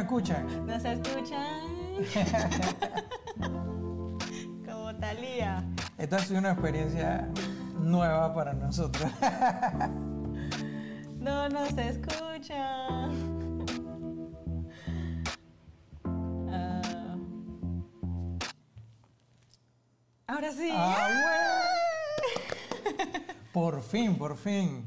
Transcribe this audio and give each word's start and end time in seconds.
escuchan. 0.00 0.66
Nos 0.66 0.84
escuchan. 0.84 1.60
como 4.66 4.94
Talía. 4.96 5.64
Esta 5.98 6.16
ha 6.16 6.18
sido 6.20 6.38
una 6.40 6.52
experiencia 6.52 7.28
nueva 7.78 8.34
para 8.34 8.52
nosotros. 8.54 9.10
No 11.18 11.48
nos 11.50 11.76
escuchan. 11.76 13.10
Ah. 16.50 17.16
Ahora 20.26 20.52
sí. 20.52 20.70
Ah, 20.72 21.60
Por 23.52 23.82
fin, 23.82 24.16
por 24.16 24.36
fin. 24.36 24.84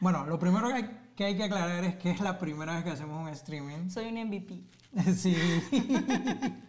Bueno, 0.00 0.24
lo 0.24 0.38
primero 0.38 0.68
que 0.68 0.74
hay, 0.74 0.99
que 1.20 1.26
hay 1.26 1.36
que 1.36 1.44
aclarar 1.44 1.84
es 1.84 1.96
que 1.96 2.10
es 2.10 2.20
la 2.20 2.38
primera 2.38 2.72
vez 2.76 2.82
que 2.82 2.88
hacemos 2.92 3.20
un 3.20 3.28
streaming. 3.28 3.90
Soy 3.90 4.06
un 4.06 4.26
MVP. 4.26 4.62
Sí. 5.14 5.36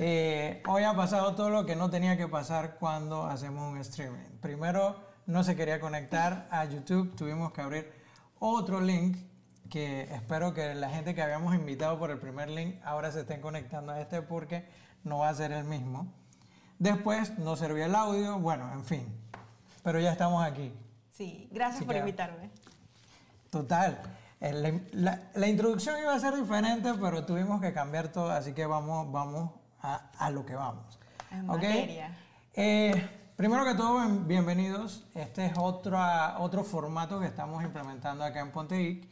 Eh, 0.00 0.62
hoy 0.68 0.84
ha 0.84 0.94
pasado 0.94 1.34
todo 1.34 1.50
lo 1.50 1.66
que 1.66 1.74
no 1.74 1.90
tenía 1.90 2.16
que 2.16 2.28
pasar 2.28 2.76
cuando 2.78 3.26
hacemos 3.26 3.72
un 3.72 3.78
streaming. 3.78 4.28
Primero, 4.40 4.96
no 5.26 5.42
se 5.42 5.56
quería 5.56 5.80
conectar 5.80 6.46
a 6.52 6.64
YouTube, 6.66 7.16
tuvimos 7.16 7.50
que 7.52 7.60
abrir 7.60 7.92
otro 8.38 8.80
link 8.80 9.16
que 9.68 10.02
espero 10.02 10.54
que 10.54 10.76
la 10.76 10.88
gente 10.88 11.16
que 11.16 11.20
habíamos 11.22 11.52
invitado 11.56 11.98
por 11.98 12.12
el 12.12 12.18
primer 12.18 12.48
link 12.48 12.76
ahora 12.84 13.10
se 13.10 13.22
estén 13.22 13.40
conectando 13.40 13.90
a 13.90 14.00
este 14.00 14.22
porque 14.22 14.68
no 15.02 15.18
va 15.18 15.30
a 15.30 15.34
ser 15.34 15.50
el 15.50 15.64
mismo. 15.64 16.06
Después 16.78 17.36
no 17.36 17.56
servía 17.56 17.86
el 17.86 17.96
audio, 17.96 18.38
bueno, 18.38 18.72
en 18.72 18.84
fin. 18.84 19.04
Pero 19.82 19.98
ya 19.98 20.12
estamos 20.12 20.44
aquí. 20.44 20.72
Sí, 21.10 21.48
gracias 21.50 21.80
Sí, 21.80 21.84
por 21.86 21.94
claro. 21.96 22.08
invitarme. 22.08 22.50
Total. 23.50 24.00
El- 24.40 24.88
La, 24.92 25.30
la 25.34 25.46
introducción 25.48 25.98
iba 26.00 26.14
a 26.14 26.20
ser 26.20 26.34
diferente, 26.36 26.92
pero 27.00 27.24
tuvimos 27.24 27.60
que 27.60 27.72
cambiar 27.72 28.08
todo, 28.08 28.30
así 28.30 28.52
que 28.52 28.66
vamos, 28.66 29.10
vamos 29.10 29.50
a, 29.80 30.10
a 30.18 30.30
lo 30.30 30.44
que 30.46 30.54
vamos. 30.54 30.98
En 31.30 31.48
¿Ok? 31.50 31.56
materia. 31.56 32.16
Eh, 32.54 33.08
primero 33.36 33.64
que 33.64 33.74
todo, 33.74 33.98
bien- 34.00 34.28
bienvenidos. 34.28 35.04
Este 35.14 35.46
es 35.46 35.52
otro, 35.58 35.98
otro 36.38 36.62
formato 36.64 37.18
que 37.20 37.26
estamos 37.26 37.62
implementando 37.64 38.24
acá 38.24 38.40
en 38.40 38.52
Ponte 38.52 38.76
Geek, 38.78 39.08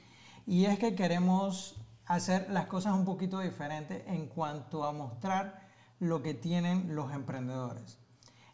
y 0.46 0.66
es 0.66 0.78
que 0.78 0.94
queremos 0.94 1.76
hacer 2.06 2.48
las 2.50 2.66
cosas 2.66 2.94
un 2.94 3.04
poquito 3.04 3.40
diferentes 3.40 4.04
en 4.06 4.28
cuanto 4.28 4.84
a 4.84 4.92
mostrar 4.92 5.66
lo 5.98 6.22
que 6.22 6.34
tienen 6.34 6.94
los 6.94 7.12
emprendedores. 7.12 7.98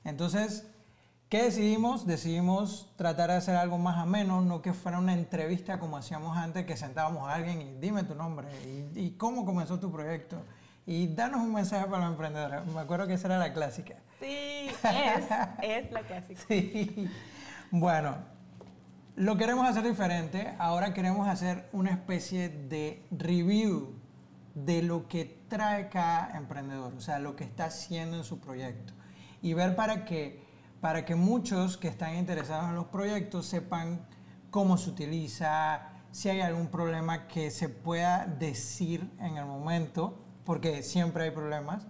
Entonces, 0.04 0.66
¿qué 1.32 1.44
decidimos? 1.44 2.06
Decidimos 2.06 2.92
tratar 2.96 3.30
de 3.30 3.36
hacer 3.36 3.56
algo 3.56 3.78
más 3.78 3.96
ameno, 3.96 4.42
no 4.42 4.60
que 4.60 4.74
fuera 4.74 4.98
una 4.98 5.14
entrevista 5.14 5.78
como 5.78 5.96
hacíamos 5.96 6.36
antes, 6.36 6.66
que 6.66 6.76
sentábamos 6.76 7.26
a 7.26 7.32
alguien 7.32 7.62
y 7.62 7.72
dime 7.80 8.04
tu 8.04 8.14
nombre 8.14 8.48
y, 8.66 9.00
y 9.00 9.10
cómo 9.12 9.46
comenzó 9.46 9.80
tu 9.80 9.90
proyecto 9.90 10.42
y 10.84 11.06
danos 11.06 11.40
un 11.40 11.54
mensaje 11.54 11.86
para 11.86 12.02
los 12.02 12.10
emprendedores. 12.10 12.66
Me 12.66 12.80
acuerdo 12.80 13.06
que 13.06 13.14
esa 13.14 13.28
era 13.28 13.38
la 13.38 13.54
clásica. 13.54 13.94
Sí, 14.20 14.68
es, 14.68 15.24
es 15.62 15.90
la 15.90 16.02
clásica. 16.02 16.42
Sí. 16.48 17.08
Bueno, 17.70 18.14
lo 19.16 19.38
queremos 19.38 19.66
hacer 19.66 19.84
diferente. 19.84 20.54
Ahora 20.58 20.92
queremos 20.92 21.26
hacer 21.26 21.66
una 21.72 21.92
especie 21.92 22.50
de 22.50 23.06
review 23.10 23.94
de 24.54 24.82
lo 24.82 25.08
que 25.08 25.40
trae 25.48 25.88
cada 25.88 26.36
emprendedor, 26.36 26.92
o 26.92 27.00
sea, 27.00 27.18
lo 27.20 27.36
que 27.36 27.44
está 27.44 27.64
haciendo 27.64 28.18
en 28.18 28.24
su 28.24 28.38
proyecto. 28.38 28.92
Y 29.40 29.54
ver 29.54 29.74
para 29.74 30.04
que, 30.04 30.51
para 30.82 31.04
que 31.04 31.14
muchos 31.14 31.76
que 31.76 31.86
están 31.86 32.16
interesados 32.16 32.68
en 32.68 32.74
los 32.74 32.86
proyectos 32.86 33.46
sepan 33.46 34.04
cómo 34.50 34.76
se 34.76 34.90
utiliza, 34.90 35.92
si 36.10 36.28
hay 36.28 36.40
algún 36.40 36.66
problema 36.66 37.28
que 37.28 37.52
se 37.52 37.68
pueda 37.68 38.26
decir 38.26 39.08
en 39.20 39.36
el 39.36 39.46
momento, 39.46 40.18
porque 40.44 40.82
siempre 40.82 41.22
hay 41.22 41.30
problemas. 41.30 41.86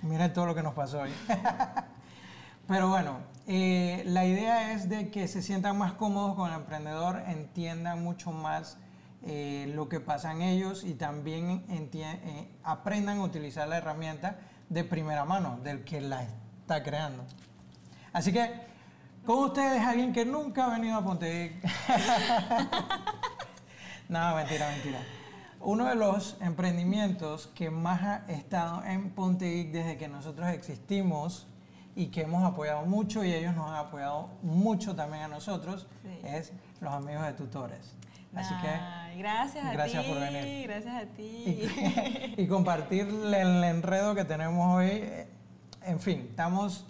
Miren 0.00 0.32
todo 0.32 0.46
lo 0.46 0.54
que 0.54 0.62
nos 0.62 0.72
pasó 0.72 1.00
hoy. 1.02 1.10
Pero 2.66 2.88
bueno, 2.88 3.18
eh, 3.46 4.02
la 4.06 4.24
idea 4.24 4.72
es 4.72 4.88
de 4.88 5.10
que 5.10 5.28
se 5.28 5.42
sientan 5.42 5.76
más 5.76 5.92
cómodos 5.92 6.34
con 6.34 6.50
el 6.50 6.56
emprendedor, 6.56 7.22
entiendan 7.26 8.02
mucho 8.02 8.32
más 8.32 8.78
eh, 9.22 9.70
lo 9.74 9.90
que 9.90 10.00
pasa 10.00 10.32
en 10.32 10.40
ellos 10.40 10.82
y 10.82 10.94
también 10.94 11.66
eh, 11.68 12.48
aprendan 12.62 13.18
a 13.18 13.24
utilizar 13.24 13.68
la 13.68 13.76
herramienta 13.76 14.38
de 14.70 14.82
primera 14.82 15.26
mano, 15.26 15.60
del 15.62 15.84
que 15.84 16.00
la 16.00 16.22
está 16.22 16.82
creando. 16.82 17.26
Así 18.18 18.32
que, 18.32 18.50
con 19.24 19.44
ustedes, 19.44 19.80
alguien 19.80 20.12
que 20.12 20.24
nunca 20.24 20.64
ha 20.66 20.70
venido 20.70 20.96
a 20.96 21.04
Ponte 21.04 21.60
no, 24.08 24.34
mentira, 24.34 24.68
mentira. 24.70 24.98
Uno 25.60 25.84
de 25.86 25.94
los 25.94 26.36
emprendimientos 26.40 27.46
que 27.54 27.70
más 27.70 28.02
ha 28.02 28.16
estado 28.32 28.82
en 28.84 29.10
Ponte 29.10 29.48
Geek 29.48 29.70
desde 29.70 29.96
que 29.98 30.08
nosotros 30.08 30.48
existimos 30.48 31.46
y 31.94 32.06
que 32.08 32.22
hemos 32.22 32.42
apoyado 32.44 32.84
mucho 32.86 33.22
y 33.24 33.32
ellos 33.32 33.54
nos 33.54 33.70
han 33.70 33.76
apoyado 33.76 34.30
mucho 34.42 34.96
también 34.96 35.22
a 35.24 35.28
nosotros 35.28 35.86
Sí. 36.02 36.18
es 36.24 36.52
los 36.80 36.92
amigos 36.92 37.24
de 37.24 37.32
tutores. 37.34 37.94
Así 38.34 38.52
Ay, 38.62 39.18
gracias 39.18 39.64
a 39.64 39.72
gracias 39.72 40.04
ti. 40.04 40.10
por 40.10 40.20
venir. 40.20 40.66
Gracias 40.68 40.94
a 40.94 41.00
que 41.00 41.06
ti. 41.06 42.34
y, 42.36 42.42
y 42.42 42.46
compartir 42.48 43.06
el 43.08 43.64
enredo 43.64 44.14
que 44.14 44.24
tenemos 44.24 44.76
hoy. 44.76 44.88
eh, 44.90 45.28
En 45.82 45.98
fin, 46.00 46.26
estamos 46.30 46.84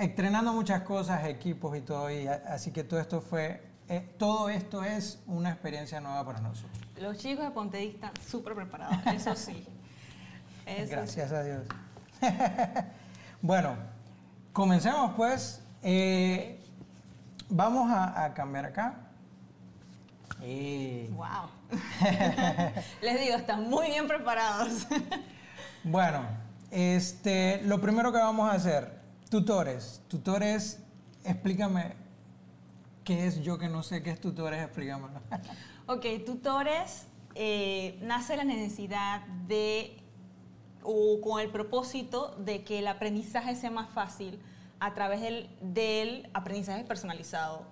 estrenando 0.00 0.52
muchas 0.52 0.82
cosas, 0.82 1.24
equipos 1.26 1.76
y 1.76 1.82
todo, 1.82 2.10
y 2.10 2.26
así 2.26 2.72
que 2.72 2.84
todo 2.84 3.00
esto 3.00 3.20
fue, 3.20 3.62
eh, 3.88 4.14
todo 4.18 4.48
esto 4.48 4.82
es 4.82 5.20
una 5.26 5.50
experiencia 5.50 6.00
nueva 6.00 6.24
para 6.24 6.40
nosotros. 6.40 6.78
Los 6.98 7.18
chicos 7.18 7.44
de 7.44 7.50
Ponte 7.50 7.84
están 7.84 8.12
súper 8.26 8.54
preparados, 8.54 8.98
eso 9.14 9.34
sí. 9.36 9.66
Eso 10.66 10.84
sí. 10.84 10.90
Gracias 10.90 11.32
a 11.32 11.42
Dios. 11.42 11.62
bueno, 13.42 13.74
comencemos 14.52 15.14
pues. 15.16 15.62
Eh, 15.82 16.60
vamos 17.48 17.90
a, 17.90 18.24
a 18.24 18.34
cambiar 18.34 18.66
acá. 18.66 18.94
Y, 20.44 21.08
Wow. 21.08 21.50
Les 23.02 23.20
digo, 23.20 23.36
están 23.36 23.68
muy 23.68 23.88
bien 23.88 24.06
preparados. 24.06 24.86
bueno, 25.82 26.20
este, 26.70 27.62
lo 27.62 27.80
primero 27.80 28.12
que 28.12 28.18
vamos 28.18 28.48
a 28.50 28.54
hacer, 28.54 28.99
tutores. 29.30 30.02
Tutores, 30.08 30.80
explícame 31.24 31.94
qué 33.04 33.26
es 33.26 33.40
yo 33.40 33.58
que 33.58 33.68
no 33.68 33.82
sé 33.82 34.02
qué 34.02 34.10
es 34.10 34.20
tutores, 34.20 34.62
explícamelo. 34.62 35.20
ok, 35.86 36.04
tutores, 36.26 37.06
eh, 37.34 37.98
nace 38.02 38.36
la 38.36 38.44
necesidad 38.44 39.26
de, 39.46 40.02
o 40.82 41.20
con 41.22 41.40
el 41.40 41.50
propósito 41.50 42.34
de 42.38 42.64
que 42.64 42.80
el 42.80 42.88
aprendizaje 42.88 43.54
sea 43.54 43.70
más 43.70 43.88
fácil 43.90 44.38
a 44.80 44.94
través 44.94 45.20
del, 45.20 45.48
del 45.60 46.28
aprendizaje 46.34 46.84
personalizado, 46.84 47.64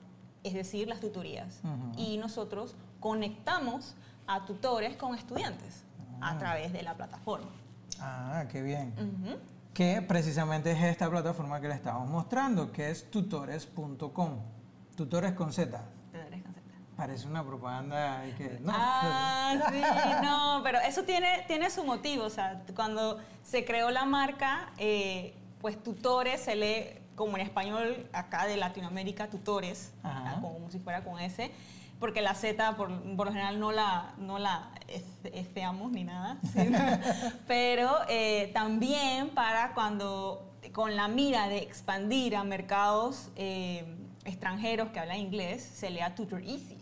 es 0.44 0.54
decir, 0.54 0.88
las 0.88 1.00
tutorías. 1.00 1.60
Ujú. 1.64 2.00
Y 2.00 2.18
nosotros 2.18 2.76
conectamos 3.00 3.96
a 4.26 4.44
tutores 4.44 4.96
con 4.96 5.14
estudiantes 5.14 5.84
a 6.20 6.36
través 6.38 6.72
de 6.72 6.82
la 6.82 6.94
plataforma. 6.94 7.50
ah, 8.00 8.44
qué 8.50 8.62
bien. 8.62 8.92
Ujú. 8.96 9.38
Que 9.78 10.02
precisamente 10.02 10.72
es 10.72 10.82
esta 10.82 11.08
plataforma 11.08 11.60
que 11.60 11.68
le 11.68 11.74
estamos 11.74 12.10
mostrando, 12.10 12.72
que 12.72 12.90
es 12.90 13.08
tutores.com. 13.12 14.40
Tutores 14.96 15.34
con 15.34 15.52
Z. 15.52 15.80
Tutores 16.10 16.42
con 16.42 16.52
Z. 16.52 16.60
Parece 16.96 17.28
una 17.28 17.46
propaganda 17.46 18.26
y 18.26 18.32
que 18.32 18.58
no. 18.60 18.72
Ah, 18.74 19.54
sí, 19.70 19.80
no, 20.20 20.62
pero 20.64 20.80
eso 20.80 21.04
tiene, 21.04 21.44
tiene 21.46 21.70
su 21.70 21.84
motivo. 21.84 22.24
O 22.24 22.30
sea, 22.30 22.60
cuando 22.74 23.20
se 23.44 23.64
creó 23.64 23.92
la 23.92 24.04
marca, 24.04 24.72
eh, 24.78 25.36
pues 25.60 25.80
tutores 25.80 26.40
se 26.40 26.56
lee 26.56 26.98
como 27.14 27.36
en 27.36 27.44
español 27.44 28.08
acá 28.12 28.46
de 28.46 28.56
Latinoamérica, 28.56 29.28
tutores, 29.28 29.92
como 30.40 30.68
si 30.72 30.80
fuera 30.80 31.04
con 31.04 31.20
S, 31.20 31.52
porque 32.00 32.22
la 32.22 32.34
Z 32.34 32.76
por, 32.76 32.88
por 33.16 33.26
lo 33.26 33.32
general 33.32 33.58
no 33.60 33.72
la, 33.72 34.14
no 34.18 34.38
la 34.38 34.70
es- 34.88 35.04
esteamos 35.32 35.90
ni 35.92 36.04
nada. 36.04 36.38
¿sí? 36.52 36.70
pero 37.46 37.90
eh, 38.08 38.50
también 38.54 39.30
para 39.30 39.74
cuando, 39.74 40.54
con 40.72 40.96
la 40.96 41.08
mira 41.08 41.48
de 41.48 41.58
expandir 41.58 42.36
a 42.36 42.44
mercados 42.44 43.30
eh, 43.36 43.84
extranjeros 44.24 44.90
que 44.90 45.00
hablan 45.00 45.18
inglés, 45.18 45.62
se 45.62 45.90
lea 45.90 46.14
Tutor 46.14 46.42
Easy. 46.42 46.76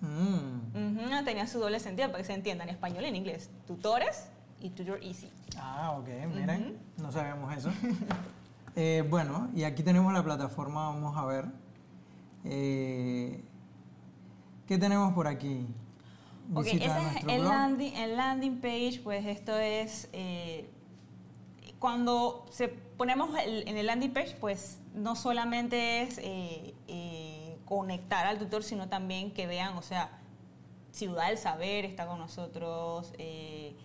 Mm. 0.00 1.24
Tenía 1.24 1.46
su 1.46 1.58
doble 1.58 1.80
sentido 1.80 2.08
para 2.08 2.18
que 2.22 2.26
se 2.26 2.34
entienda 2.34 2.62
en 2.64 2.70
español 2.70 3.04
y 3.04 3.08
en 3.08 3.16
inglés. 3.16 3.50
Tutores 3.66 4.28
y 4.60 4.70
Tutor 4.70 5.02
Easy. 5.02 5.30
Ah, 5.58 5.96
ok, 5.98 6.08
miren, 6.34 6.78
no 6.98 7.10
sabíamos 7.12 7.54
eso. 7.56 7.70
Eh, 8.78 9.02
bueno, 9.08 9.48
y 9.54 9.62
aquí 9.64 9.82
tenemos 9.82 10.12
la 10.12 10.22
plataforma, 10.22 10.90
vamos 10.90 11.16
a 11.16 11.24
ver. 11.24 11.46
Eh, 12.44 13.42
¿Qué 14.66 14.78
tenemos 14.78 15.12
por 15.14 15.26
aquí? 15.28 15.66
Ok, 16.54 16.66
ese 16.66 16.86
es 16.86 17.24
el 17.28 17.44
landing, 17.44 17.94
el 17.96 18.16
landing 18.16 18.60
page, 18.60 19.00
pues 19.02 19.24
esto 19.26 19.56
es... 19.58 20.08
eh, 20.12 20.68
cuando 21.78 22.46
se 22.50 22.68
ponemos 22.68 23.30
el- 23.38 23.68
en 23.68 23.76
el 23.76 23.86
landing 23.86 24.12
page, 24.12 24.36
pues 24.40 24.78
no 24.94 25.14
solamente 25.14 26.02
es 26.02 26.18
eh, 26.18 26.74
eh, 26.88 27.58
conectar 27.66 28.26
al 28.26 28.38
tutor, 28.38 28.62
sino 28.64 28.88
también 28.88 29.30
que 29.32 29.46
vean, 29.46 29.76
o 29.76 29.82
sea, 29.82 30.10
Ciudad 30.92 31.28
del 31.28 31.36
Saber 31.36 31.84
está 31.84 32.06
con 32.06 32.18
nosotros, 32.18 33.12
eh, 33.18 33.76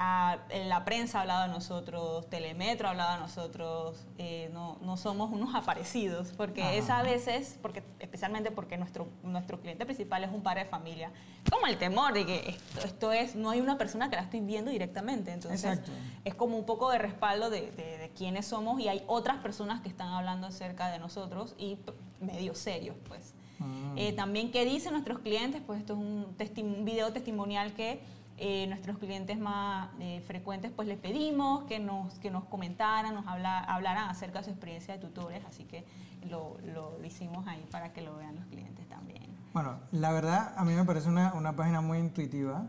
la 0.00 0.82
prensa 0.84 1.18
ha 1.18 1.20
hablado 1.22 1.42
de 1.42 1.48
nosotros, 1.48 2.28
Telemetro 2.30 2.88
ha 2.88 2.92
hablado 2.92 3.14
de 3.14 3.20
nosotros, 3.20 4.06
eh, 4.16 4.48
no, 4.52 4.78
no, 4.80 4.96
somos 4.96 5.30
unos 5.30 5.54
aparecidos, 5.54 6.28
porque 6.36 6.78
es 6.78 6.88
a 6.88 7.02
veces, 7.02 7.58
porque, 7.60 7.82
especialmente 7.98 8.50
porque 8.50 8.78
nuestro, 8.78 9.08
nuestro 9.22 9.60
cliente 9.60 9.84
principal 9.84 10.24
es 10.24 10.30
un 10.30 10.42
padre 10.42 10.64
de 10.64 10.70
familia, 10.70 11.12
como 11.50 11.66
el 11.66 11.76
temor 11.76 12.14
de 12.14 12.24
que 12.24 12.56
esto, 12.82 13.12
es, 13.12 13.34
no 13.34 13.50
hay 13.50 13.60
una 13.60 13.76
persona 13.76 14.08
que 14.08 14.16
la 14.16 14.22
estoy 14.22 14.40
viendo 14.40 14.70
directamente, 14.70 15.32
entonces 15.32 15.80
es 16.24 16.34
como 16.34 16.56
un 16.56 16.64
poco 16.64 16.90
de 16.90 16.98
respaldo 16.98 17.50
de, 17.50 17.70
de, 17.72 18.10
quiénes 18.16 18.46
somos 18.46 18.80
y 18.80 18.88
hay 18.88 19.04
otras 19.06 19.38
personas 19.38 19.82
que 19.82 19.88
están 19.88 20.08
hablando 20.08 20.46
acerca 20.46 20.90
de 20.90 20.98
nosotros 20.98 21.54
y 21.58 21.78
medio 22.20 22.54
serios, 22.54 22.96
pues. 23.06 23.34
Mm. 23.58 23.98
Eh, 23.98 24.12
también, 24.14 24.50
¿qué 24.50 24.64
dicen 24.64 24.92
nuestros 24.92 25.18
clientes? 25.18 25.60
Pues 25.66 25.80
esto 25.80 25.92
es 25.92 25.98
un, 25.98 26.66
un 26.66 26.84
video 26.86 27.12
testimonial 27.12 27.74
que 27.74 28.00
eh, 28.42 28.66
nuestros 28.68 28.96
clientes 28.96 29.38
más 29.38 29.90
eh, 30.00 30.22
frecuentes, 30.26 30.72
pues 30.74 30.88
les 30.88 30.98
pedimos 30.98 31.64
que 31.64 31.78
nos, 31.78 32.18
que 32.18 32.30
nos 32.30 32.44
comentaran, 32.44 33.14
nos 33.14 33.26
habla, 33.26 33.58
hablaran 33.58 34.08
acerca 34.08 34.38
de 34.38 34.46
su 34.46 34.50
experiencia 34.50 34.94
de 34.94 35.00
tutores, 35.00 35.44
así 35.44 35.64
que 35.64 35.84
lo, 36.28 36.56
lo, 36.64 37.04
hicimos 37.04 37.46
ahí 37.46 37.62
para 37.70 37.92
que 37.92 38.00
lo 38.00 38.16
vean 38.16 38.36
los 38.36 38.46
clientes 38.46 38.88
también. 38.88 39.22
Bueno, 39.52 39.78
la 39.92 40.10
verdad 40.12 40.54
a 40.56 40.64
mí 40.64 40.72
me 40.72 40.84
parece 40.84 41.10
una, 41.10 41.34
una 41.34 41.54
página 41.54 41.82
muy 41.82 41.98
intuitiva, 41.98 42.66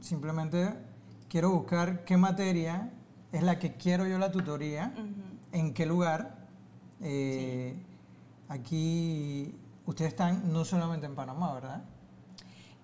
simplemente 0.00 0.74
quiero 1.30 1.50
buscar 1.50 2.04
qué 2.04 2.18
materia 2.18 2.90
es 3.32 3.42
la 3.42 3.58
que 3.58 3.74
quiero 3.76 4.06
yo 4.06 4.18
la 4.18 4.30
tutoría, 4.30 4.92
en 5.52 5.72
qué 5.72 5.86
lugar. 5.86 6.36
Eh, 7.00 7.74
aquí 8.48 9.54
ustedes 9.86 10.10
están 10.10 10.52
no 10.52 10.64
solamente 10.64 11.06
en 11.06 11.14
Panamá, 11.14 11.54
¿verdad? 11.54 11.84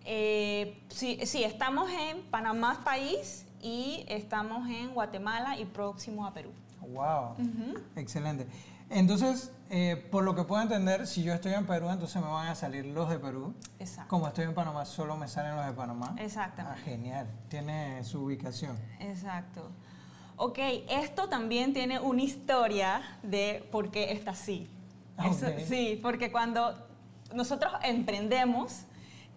Eh, 0.09 0.81
sí, 0.89 1.19
sí, 1.27 1.43
estamos 1.43 1.91
en 1.91 2.23
Panamá 2.23 2.81
país 2.85 3.45
y 3.61 4.05
estamos 4.09 4.69
en 4.71 4.95
Guatemala 4.95 5.59
y 5.59 5.65
próximo 5.65 6.25
a 6.25 6.33
Perú. 6.33 6.51
Wow, 6.93 7.35
excelente. 7.97 8.47
Entonces, 8.89 9.51
eh, 9.69 10.07
por 10.13 10.23
lo 10.23 10.37
que 10.37 10.45
puedo 10.45 10.63
entender, 10.63 11.09
si 11.09 11.25
yo 11.25 11.35
estoy 11.35 11.55
en 11.55 11.67
Perú, 11.67 11.91
entonces 11.91 12.23
me 12.23 12.29
van 12.29 12.47
a 12.47 12.55
salir 12.55 12.87
los 12.87 13.11
de 13.11 13.19
Perú. 13.19 13.53
Exacto. 13.81 14.09
Como 14.09 14.29
estoy 14.29 14.45
en 14.45 14.55
Panamá, 14.55 14.85
solo 14.85 15.17
me 15.17 15.27
salen 15.27 15.57
los 15.57 15.67
de 15.67 15.73
Panamá. 15.73 16.15
Exactamente. 16.21 16.81
Ah, 16.81 16.85
genial, 16.85 17.27
tiene 17.49 18.05
su 18.05 18.23
ubicación. 18.23 18.79
Exacto. 19.01 19.73
Ok, 20.37 20.59
esto 20.89 21.29
también 21.29 21.73
tiene 21.73 21.99
una 21.99 22.23
historia 22.23 23.03
de 23.25 23.67
por 23.73 23.91
qué 23.91 24.13
está 24.13 24.31
así. 24.33 24.69
sí, 25.67 25.99
porque 26.01 26.31
cuando 26.31 26.77
nosotros 27.35 27.73
emprendemos, 27.83 28.83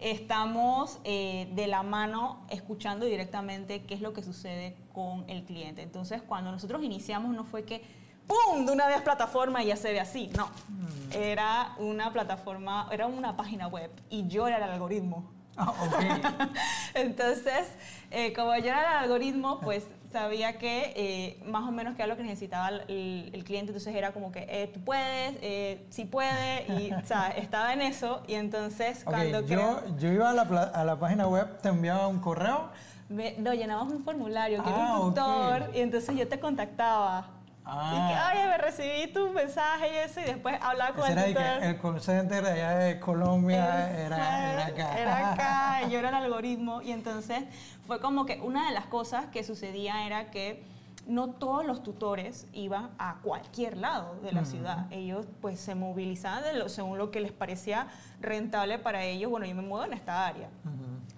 estamos 0.00 0.98
eh, 1.04 1.48
de 1.54 1.66
la 1.66 1.82
mano 1.82 2.44
escuchando 2.48 3.06
directamente 3.06 3.82
qué 3.84 3.94
es 3.94 4.00
lo 4.00 4.12
que 4.12 4.22
sucede 4.22 4.76
con 4.92 5.28
el 5.28 5.44
cliente. 5.44 5.82
Entonces, 5.82 6.22
cuando 6.22 6.50
nosotros 6.50 6.82
iniciamos, 6.82 7.34
no 7.34 7.44
fue 7.44 7.64
que 7.64 7.82
¡pum! 8.26 8.64
de 8.64 8.72
una 8.72 8.86
vez 8.86 9.02
plataforma 9.02 9.62
y 9.62 9.66
ya 9.66 9.76
se 9.76 9.92
ve 9.92 10.00
así. 10.00 10.30
No, 10.36 10.46
mm. 10.46 11.12
era 11.12 11.74
una 11.78 12.12
plataforma, 12.12 12.88
era 12.90 13.06
una 13.06 13.36
página 13.36 13.66
web 13.66 13.90
y 14.08 14.26
yo 14.28 14.46
era 14.46 14.56
el 14.56 14.64
algoritmo. 14.64 15.30
Ah, 15.56 15.74
Entonces, 16.94 17.68
eh, 18.10 18.32
como 18.32 18.56
yo 18.56 18.66
era 18.66 18.80
el 18.80 19.04
algoritmo, 19.04 19.60
pues 19.60 19.84
sabía 20.10 20.58
que 20.58 20.92
eh, 20.96 21.42
más 21.46 21.66
o 21.68 21.72
menos 21.72 21.94
que 21.94 22.02
era 22.02 22.08
lo 22.08 22.16
que 22.16 22.22
necesitaba 22.22 22.68
el, 22.88 23.42
cliente, 23.44 23.70
entonces 23.70 23.94
era 23.94 24.12
como 24.12 24.32
que 24.32 24.46
eh, 24.48 24.70
tú 24.72 24.80
puedes, 24.80 25.36
eh, 25.40 25.86
sí 25.90 26.04
puede, 26.04 26.64
y 26.68 26.92
o 26.92 27.04
sea, 27.04 27.28
estaba 27.36 27.72
en 27.72 27.82
eso, 27.82 28.22
y 28.26 28.34
entonces 28.34 29.04
cuando... 29.04 29.46
yo, 29.46 29.82
yo 29.98 30.12
iba 30.12 30.30
a 30.30 30.34
la, 30.34 30.42
a 30.42 30.84
la, 30.84 30.98
página 30.98 31.26
web, 31.26 31.58
te 31.60 31.68
enviaba 31.68 32.08
un 32.08 32.20
correo. 32.20 32.70
no, 33.08 33.54
llenabas 33.54 33.90
un 33.90 34.04
formulario, 34.04 34.62
que 34.62 34.68
era 34.68 34.78
un 34.78 34.84
ah, 34.84 35.60
tutor, 35.60 35.76
y 35.76 35.80
entonces 35.80 36.16
yo 36.16 36.28
te 36.28 36.38
contactaba. 36.40 37.28
Ah. 37.64 37.92
Y 37.92 38.08
que, 38.08 38.38
oye, 38.38 38.48
me 38.48 38.58
recibí 38.58 39.12
tu 39.12 39.30
mensaje 39.30 39.92
y 39.92 39.96
eso, 39.96 40.20
y 40.20 40.24
después 40.24 40.56
hablaba 40.60 40.94
con 40.94 41.10
el 41.10 41.28
tutor. 41.28 41.62
El 41.62 41.80
call 41.80 42.00
center 42.00 42.44
allá 42.44 42.70
de 42.78 43.00
Colombia 43.00 43.90
era, 43.98 44.52
era, 44.52 44.66
acá. 44.66 44.98
Era 44.98 45.32
acá, 45.32 45.82
y 45.86 45.90
yo 45.92 45.98
era 45.98 46.08
el 46.08 46.14
algoritmo, 46.14 46.82
y 46.82 46.92
entonces 46.92 47.44
fue 47.86 48.00
como 48.00 48.26
que 48.26 48.40
una 48.40 48.66
de 48.68 48.74
las 48.74 48.86
cosas 48.86 49.26
que 49.26 49.44
sucedía 49.44 50.06
era 50.06 50.30
que 50.30 50.64
no 51.06 51.30
todos 51.30 51.66
los 51.66 51.82
tutores 51.82 52.46
iban 52.52 52.90
a 52.98 53.16
cualquier 53.22 53.76
lado 53.76 54.16
de 54.22 54.32
la 54.32 54.44
ciudad. 54.44 54.86
Ellos 54.90 55.26
pues 55.40 55.58
se 55.58 55.74
movilizaban 55.74 56.44
según 56.68 56.98
lo 56.98 57.10
que 57.10 57.20
les 57.20 57.32
parecía 57.32 57.88
rentable 58.20 58.78
para 58.78 59.04
ellos. 59.04 59.30
Bueno, 59.30 59.46
yo 59.46 59.54
me 59.54 59.62
muevo 59.62 59.84
en 59.84 59.92
esta 59.92 60.26
área. 60.26 60.48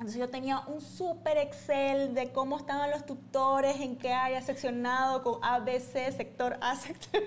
Entonces 0.02 0.18
yo 0.18 0.28
tenía 0.28 0.58
un 0.66 0.80
súper 0.80 1.38
Excel 1.38 2.12
de 2.12 2.32
cómo 2.32 2.56
estaban 2.56 2.90
los 2.90 3.06
tutores, 3.06 3.78
en 3.80 3.96
qué 3.96 4.12
área 4.12 4.42
seccionado, 4.42 5.22
con 5.22 5.38
ABC, 5.44 6.10
sector 6.10 6.58
A, 6.60 6.74
sector... 6.76 7.22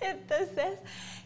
Entonces, 0.00 0.78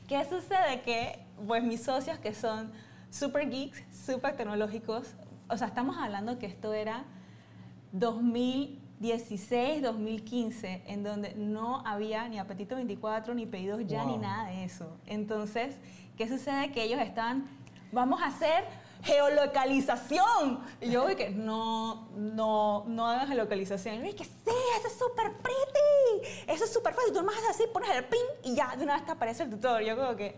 ¿qué 0.09 0.25
sucede? 0.25 0.83
Que 0.85 1.25
pues 1.47 1.63
mis 1.63 1.85
socios 1.85 2.19
que 2.19 2.35
son 2.35 2.73
super 3.09 3.49
geeks, 3.49 3.85
súper 4.05 4.37
tecnológicos, 4.37 5.15
o 5.49 5.57
sea, 5.57 5.69
estamos 5.69 5.97
hablando 5.97 6.41
que 6.41 6.47
esto 6.47 6.75
era 6.75 7.05
2016, 7.93 9.83
2015, 9.83 10.83
en 10.89 11.05
donde 11.05 11.37
no 11.37 11.87
había 11.87 12.29
ni 12.29 12.41
apetito 12.41 12.75
24, 12.75 13.33
ni 13.35 13.47
pedidos 13.47 13.87
ya, 13.87 14.05
ni 14.05 14.19
nada 14.19 14.49
de 14.49 14.65
eso. 14.65 14.97
Entonces, 15.07 15.77
¿qué 16.17 16.27
sucede? 16.27 16.73
Que 16.73 16.83
ellos 16.83 17.01
están, 17.01 17.47
vamos 17.93 18.21
a 18.23 18.27
hacer 18.27 18.65
geolocalización. 19.03 20.61
Y 20.81 20.91
yo 20.91 21.07
que 21.17 21.31
no, 21.31 22.09
no, 22.17 22.85
no 22.87 23.07
hagan 23.07 23.29
geolocalización. 23.29 24.07
Y 24.07 24.13
que 24.13 24.25
sí, 24.25 24.31
eso 24.79 24.87
es 24.87 24.99
súper 24.99 25.33
pretty, 25.39 26.29
eso 26.47 26.65
es 26.65 26.73
súper 26.73 26.95
fácil. 26.95 27.13
Tú 27.13 27.23
más 27.23 27.37
así, 27.49 27.65
pones 27.73 27.91
el 27.91 28.05
pin 28.05 28.21
y 28.45 28.55
ya, 28.55 28.77
de 28.77 28.85
una 28.85 28.95
vez 28.95 29.05
te 29.05 29.13
aparece 29.13 29.43
el 29.45 29.51
tutor. 29.51 29.83
Yo 29.83 29.97
como 29.97 30.17
que 30.17 30.37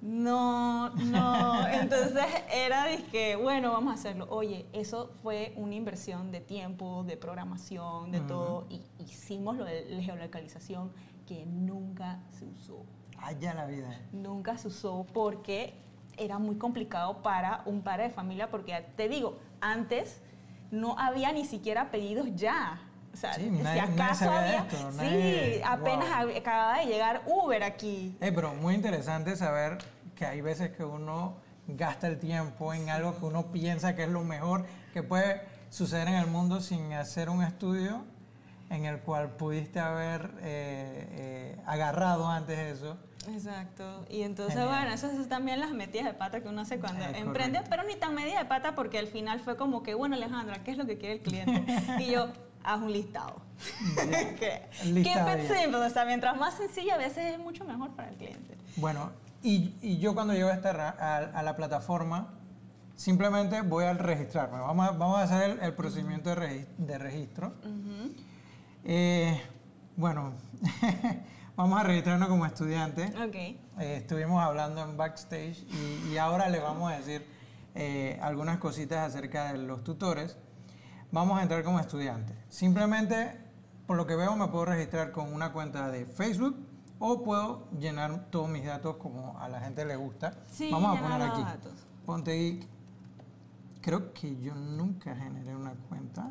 no, 0.00 0.90
no. 0.90 1.66
Entonces 1.68 2.26
era 2.52 2.86
que, 3.10 3.36
bueno, 3.36 3.72
vamos 3.72 3.92
a 3.92 3.94
hacerlo. 3.94 4.26
Oye, 4.30 4.66
eso 4.72 5.10
fue 5.22 5.52
una 5.56 5.74
inversión 5.74 6.30
de 6.30 6.40
tiempo, 6.40 7.04
de 7.04 7.16
programación, 7.16 8.12
de 8.12 8.20
todo. 8.20 8.66
Y 8.68 8.82
hicimos 8.98 9.56
lo 9.56 9.64
de 9.64 9.86
la 9.88 10.02
geolocalización 10.02 10.92
que 11.26 11.46
nunca 11.46 12.20
se 12.30 12.46
usó. 12.46 12.84
Allá 13.18 13.52
la 13.54 13.66
vida. 13.66 14.00
Nunca 14.12 14.56
se 14.56 14.68
usó 14.68 15.04
porque 15.12 15.74
era 16.18 16.38
muy 16.38 16.56
complicado 16.56 17.22
para 17.22 17.62
un 17.64 17.82
padre 17.82 18.04
de 18.04 18.10
familia 18.10 18.50
porque, 18.50 18.86
te 18.96 19.08
digo, 19.08 19.38
antes 19.60 20.20
no 20.70 20.98
había 20.98 21.32
ni 21.32 21.44
siquiera 21.44 21.90
pedidos 21.90 22.28
ya. 22.34 22.80
O 23.12 23.16
sea, 23.16 23.34
si 23.34 23.48
acaso 23.78 24.30
había... 24.30 24.66
sí, 24.70 25.60
apenas 25.64 26.08
acababa 26.36 26.78
de 26.78 26.86
llegar 26.86 27.22
Uber 27.26 27.62
aquí. 27.62 28.16
Eh, 28.20 28.32
pero 28.32 28.54
muy 28.54 28.74
interesante 28.74 29.34
saber 29.34 29.78
que 30.14 30.26
hay 30.26 30.40
veces 30.40 30.70
que 30.70 30.84
uno 30.84 31.36
gasta 31.66 32.06
el 32.06 32.18
tiempo 32.18 32.72
en 32.72 32.90
algo 32.90 33.18
que 33.18 33.24
uno 33.24 33.46
piensa 33.52 33.94
que 33.94 34.04
es 34.04 34.08
lo 34.08 34.24
mejor 34.24 34.66
que 34.92 35.02
puede 35.02 35.42
suceder 35.70 36.08
en 36.08 36.14
el 36.14 36.26
mundo 36.26 36.60
sin 36.60 36.92
hacer 36.92 37.28
un 37.28 37.42
estudio 37.42 38.04
en 38.70 38.84
el 38.84 39.00
cual 39.00 39.30
pudiste 39.30 39.80
haber 39.80 40.30
eh, 40.40 41.08
eh, 41.10 41.62
agarrado 41.66 42.28
antes 42.28 42.58
eso. 42.58 42.98
Exacto. 43.32 44.06
Y 44.08 44.22
entonces, 44.22 44.64
bueno, 44.64 44.90
eso 44.90 45.10
es 45.10 45.28
también 45.28 45.60
las 45.60 45.72
metidas 45.72 46.06
de 46.06 46.14
pata 46.14 46.40
que 46.40 46.48
uno 46.48 46.62
hace 46.62 46.78
cuando 46.78 47.04
emprende, 47.04 47.62
pero 47.68 47.82
ni 47.84 47.94
tan 47.96 48.14
medida 48.14 48.38
de 48.38 48.44
pata 48.44 48.74
porque 48.74 48.98
al 48.98 49.08
final 49.08 49.40
fue 49.40 49.56
como 49.56 49.82
que, 49.82 49.94
bueno, 49.94 50.14
Alejandra, 50.14 50.62
¿qué 50.64 50.72
es 50.72 50.78
lo 50.78 50.86
que 50.86 50.98
quiere 50.98 51.14
el 51.14 51.20
cliente? 51.20 51.64
y 52.00 52.12
yo, 52.12 52.28
haz 52.64 52.80
un 52.80 52.92
listado. 52.92 53.42
¿Qué? 54.38 54.68
Keep 54.82 55.48
simple. 55.48 55.76
O 55.76 55.90
sea, 55.90 56.04
mientras 56.04 56.36
más 56.36 56.54
sencilla, 56.54 56.94
a 56.94 56.98
veces 56.98 57.34
es 57.34 57.38
mucho 57.38 57.64
mejor 57.64 57.90
para 57.90 58.08
el 58.10 58.16
cliente. 58.16 58.56
Bueno, 58.76 59.10
y, 59.42 59.74
y 59.82 59.98
yo 59.98 60.14
cuando 60.14 60.34
llego 60.34 60.48
a, 60.48 60.54
esta, 60.54 60.90
a, 61.34 61.42
la 61.42 61.56
plataforma, 61.56 62.34
simplemente 62.96 63.62
voy 63.62 63.84
a 63.84 63.92
registrarme. 63.94 64.58
Vamos 64.58 64.88
a, 64.88 64.90
vamos 64.92 65.18
a 65.18 65.22
hacer 65.22 65.58
el, 65.62 65.74
procedimiento 65.74 66.34
de, 66.34 66.66
de 66.76 66.98
registro. 66.98 67.52
eh, 68.84 69.40
bueno, 69.96 70.32
vamos 71.58 71.80
a 71.80 71.82
registrarnos 71.82 72.28
como 72.28 72.46
estudiante. 72.46 73.12
Okay. 73.28 73.60
Eh, 73.80 73.96
estuvimos 73.96 74.40
hablando 74.40 74.80
en 74.80 74.96
backstage 74.96 75.66
y, 75.68 76.12
y, 76.12 76.16
ahora 76.16 76.48
le 76.48 76.60
vamos 76.60 76.92
a 76.92 76.98
decir 76.98 77.26
eh, 77.74 78.16
algunas 78.22 78.58
cositas 78.58 79.08
acerca 79.08 79.52
de 79.52 79.58
los 79.58 79.82
tutores. 79.82 80.38
Vamos 81.10 81.36
a 81.36 81.42
entrar 81.42 81.64
como 81.64 81.80
estudiante. 81.80 82.32
Simplemente, 82.48 83.36
por 83.88 83.96
lo 83.96 84.06
que 84.06 84.14
veo, 84.14 84.36
me 84.36 84.46
puedo 84.46 84.66
registrar 84.66 85.10
con 85.10 85.32
una 85.32 85.52
cuenta 85.52 85.90
de 85.90 86.06
Facebook 86.06 86.56
o 87.00 87.24
puedo 87.24 87.68
llenar 87.72 88.30
todos 88.30 88.48
mis 88.48 88.64
datos 88.64 88.96
como 88.96 89.36
a 89.40 89.48
la 89.48 89.60
gente 89.60 89.84
le 89.84 89.96
gusta. 89.96 90.44
Sí, 90.46 90.70
Vamos 90.70 90.96
a 90.96 91.02
poner 91.02 91.22
aquí. 91.22 91.42
Ponte 92.06 92.32
Geek. 92.34 92.68
Creo 93.80 94.12
que 94.12 94.40
yo 94.40 94.54
nunca 94.54 95.16
generé 95.16 95.56
una 95.56 95.74
cuenta 95.88 96.30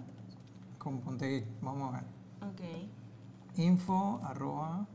con 0.77 1.01
Ponte 1.01 1.27
Geek. 1.27 1.45
Vamos 1.61 1.93
a 1.93 1.97
ver. 1.97 2.49
Ok. 2.49 3.57
Info 3.57 4.21
arroba. 4.23 4.87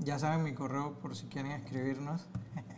Ya 0.00 0.18
saben 0.18 0.42
mi 0.42 0.54
correo 0.54 0.94
por 0.94 1.14
si 1.14 1.26
quieren 1.26 1.52
escribirnos. 1.52 2.26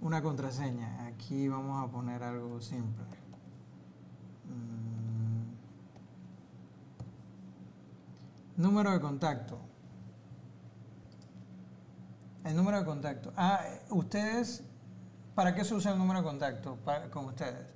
una 0.00 0.22
contraseña. 0.22 1.06
Aquí 1.06 1.46
vamos 1.46 1.86
a 1.86 1.92
poner 1.92 2.22
algo 2.22 2.58
simple. 2.60 3.04
Mm. 8.56 8.62
Número 8.62 8.92
de 8.92 9.00
contacto. 9.00 9.58
El 12.44 12.56
número 12.56 12.78
de 12.78 12.86
contacto. 12.86 13.32
Ah, 13.36 13.60
ustedes, 13.90 14.64
¿para 15.34 15.54
qué 15.54 15.64
se 15.64 15.74
usa 15.74 15.92
el 15.92 15.98
número 15.98 16.20
de 16.20 16.26
contacto 16.26 16.78
con 17.10 17.26
ustedes? 17.26 17.66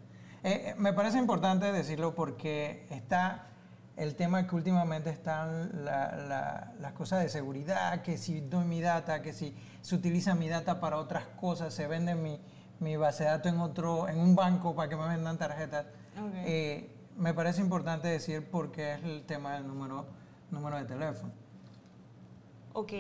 Eh, 0.43 0.71
eh, 0.71 0.75
me 0.79 0.95
parece 0.95 1.19
importante 1.19 1.71
decirlo 1.73 2.15
porque 2.15 2.87
está 2.89 3.51
el 3.97 4.17
tema 4.17 4.47
que 4.47 4.57
últimamente 4.57 5.11
están 5.11 5.85
las 5.85 6.93
cosas 6.95 7.23
de 7.23 7.29
seguridad, 7.29 8.03
que 8.03 8.19
si 8.19 8.41
doy 8.41 8.65
mi 8.65 8.81
data, 8.81 9.23
que 9.23 9.33
si 9.33 9.55
se 9.81 9.95
utiliza 9.95 10.35
mi 10.35 10.49
data 10.49 10.81
para 10.81 10.97
otras 10.97 11.27
cosas, 11.41 11.73
se 11.73 11.87
vende 11.87 12.15
mi, 12.15 12.41
mi 12.81 12.97
base 12.97 13.25
de 13.25 13.31
datos 13.31 13.53
en 13.53 13.61
otro, 13.61 14.09
en 14.09 14.19
un 14.19 14.35
banco 14.35 14.75
para 14.75 14.89
que 14.89 14.97
me 14.97 15.07
vendan 15.07 15.39
tarjetas. 15.39 15.87
Eh, 16.45 16.91
me 17.17 17.33
parece 17.35 17.61
importante 17.61 18.09
decir 18.09 18.51
por 18.51 18.73
qué 18.73 18.95
es 18.95 19.05
el 19.05 19.25
tema 19.25 19.55
del 19.55 19.67
número, 19.67 20.07
número 20.51 20.77
de 20.77 20.85
teléfono. 20.85 21.33
Ok, 22.73 22.93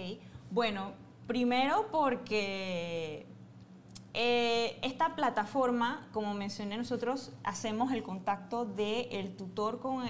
bueno, 0.50 0.92
primero 1.26 1.88
porque 1.90 3.26
eh, 4.16 4.78
esta 4.82 5.16
plataforma, 5.16 6.06
como 6.12 6.34
mencioné, 6.34 6.76
nosotros 6.76 7.32
hacemos 7.42 7.90
el 7.92 8.04
contacto 8.04 8.64
del 8.64 9.34
tutor 9.34 9.80
con, 9.80 10.08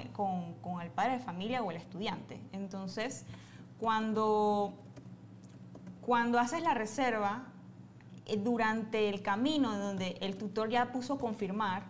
con, 0.61 0.81
el 0.81 0.91
padre 0.91 1.13
de 1.13 1.19
familia 1.19 1.63
o 1.63 1.71
el 1.71 1.77
estudiante. 1.77 2.39
Entonces, 2.51 3.25
cuando, 3.79 4.75
cuando 6.01 6.37
haces 6.37 6.61
la 6.61 6.75
reserva, 6.75 7.47
eh, 8.27 8.37
durante 8.37 9.09
el 9.09 9.23
camino 9.23 9.75
donde 9.75 10.17
el 10.21 10.37
tutor 10.37 10.69
ya 10.69 10.91
puso 10.91 11.17
confirmar, 11.17 11.83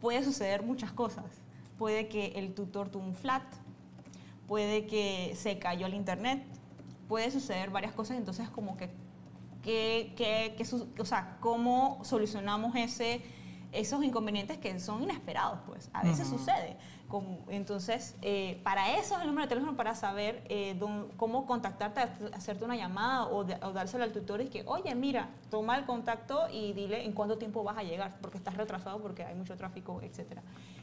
puede 0.00 0.22
suceder 0.22 0.62
muchas 0.62 0.92
cosas. 0.92 1.24
Puede 1.76 2.06
que 2.06 2.34
el 2.36 2.54
tutor 2.54 2.88
tuvo 2.88 3.02
un 3.02 3.16
flat, 3.16 3.42
puede 4.46 4.86
que 4.86 5.34
se 5.36 5.58
cayó 5.58 5.86
el 5.86 5.94
internet, 5.94 6.44
puede 7.08 7.32
suceder 7.32 7.70
varias 7.70 7.94
cosas, 7.94 8.16
entonces 8.16 8.48
como 8.48 8.76
que 8.76 8.90
que, 9.62 10.54
o 10.98 11.04
sea, 11.04 11.36
cómo 11.40 12.00
solucionamos 12.02 12.74
ese, 12.76 13.22
esos 13.72 14.04
inconvenientes 14.04 14.58
que 14.58 14.78
son 14.80 15.02
inesperados, 15.02 15.60
pues. 15.66 15.88
A 15.92 16.02
veces 16.02 16.28
sucede. 16.28 16.76
entonces, 17.48 18.16
eh, 18.22 18.60
para 18.64 18.96
eso 18.98 19.14
es 19.14 19.20
el 19.20 19.26
número 19.28 19.46
de 19.46 19.48
teléfono, 19.48 19.76
para 19.76 19.94
saber 19.94 20.44
eh, 20.48 20.78
cómo 21.16 21.46
contactarte, 21.46 22.00
hacerte 22.32 22.64
una 22.64 22.76
llamada 22.76 23.26
o, 23.26 23.44
dárselo 23.44 24.04
al 24.04 24.12
tutor 24.12 24.40
y 24.40 24.48
que, 24.48 24.64
oye, 24.66 24.94
mira, 24.94 25.30
toma 25.50 25.76
el 25.76 25.84
contacto 25.84 26.48
y 26.50 26.72
dile 26.72 27.04
en 27.04 27.12
cuánto 27.12 27.38
tiempo 27.38 27.62
vas 27.62 27.78
a 27.78 27.82
llegar, 27.82 28.18
porque 28.20 28.38
estás 28.38 28.56
retrasado, 28.56 29.00
porque 29.00 29.24
hay 29.24 29.34
mucho 29.34 29.56
tráfico, 29.56 30.00
etc. 30.02 30.40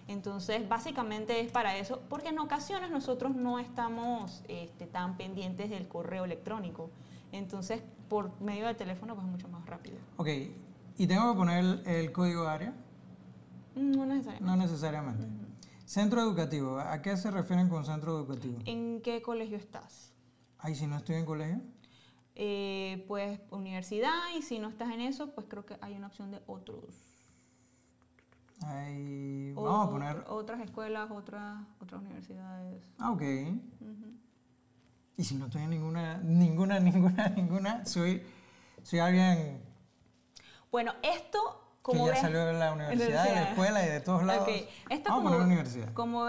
Entonces, 0.08 0.68
básicamente 0.68 1.39
es 1.42 1.52
para 1.52 1.78
eso, 1.78 2.02
porque 2.10 2.30
en 2.30 2.39
ocasiones 2.39 2.89
nosotros 2.89 3.36
no 3.36 3.60
estamos 3.60 4.44
este, 4.48 4.88
tan 4.88 5.18
pendientes 5.18 5.70
del 5.70 5.88
correo 5.88 6.26
electrónico. 6.26 6.89
Entonces, 7.32 7.84
por 8.10 8.41
medio 8.41 8.65
del 8.65 8.76
teléfono, 8.76 9.15
pues 9.15 9.26
es 9.26 9.32
mucho 9.32 9.48
más 9.48 9.65
rápido. 9.65 9.98
Ok, 10.17 10.28
¿y 10.98 11.08
tengo 11.08 11.32
que 11.32 11.38
poner 11.38 11.82
el, 11.86 12.12
código 12.12 12.43
de 12.43 12.50
área? 12.50 12.74
No 13.76 14.06
necesariamente. 14.06 14.43
No 14.43 14.56
necesariamente. 14.58 15.28
Centro 15.86 16.22
educativo, 16.22 16.80
¿a 16.80 17.02
qué 17.02 17.15
se 17.15 17.32
refieren 17.32 17.69
con 17.69 17.86
centro 17.86 18.17
educativo? 18.17 18.60
¿En 18.65 19.02
qué 19.02 19.22
colegio 19.22 19.58
estás? 19.58 20.13
Ahí, 20.58 20.76
si 20.76 20.88
no 20.88 20.98
estoy 20.98 21.15
en 21.15 21.26
colegio. 21.26 21.62
Eh, 22.36 23.06
pues 23.08 23.39
universidad, 23.52 24.34
y 24.38 24.41
si 24.41 24.60
no 24.60 24.69
estás 24.69 24.91
en 24.91 25.02
eso, 25.02 25.34
pues 25.34 25.48
creo 25.50 25.65
que 25.65 25.78
hay 25.82 25.95
una 25.95 26.08
opción 26.08 26.32
de 26.32 26.41
otros. 26.48 27.19
Ahí, 28.62 29.54
vamos 29.54 29.88
a 29.88 29.91
poner... 29.91 30.24
Otras 30.28 30.60
escuelas, 30.62 31.10
otras, 31.12 31.65
otras 31.80 32.02
universidades. 32.02 32.84
Ah, 32.98 33.12
ok. 33.12 33.24
Y 35.19 35.25
si 35.25 35.36
no 35.36 35.49
en 35.53 35.69
ninguna, 35.69 36.17
ninguna, 36.19 36.79
ninguna, 36.79 37.27
ninguna, 37.27 37.86
soy, 37.86 38.23
soy 38.84 38.99
alguien... 38.99 39.62
Bueno, 40.71 40.93
esto 41.03 41.77
como 41.82 42.05
que 42.05 42.13
ya 42.13 42.21
salió 42.21 42.45
de 42.45 42.53
la 42.53 42.71
universidad, 42.71 43.25
de 43.25 43.36
la 43.36 43.43
escuela 43.49 43.86
y 43.86 43.89
de 43.89 43.99
todos 43.99 44.23
lados. 44.23 44.43
Okay. 44.43 44.69
Esto 44.89 45.10
Vamos 45.10 45.25
como, 45.25 45.36
a 45.36 45.39
la 45.39 45.45
universidad. 45.45 45.93
Como 45.93 46.27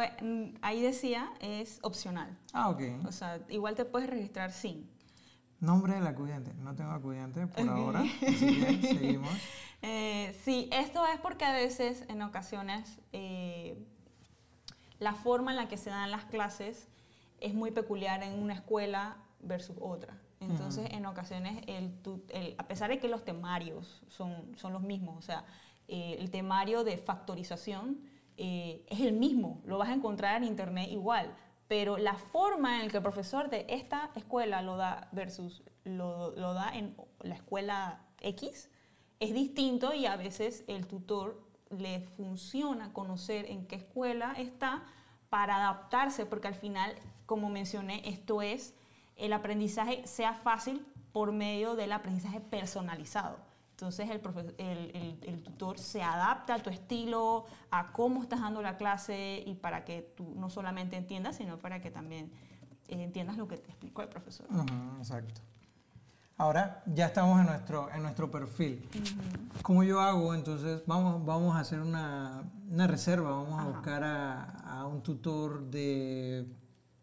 ahí 0.61 0.83
decía, 0.83 1.31
es 1.39 1.79
opcional. 1.83 2.37
Ah, 2.53 2.69
ok. 2.71 2.83
O 3.07 3.13
sea, 3.13 3.39
igual 3.49 3.77
te 3.77 3.85
puedes 3.85 4.11
registrar 4.11 4.51
sin. 4.51 4.91
Nombre 5.61 5.95
del 5.95 6.07
acudiente. 6.09 6.53
No 6.55 6.75
tengo 6.75 6.91
acudiente 6.91 7.47
por 7.47 7.69
ahora, 7.69 8.01
así 8.27 8.61
que 8.61 8.89
seguimos. 8.89 9.31
Eh, 9.83 10.37
sí, 10.43 10.69
esto 10.73 11.07
es 11.07 11.21
porque 11.21 11.45
a 11.45 11.53
veces, 11.53 12.05
en 12.09 12.23
ocasiones, 12.23 12.99
eh, 13.13 13.79
la 14.99 15.15
forma 15.15 15.53
en 15.53 15.59
la 15.59 15.69
que 15.69 15.77
se 15.77 15.91
dan 15.91 16.11
las 16.11 16.25
clases 16.25 16.89
es 17.41 17.55
muy 17.55 17.71
peculiar 17.71 18.23
en 18.23 18.41
una 18.41 18.55
escuela 18.55 19.17
versus 19.41 19.77
otra. 19.81 20.19
Entonces, 20.41 20.89
en 20.91 21.05
ocasiones, 21.05 21.63
el, 21.67 22.55
a 22.57 22.67
pesar 22.67 22.89
de 22.89 22.99
que 22.99 23.09
los 23.09 23.25
temarios 23.25 24.03
son, 24.09 24.57
son 24.57 24.73
los 24.73 24.81
mismos, 24.81 25.19
o 25.19 25.23
sea, 25.23 25.45
eh, 25.87 26.17
el 26.19 26.31
temario 26.31 26.83
de 26.83 26.97
factorización 26.97 28.01
eh, 28.39 28.83
es 28.89 29.01
el 29.01 29.13
mismo, 29.13 29.61
lo 29.67 29.77
vas 29.77 29.91
a 29.91 29.93
encontrar 29.93 30.37
en 30.37 30.45
internet 30.49 30.89
igual, 30.91 31.35
pero 31.69 31.99
la 31.99 32.15
forma 32.15 32.77
en 32.77 32.87
la 32.87 32.91
que 32.91 32.97
el 32.97 33.03
profesor 33.03 33.51
de 33.51 33.67
esta 33.69 34.11
escuela 34.15 34.63
lo 34.63 34.77
da 34.77 35.09
versus 35.13 35.63
lo, 35.85 36.31
lo 36.37 36.55
da 36.55 36.71
en 36.75 36.97
la 37.21 37.35
escuela 37.35 38.01
X 38.21 38.71
es 39.21 39.35
distinto 39.35 39.93
y 39.93 40.07
a 40.07 40.17
veces 40.17 40.65
el 40.69 40.87
tutor 40.87 41.47
le 41.69 42.01
funciona 42.17 42.93
conocer 42.93 43.45
en 43.47 43.67
qué 43.67 43.77
escuela 43.77 44.33
está 44.37 44.85
para 45.29 45.57
adaptarse, 45.57 46.27
porque 46.27 46.49
al 46.49 46.55
final 46.55 46.95
como 47.31 47.49
mencioné, 47.49 48.03
esto 48.09 48.43
es 48.43 48.75
el 49.15 49.33
aprendizaje 49.33 50.05
sea 50.05 50.35
fácil 50.35 50.85
por 51.13 51.31
medio 51.31 51.77
del 51.77 51.93
aprendizaje 51.93 52.41
personalizado. 52.41 53.37
Entonces 53.71 54.11
el, 54.11 55.21
el, 55.23 55.43
tutor 55.45 55.79
se 55.79 56.03
adapta 56.03 56.55
a 56.55 56.59
tu 56.59 56.71
estilo, 56.71 57.47
a 57.71 57.93
cómo 57.93 58.21
estás 58.21 58.41
dando 58.41 58.61
la 58.63 58.77
clase 58.77 59.45
y 59.47 59.55
para 59.55 59.85
que 59.85 60.13
tú 60.17 60.35
no 60.35 60.51
solamente 60.51 60.97
entiendas, 60.97 61.37
sino 61.37 61.57
para 61.57 61.81
que 61.81 61.93
también 61.93 62.33
eh, 62.89 63.01
entiendas 63.01 63.37
lo 63.37 63.47
que 63.47 63.59
te 63.59 63.69
explicó 63.69 64.03
el 64.03 64.09
profesor. 64.09 64.49
exacto. 64.99 65.41
Ahora 66.37 66.83
ya 66.85 67.07
estamos 67.07 67.39
en 67.39 67.47
nuestro, 67.47 67.93
en 67.93 68.03
nuestro 68.03 68.29
perfil. 68.29 68.89
¿Cómo 69.63 69.85
yo 69.85 70.01
hago? 70.01 70.35
Entonces 70.35 70.83
vamos, 70.85 71.25
vamos 71.25 71.55
a 71.55 71.61
hacer 71.61 71.79
una, 71.79 72.43
una 72.69 72.89
reserva, 72.89 73.31
vamos 73.31 73.61
a 73.61 73.69
buscar 73.69 74.03
a, 74.03 74.43
a 74.81 74.87
un 74.89 75.01
tutor 75.01 75.71
de 75.71 76.60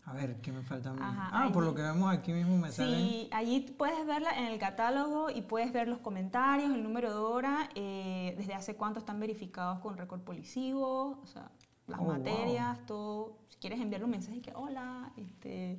a 0.08 0.14
ver, 0.14 0.40
¿qué 0.40 0.54
me 0.54 0.64
falta 0.64 0.96
ah, 1.02 1.50
por 1.52 1.66
lo 1.66 1.76
que 1.76 1.82
vemos 1.82 2.10
aquí 2.10 2.32
mismo 2.32 2.58
me 2.58 2.72
sale. 2.72 2.96
Sí, 2.96 3.30
allí 3.34 3.60
puedes 3.78 4.08
verla 4.08 4.30
en 4.38 4.46
el 4.46 4.58
catálogo 4.58 5.30
y 5.30 5.42
puedes 5.42 5.74
ver 5.74 5.90
los 5.90 6.00
comentarios, 6.00 6.72
el 6.74 6.82
número 6.82 7.12
de 7.12 7.20
hora, 7.20 7.70
eh, 7.76 8.34
desde 8.38 8.54
hace 8.54 8.76
cuánto 8.76 9.00
están 9.00 9.20
verificados 9.20 9.80
con 9.80 9.98
récord 9.98 10.22
policivo, 10.22 11.20
o 11.22 11.28
sea, 11.28 11.52
las 11.88 12.00
oh, 12.00 12.06
materias, 12.06 12.86
todo. 12.86 13.38
Si 13.50 13.58
quieres 13.58 13.82
enviarle 13.82 14.06
un 14.06 14.12
mensaje 14.12 14.40
que, 14.42 14.54
hola, 14.56 15.12
este, 15.18 15.78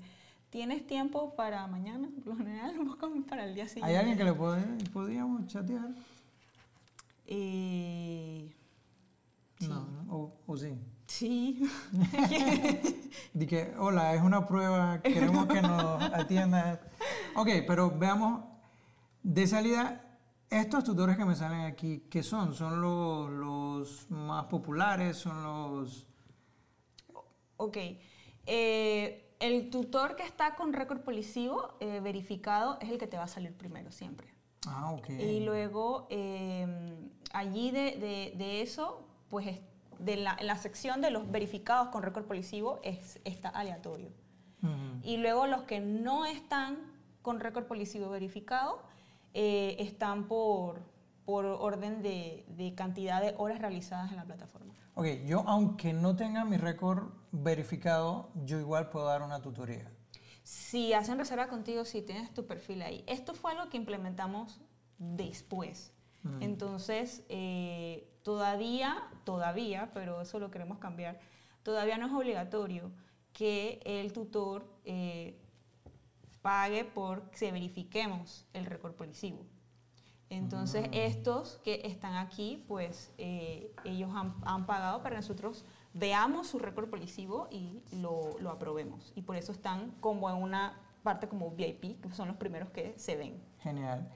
¿tienes 0.50 0.86
tiempo 0.86 1.34
para 1.34 1.66
mañana? 1.66 2.10
Por 2.22 2.34
lo 2.34 2.36
general, 2.36 2.74
para 3.26 3.46
el 3.46 3.54
día 3.54 3.66
siguiente. 3.66 3.90
¿Hay 3.90 3.96
alguien 3.96 4.18
que 4.18 4.24
le 4.24 4.34
puede, 4.34 4.62
podríamos 4.92 5.46
chatear? 5.46 5.88
Eh, 7.24 8.54
No, 9.60 9.86
¿O, 10.10 10.32
¿O 10.46 10.56
sí? 10.58 10.74
Sí. 11.08 11.58
Dije, 13.32 13.74
hola, 13.78 14.14
es 14.14 14.22
una 14.22 14.46
prueba, 14.46 15.00
queremos 15.02 15.46
que 15.46 15.62
nos 15.62 16.02
atiendas. 16.02 16.80
Ok, 17.34 17.48
pero 17.66 17.90
veamos, 17.98 18.44
de 19.22 19.46
salida, 19.46 20.18
estos 20.50 20.84
tutores 20.84 21.16
que 21.16 21.24
me 21.24 21.34
salen 21.34 21.62
aquí, 21.62 22.04
¿qué 22.10 22.22
son? 22.22 22.54
¿Son 22.54 22.82
los, 22.82 23.30
los 23.30 24.10
más 24.10 24.44
populares? 24.44 25.16
¿Son 25.16 25.42
los...? 25.42 26.06
Ok. 27.56 27.78
Eh, 28.46 29.34
el 29.40 29.70
tutor 29.70 30.14
que 30.14 30.24
está 30.24 30.56
con 30.56 30.74
récord 30.74 31.00
policivo 31.00 31.74
eh, 31.80 32.00
verificado 32.00 32.78
es 32.80 32.90
el 32.90 32.98
que 32.98 33.06
te 33.06 33.16
va 33.16 33.24
a 33.24 33.28
salir 33.28 33.56
primero 33.56 33.90
siempre. 33.92 34.28
Ah, 34.66 34.92
ok. 34.92 35.08
Y 35.08 35.40
luego, 35.40 36.06
eh, 36.10 36.66
allí 37.32 37.70
de, 37.70 37.96
de, 37.96 38.34
de 38.36 38.60
eso, 38.60 39.06
pues 39.30 39.58
de 39.98 40.16
la, 40.16 40.36
la 40.40 40.56
sección 40.56 41.00
de 41.00 41.10
los 41.10 41.30
verificados 41.30 41.88
con 41.88 42.02
récord 42.02 42.24
policivo 42.24 42.80
es, 42.82 43.20
está 43.24 43.48
aleatorio. 43.48 44.10
Y 45.04 45.18
luego 45.18 45.46
los 45.46 45.62
que 45.62 45.78
no 45.78 46.26
están 46.26 46.78
con 47.22 47.38
récord 47.38 47.66
policivo 47.66 48.10
verificado 48.10 48.82
eh, 49.32 49.76
están 49.78 50.26
por, 50.26 50.80
por 51.24 51.44
orden 51.46 52.02
de, 52.02 52.44
de, 52.48 52.74
cantidad 52.74 53.22
de 53.22 53.34
horas 53.38 53.60
realizadas 53.60 54.10
en 54.10 54.16
la 54.16 54.24
plataforma. 54.24 54.74
Ok, 54.94 55.06
yo 55.26 55.44
aunque 55.46 55.92
no 55.92 56.16
tenga 56.16 56.44
mi 56.44 56.56
récord 56.56 57.10
verificado, 57.30 58.30
yo 58.44 58.58
igual 58.58 58.90
puedo 58.90 59.06
dar 59.06 59.22
una 59.22 59.40
tutoría. 59.40 59.88
Si 60.42 60.92
hacen 60.92 61.18
reserva 61.18 61.46
contigo, 61.48 61.84
si 61.84 62.02
tienes 62.02 62.34
tu 62.34 62.46
perfil 62.46 62.82
ahí. 62.82 63.04
Esto 63.06 63.34
fue 63.34 63.52
algo 63.52 63.68
que 63.68 63.76
implementamos 63.76 64.60
después. 64.98 65.92
Entonces, 66.40 67.22
eh, 67.28 68.08
todavía, 68.28 69.08
todavía, 69.24 69.90
pero 69.94 70.20
eso 70.20 70.38
lo 70.38 70.50
queremos 70.50 70.76
cambiar, 70.76 71.18
todavía 71.62 71.96
no 71.96 72.08
es 72.08 72.12
obligatorio 72.12 72.90
que 73.32 73.80
el 73.86 74.12
tutor 74.12 74.66
eh, 74.84 75.40
pague 76.42 76.84
por 76.84 77.30
que 77.30 77.50
verifiquemos 77.50 78.44
el 78.52 78.66
récord 78.66 78.92
policivo. 78.92 79.46
Entonces, 80.28 80.90
mm. 80.90 80.92
estos 80.92 81.58
que 81.64 81.80
están 81.84 82.16
aquí, 82.16 82.62
pues 82.68 83.14
eh, 83.16 83.74
ellos 83.86 84.10
han, 84.14 84.34
han, 84.44 84.66
pagado 84.66 85.02
para 85.02 85.16
nosotros 85.16 85.64
veamos 85.94 86.48
su 86.48 86.58
récord 86.58 86.90
policivo 86.90 87.48
y 87.50 87.82
lo, 87.92 88.38
lo, 88.40 88.50
aprobemos. 88.50 89.14
Y 89.16 89.22
por 89.22 89.36
eso 89.36 89.52
están 89.52 89.92
como 90.00 90.28
en 90.28 90.36
una 90.36 90.78
parte 91.02 91.28
como 91.28 91.50
VIP, 91.52 92.02
que 92.02 92.12
son 92.12 92.28
los 92.28 92.36
primeros 92.36 92.68
que 92.72 92.92
se 92.98 93.16
ven. 93.16 93.42
Genial. 93.60 94.06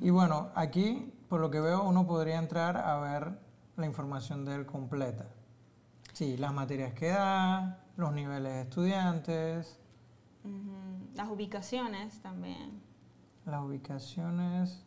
Y 0.00 0.10
bueno, 0.10 0.50
aquí, 0.56 1.12
por 1.28 1.40
lo 1.40 1.52
que 1.52 1.60
veo, 1.60 1.84
uno 1.84 2.04
podría 2.04 2.40
entrar 2.40 2.76
a 2.76 2.98
ver 2.98 3.49
la 3.76 3.86
información 3.86 4.44
de 4.44 4.54
él 4.54 4.66
completa. 4.66 5.26
Sí, 6.12 6.36
las 6.36 6.52
materias 6.52 6.92
que 6.92 7.08
da, 7.08 7.84
los 7.96 8.12
niveles 8.12 8.52
de 8.52 8.60
estudiantes. 8.62 9.78
Las 11.14 11.28
ubicaciones 11.28 12.20
también. 12.20 12.82
Las 13.46 13.62
ubicaciones. 13.62 14.84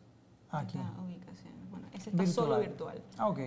Aquí. 0.50 0.78
ubicaciones. 1.02 1.70
Bueno, 1.70 1.88
ese 1.92 2.10
está 2.10 2.26
solo 2.26 2.60
virtual. 2.60 3.02
Ah, 3.18 3.28
ok. 3.28 3.40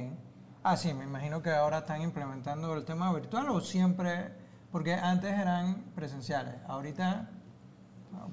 Ah, 0.64 0.76
sí, 0.76 0.94
me 0.94 1.06
imagino 1.06 1.42
que 1.42 1.52
ahora 1.52 1.80
están 1.80 2.02
implementando 2.02 2.74
el 2.76 2.84
tema 2.84 3.14
virtual 3.14 3.50
o 3.50 3.62
siempre, 3.62 4.32
porque 4.72 4.94
antes 4.94 5.32
eran 5.32 5.84
presenciales, 5.96 6.56
ahorita, 6.68 7.30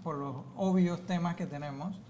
por 0.03 0.17
los 0.17 0.37
obvios 0.57 1.07
temas 1.07 1.37
que 1.37 1.47
tenemos. 1.47 2.01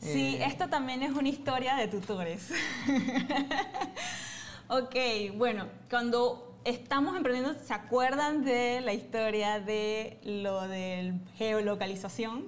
Sí, 0.00 0.36
eh, 0.36 0.46
esto 0.46 0.68
también 0.68 1.02
es 1.02 1.12
una 1.12 1.28
historia 1.28 1.76
de 1.76 1.86
tutores. 1.86 2.50
ok, 4.70 5.36
bueno, 5.36 5.66
cuando 5.90 6.56
estamos 6.64 7.16
emprendiendo, 7.16 7.58
¿se 7.58 7.74
acuerdan 7.74 8.44
de 8.44 8.80
la 8.80 8.92
historia 8.92 9.58
de 9.58 10.20
lo 10.22 10.68
de 10.68 11.18
geolocalización? 11.36 12.46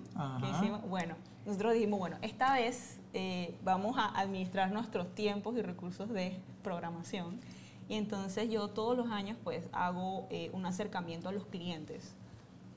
Bueno, 0.88 1.16
nosotros 1.44 1.74
dijimos, 1.74 1.98
bueno, 1.98 2.18
esta 2.22 2.54
vez 2.54 3.00
eh, 3.12 3.56
vamos 3.64 3.98
a 3.98 4.06
administrar 4.20 4.70
nuestros 4.70 5.12
tiempos 5.16 5.56
y 5.56 5.62
recursos 5.62 6.10
de 6.10 6.40
programación. 6.62 7.40
Y 7.88 7.94
entonces 7.94 8.48
yo 8.48 8.68
todos 8.68 8.96
los 8.96 9.10
años 9.10 9.36
pues 9.42 9.68
hago 9.72 10.28
eh, 10.30 10.48
un 10.52 10.64
acercamiento 10.64 11.28
a 11.28 11.32
los 11.32 11.46
clientes 11.46 12.14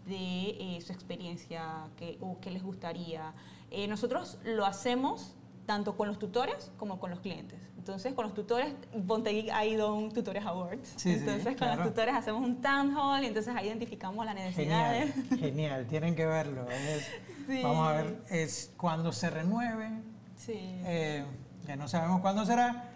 de 0.08 0.50
eh, 0.60 0.82
su 0.82 0.92
experiencia 0.92 1.88
que, 1.98 2.18
o 2.20 2.40
qué 2.42 2.50
les 2.50 2.64
gustaría. 2.64 3.34
nosotros 3.88 4.40
lo 4.44 4.66
hacemos 4.66 5.36
tanto 5.66 5.98
con 5.98 6.08
los 6.08 6.20
tutores 6.20 6.72
como 6.78 7.00
con 7.00 7.10
los 7.10 7.20
clientes. 7.20 7.60
Entonces, 7.78 8.14
con 8.14 8.26
los 8.26 8.34
tutores, 8.34 8.74
Bontegui 8.96 9.50
ha 9.52 9.64
ido 9.64 9.90
a 9.90 9.94
un 9.94 10.12
Tutores 10.12 10.44
Awards. 10.44 11.06
entonces, 11.06 11.56
con 11.56 11.68
los 11.68 11.84
tutores 11.88 12.16
hacemos 12.16 12.42
un 12.42 12.60
town 12.60 12.96
hall 12.98 13.24
y 13.24 13.28
entonces 13.28 13.56
ahí 13.56 13.68
identificamos 13.68 14.26
las 14.26 14.34
necesidades. 14.34 15.14
Genial, 15.14 15.40
genial. 15.40 15.88
tienen 15.88 16.16
que 16.16 16.26
verlo. 16.26 16.66
Vamos 17.62 17.88
a 17.88 17.92
ver, 17.92 18.24
es 18.30 18.72
cuando 18.76 19.12
se 19.12 19.30
renueve, 19.30 19.90
sí. 20.36 20.54
Eh, 20.58 21.26
que 21.66 21.76
no 21.76 21.88
sabemos 21.88 22.22
cuándo 22.22 22.44
será, 22.46 22.90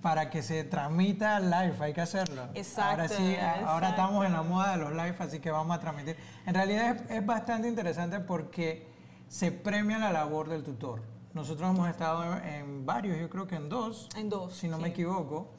para 0.00 0.30
que 0.30 0.42
se 0.42 0.64
transmita 0.64 1.38
live, 1.40 1.74
hay 1.80 1.92
que 1.92 2.00
hacerlo. 2.00 2.48
Exacto. 2.54 3.02
Ahora 3.02 3.08
sí, 3.08 3.36
ahora 3.66 3.90
estamos 3.90 4.24
en 4.24 4.32
la 4.32 4.42
moda 4.42 4.72
de 4.72 4.78
los 4.78 4.92
live, 4.92 5.16
así 5.18 5.40
que 5.40 5.50
vamos 5.50 5.76
a 5.76 5.80
transmitir. 5.80 6.16
En 6.46 6.54
realidad 6.54 6.96
es, 6.96 7.18
es 7.18 7.26
bastante 7.26 7.68
interesante 7.68 8.20
porque 8.20 8.86
se 9.28 9.52
premia 9.52 9.98
la 9.98 10.10
labor 10.10 10.48
del 10.48 10.62
tutor. 10.62 11.15
Nosotros 11.36 11.68
hemos 11.68 11.86
estado 11.90 12.34
en, 12.38 12.86
varios, 12.86 13.18
yo 13.18 13.28
creo 13.28 13.46
que 13.46 13.56
en 13.56 13.68
dos. 13.68 14.08
En 14.16 14.30
dos. 14.30 14.54
Si 14.56 14.68
no 14.68 14.78
me 14.78 14.88
equivoco. 14.88 15.52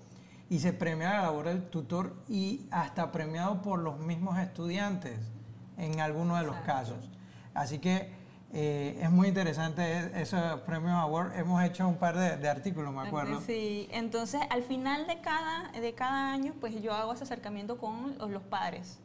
Y 0.50 0.58
se 0.58 0.74
premia 0.74 1.12
la 1.12 1.22
labor 1.22 1.46
del 1.46 1.70
tutor 1.70 2.16
y 2.28 2.66
hasta 2.72 3.12
premiado 3.12 3.62
por 3.62 3.78
los 3.78 4.00
mismos 4.00 4.40
estudiantes 4.40 5.20
en 5.78 6.00
algunos 6.00 6.40
de 6.40 6.48
los 6.48 6.56
casos. 6.62 7.12
Así 7.54 7.78
que 7.78 8.12
eh, 8.54 9.00
es 9.04 9.12
muy 9.12 9.28
interesante 9.28 9.84
e-, 9.84 10.22
esos 10.24 10.62
premios 10.62 10.94
Award. 10.94 11.38
Hemos 11.38 11.64
hecho 11.64 11.88
un 11.88 11.98
par 11.98 12.18
de, 12.18 12.50
artículos, 12.50 12.92
me 12.92 13.02
acuerdo. 13.02 13.40
Sí, 13.42 13.88
entonces 13.92 14.42
al 14.50 14.64
final 14.64 15.06
de 15.06 15.22
cada, 15.22 15.72
de 15.80 15.94
cada 15.94 16.34
año, 16.34 16.56
pues 16.60 16.82
yo 16.82 16.92
hago 16.92 17.14
ese 17.14 17.24
acercamiento 17.24 17.78
con 17.78 18.18
los 18.18 18.42
padres. 18.42 18.98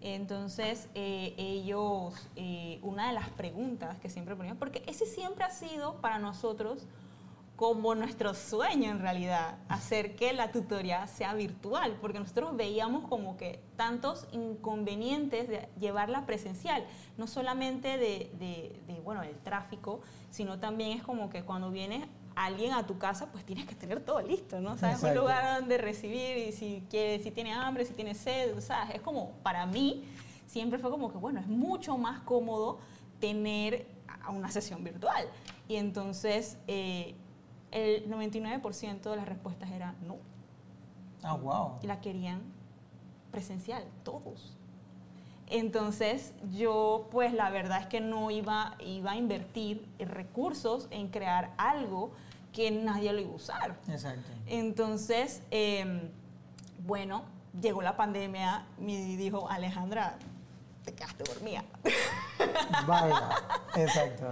Entonces, 0.00 0.88
eh, 0.94 1.34
ellos, 1.36 2.28
eh, 2.36 2.78
una 2.82 3.08
de 3.08 3.14
las 3.14 3.30
preguntas 3.30 3.98
que 3.98 4.08
siempre 4.08 4.36
ponían, 4.36 4.56
porque 4.56 4.82
ese 4.86 5.06
siempre 5.06 5.44
ha 5.44 5.50
sido 5.50 5.96
para 6.00 6.18
nosotros 6.18 6.86
como 7.56 7.96
nuestro 7.96 8.34
sueño 8.34 8.88
en 8.88 9.00
realidad, 9.00 9.58
hacer 9.68 10.14
que 10.14 10.32
la 10.32 10.52
tutoría 10.52 11.04
sea 11.08 11.34
virtual, 11.34 11.98
porque 12.00 12.20
nosotros 12.20 12.56
veíamos 12.56 13.08
como 13.08 13.36
que 13.36 13.60
tantos 13.74 14.28
inconvenientes 14.30 15.48
de 15.48 15.68
llevarla 15.80 16.24
presencial, 16.24 16.84
no 17.16 17.26
solamente 17.26 17.98
de, 17.98 18.30
de 18.38 19.00
bueno, 19.04 19.24
el 19.24 19.36
tráfico, 19.38 20.00
sino 20.30 20.60
también 20.60 20.98
es 20.98 21.02
como 21.02 21.30
que 21.30 21.42
cuando 21.42 21.72
vienes 21.72 22.06
alguien 22.44 22.72
a 22.72 22.86
tu 22.86 22.98
casa, 22.98 23.26
pues 23.32 23.44
tienes 23.44 23.66
que 23.66 23.74
tener 23.74 24.00
todo 24.00 24.20
listo, 24.20 24.60
¿no? 24.60 24.78
Sabes 24.78 25.02
un 25.02 25.14
lugar 25.14 25.60
donde 25.60 25.78
recibir 25.78 26.36
y 26.36 26.52
si 26.52 26.84
quiere, 26.88 27.22
si 27.22 27.30
tiene 27.30 27.52
hambre, 27.52 27.84
si 27.84 27.94
tiene 27.94 28.14
sed, 28.14 28.56
o 28.56 28.60
sea, 28.60 28.90
es 28.90 29.00
como 29.00 29.32
para 29.42 29.66
mí 29.66 30.04
siempre 30.46 30.78
fue 30.78 30.90
como 30.90 31.10
que 31.10 31.18
bueno, 31.18 31.40
es 31.40 31.48
mucho 31.48 31.98
más 31.98 32.20
cómodo 32.20 32.78
tener 33.20 33.86
una 34.28 34.50
sesión 34.50 34.84
virtual. 34.84 35.26
Y 35.66 35.76
entonces 35.76 36.58
eh, 36.66 37.14
el 37.70 38.08
99% 38.10 39.10
de 39.10 39.16
las 39.16 39.28
respuestas 39.28 39.70
era 39.70 39.94
no. 40.02 40.16
Ah, 41.22 41.34
wow. 41.34 41.78
La 41.82 42.00
querían 42.00 42.40
presencial, 43.30 43.84
todos. 44.04 44.57
Entonces 45.50 46.32
yo 46.52 47.08
pues 47.10 47.32
la 47.32 47.50
verdad 47.50 47.80
es 47.80 47.86
que 47.86 48.00
no 48.00 48.30
iba, 48.30 48.76
iba 48.80 49.12
a 49.12 49.16
invertir 49.16 49.86
recursos 49.98 50.88
en 50.90 51.08
crear 51.08 51.52
algo 51.56 52.12
que 52.52 52.70
nadie 52.70 53.12
lo 53.12 53.20
iba 53.20 53.32
a 53.32 53.36
usar. 53.36 53.76
Exacto. 53.88 54.30
Entonces, 54.46 55.42
em, 55.50 56.10
bueno, 56.86 57.22
llegó 57.60 57.82
la 57.82 57.96
pandemia, 57.96 58.66
me 58.78 58.96
dijo, 59.16 59.48
Alejandra, 59.48 60.18
te 60.84 60.94
quedaste 60.94 61.24
dormida. 61.24 61.64
Vaya, 62.86 63.30
exacto. 63.76 64.30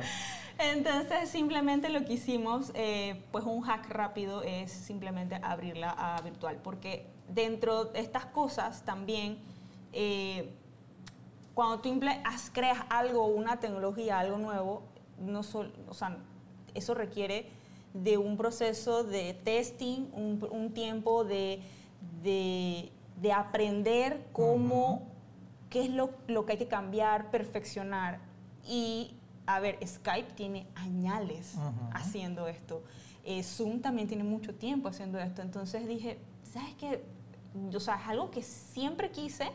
Entonces, 0.59 1.29
simplemente 1.29 1.91
lo 1.91 2.05
que 2.05 2.15
hicimos, 2.15 2.73
eh, 2.75 3.23
pues 3.31 3.45
un 3.45 3.61
hack 3.63 3.91
rápido 3.91 4.43
es 4.43 4.73
simplemente 4.73 5.39
abrirla 5.43 5.91
a 5.91 6.21
virtual, 6.23 6.57
porque 6.63 7.07
dentro 7.29 7.87
de 7.87 8.01
estas 8.01 8.25
cosas 8.27 8.83
también, 8.85 9.39
eh, 9.93 10.55
cuando 11.57 11.81
tú 11.81 11.99
creas 12.53 12.81
algo, 12.91 13.29
una 13.29 13.59
tecnología, 13.59 14.19
algo 14.19 14.37
nuevo, 14.37 14.83
no 15.19 15.41
o 15.41 15.95
sea, 15.95 16.19
eso 16.75 16.93
requiere 16.93 17.49
de 17.95 18.19
un 18.19 18.37
proceso 18.37 19.05
de 19.05 19.33
testing, 19.33 20.03
un, 20.13 20.75
tiempo 20.75 21.25
de, 21.25 21.63
de, 22.23 23.33
aprender 23.33 24.27
cómo, 24.33 25.09
qué 25.71 25.87
es 25.87 25.89
lo, 25.89 26.11
lo, 26.27 26.45
que 26.45 26.53
hay 26.53 26.59
que 26.59 26.69
cambiar, 26.69 27.31
perfeccionar. 27.31 28.21
Y, 28.69 29.17
a 29.47 29.59
ver, 29.59 29.79
Skype 29.83 30.35
tiene 30.35 30.67
añales 30.75 31.55
haciendo 31.95 32.49
esto. 32.49 32.83
Eh, 33.25 33.43
Zoom 33.43 33.81
también 33.81 34.09
tiene 34.09 34.25
mucho 34.25 34.55
tiempo 34.55 34.91
haciendo 34.91 35.19
esto. 35.19 35.41
Entonces 35.41 35.89
dije, 35.89 36.19
¿sabes 36.43 36.75
qué? 36.75 37.03
O 37.75 37.81
sea, 37.81 37.95
es 37.95 38.09
algo 38.09 38.31
que 38.31 38.43
siempre 38.43 39.11
quise, 39.11 39.51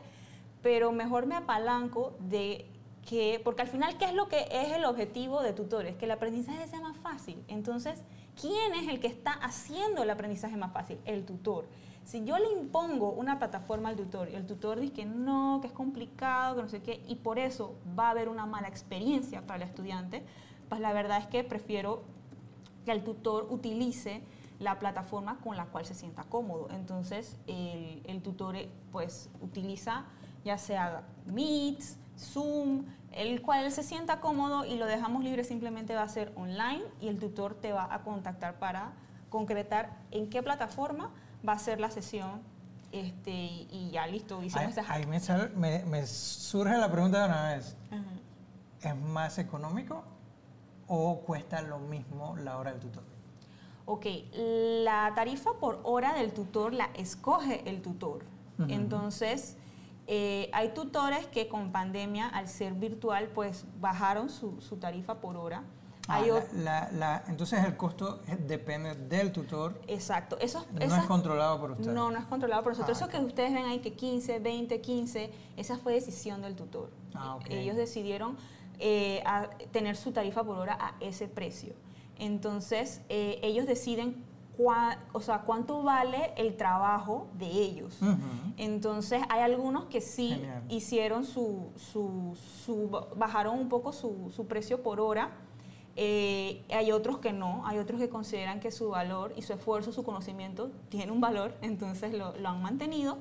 pero 0.62 0.91
mejor 0.91 1.26
me 1.26 1.36
apalanco 1.36 2.15
de 2.19 2.67
que, 3.08 3.41
porque 3.43 3.63
al 3.63 3.67
final, 3.67 3.97
¿qué 3.97 4.06
es 4.06 4.13
lo 4.13 4.28
que 4.28 4.47
es 4.52 4.74
el 4.74 4.86
objetivo 4.86 5.41
de 5.41 5.54
tutores? 5.54 5.95
Que 5.95 6.06
el 6.06 6.12
aprendizaje 6.12 6.67
sea 6.67 6.82
más 6.82 6.97
fácil. 6.97 7.43
Entonces, 7.47 8.04
¿quién 8.39 8.74
es 8.76 8.88
el 8.88 9.00
que 9.00 9.08
está 9.08 9.34
haciendo 9.34 10.04
el 10.04 10.10
aprendizaje 10.10 10.56
más 10.56 10.71
fácil? 10.71 11.00
El 11.06 11.26
tutor. 11.26 11.67
Si 12.04 12.24
yo 12.26 12.38
le 12.38 12.52
impongo 12.52 13.12
una 13.12 13.38
plataforma 13.38 13.89
al 13.89 13.95
tutor 13.95 14.30
y 14.30 14.36
el 14.36 14.45
tutor 14.45 14.80
dice 14.80 14.93
que 14.93 15.06
no, 15.06 15.60
que 15.62 15.67
es 15.67 15.74
complicado, 15.74 16.56
que 16.56 16.62
no 16.63 16.69
sé 16.69 16.82
qué, 16.82 17.04
y 17.08 17.15
por 17.15 17.39
eso 17.39 17.76
va 17.97 18.08
a 18.08 18.12
haber 18.12 18.30
una 18.30 18.45
mala 18.45 18.67
experiencia 18.67 19.45
para 19.45 19.63
el 19.63 19.69
estudiante, 19.69 20.24
pues 20.69 20.82
la 20.82 20.93
verdad 20.93 21.19
es 21.19 21.28
que 21.28 21.43
prefiero 21.43 22.04
que 22.86 22.91
el 22.91 23.04
tutor 23.04 23.47
utilice 23.50 24.24
la 24.60 24.80
plataforma 24.80 25.39
con 25.39 25.58
la 25.58 25.65
cual 25.65 25.86
se 25.86 25.93
sienta 25.93 26.24
cómodo. 26.24 26.69
Entonces, 26.71 27.38
el, 27.47 28.02
el 28.06 28.21
tutor 28.21 28.56
pues 28.91 29.30
utiliza 29.41 30.06
ya 30.43 30.58
sea 30.58 31.04
Meets, 31.25 31.97
Zoom, 32.17 32.86
el 33.12 33.41
cual 33.41 33.71
se 33.71 33.84
sienta 33.84 34.19
cómodo 34.19 34.65
y 34.65 34.75
lo 34.75 34.86
dejamos 34.86 35.23
libre 35.23 35.43
simplemente 35.43 35.95
va 35.95 36.04
a 36.04 36.08
ser 36.08 36.32
online 36.36 36.84
y 36.99 37.08
el 37.08 37.19
tutor 37.19 37.56
te 37.56 37.73
va 37.73 37.93
a 37.93 38.04
contactar 38.04 38.60
para 38.60 38.93
concretar 39.30 39.97
en 40.12 40.30
qué 40.30 40.43
plataforma 40.43 41.12
va 41.47 41.54
a 41.54 41.60
ser 41.60 41.80
la 41.80 41.89
sesión 41.89 42.41
este, 42.91 43.32
y 43.32 43.89
ya 43.91 44.06
listo, 44.06 44.43
hicimos 44.43 44.77
ahí, 44.89 45.06
me, 45.06 45.86
me, 45.86 46.06
surge 46.06 46.77
la 46.77 46.91
pregunta 46.91 47.19
de 47.19 47.25
una 47.25 47.56
vez. 47.56 47.77
¿Es 48.82 48.95
más 48.95 49.38
económico 49.38 50.04
o 50.88 51.19
cuesta 51.21 51.62
lo 51.62 51.80
mismo 51.80 52.36
la 52.38 52.58
hora 52.58 52.71
del 52.71 52.82
tutor? 52.82 53.04
ok, 53.86 54.06
la 54.84 55.12
tarifa 55.15 55.54
por 55.60 55.82
hora 55.84 56.13
del 56.13 56.34
tutor 56.34 56.73
la 56.73 56.89
escoge 56.95 57.69
el 57.69 57.82
tutor. 57.82 58.23
Entonces, 58.67 59.58
eh, 60.13 60.50
hay 60.52 60.74
tutores 60.74 61.26
que 61.28 61.47
con 61.47 61.71
pandemia, 61.71 62.28
al 62.28 62.50
ser 62.50 62.74
virtual, 62.74 63.30
pues 63.34 63.63
bajaron 63.80 64.30
su, 64.30 64.58
tarifa 64.78 65.21
por 65.21 65.38
hora. 65.38 65.63
Ah, 66.10 67.21
entonces 67.30 67.63
el 67.63 67.78
costo 67.78 68.19
depende 68.45 68.93
del 68.93 69.32
tutor. 69.32 69.80
Exacto. 69.88 70.38
Eso, 70.41 70.65
no 70.74 70.97
es 70.97 71.06
controlado 71.06 71.62
por 71.62 71.71
ustedes. 71.71 71.93
No, 71.95 72.12
no 72.12 72.19
es 72.19 72.26
controlado 72.26 72.62
por 72.62 72.74
nosotros. 72.74 73.02
Ah, 73.02 73.06
eso 73.06 73.10
que 73.10 73.24
ustedes 73.24 73.54
ven 73.54 73.63
ahí 73.63 73.80
que 73.80 73.93
15, 73.93 74.39
20, 74.39 74.82
15, 74.82 75.32
esa 75.56 75.78
fue 75.78 75.93
decisión 75.93 76.41
del 76.41 76.58
tutor. 76.58 76.89
Ah, 77.15 77.39
Ellos 77.47 77.78
decidieron 77.78 78.36
eh, 78.80 79.24
tener 79.71 79.95
su 79.95 80.12
tarifa 80.12 80.43
por 80.43 80.58
hora 80.58 80.78
a 80.78 80.93
ese 81.00 81.30
precio. 81.30 81.74
Entonces, 82.19 83.00
eh, 83.08 83.39
ellos 83.43 83.65
deciden 83.65 84.26
o 85.12 85.21
sea, 85.21 85.39
cuánto 85.41 85.84
vale 85.84 86.34
el 86.38 86.56
trabajo 86.58 87.28
de 87.38 87.47
ellos. 87.47 88.00
Entonces, 88.58 89.21
hay 89.30 89.41
algunos 89.41 89.86
que 89.86 90.02
sí 90.02 90.41
hicieron 90.69 91.26
su, 91.26 91.71
su, 91.78 92.89
bajaron 93.15 93.60
un 93.60 93.69
poco 93.69 93.93
su, 93.93 94.32
su 94.36 94.47
precio 94.47 94.84
por 94.84 95.00
hora. 95.00 95.32
Eh, 95.97 96.63
hay 96.69 96.91
otros 96.93 97.17
que 97.17 97.34
no, 97.34 97.67
hay 97.67 97.78
otros 97.78 98.00
que 98.00 98.08
consideran 98.08 98.62
que 98.62 98.71
su 98.71 98.89
valor 98.89 99.34
y 99.36 99.41
su 99.41 99.52
esfuerzo, 99.54 99.91
su 99.91 100.04
conocimiento 100.04 100.71
tiene 100.88 101.12
un 101.12 101.19
valor, 101.19 101.54
entonces 101.62 102.13
lo, 102.13 102.36
lo 102.38 102.50
han 102.50 102.62
mantenido. 102.62 103.17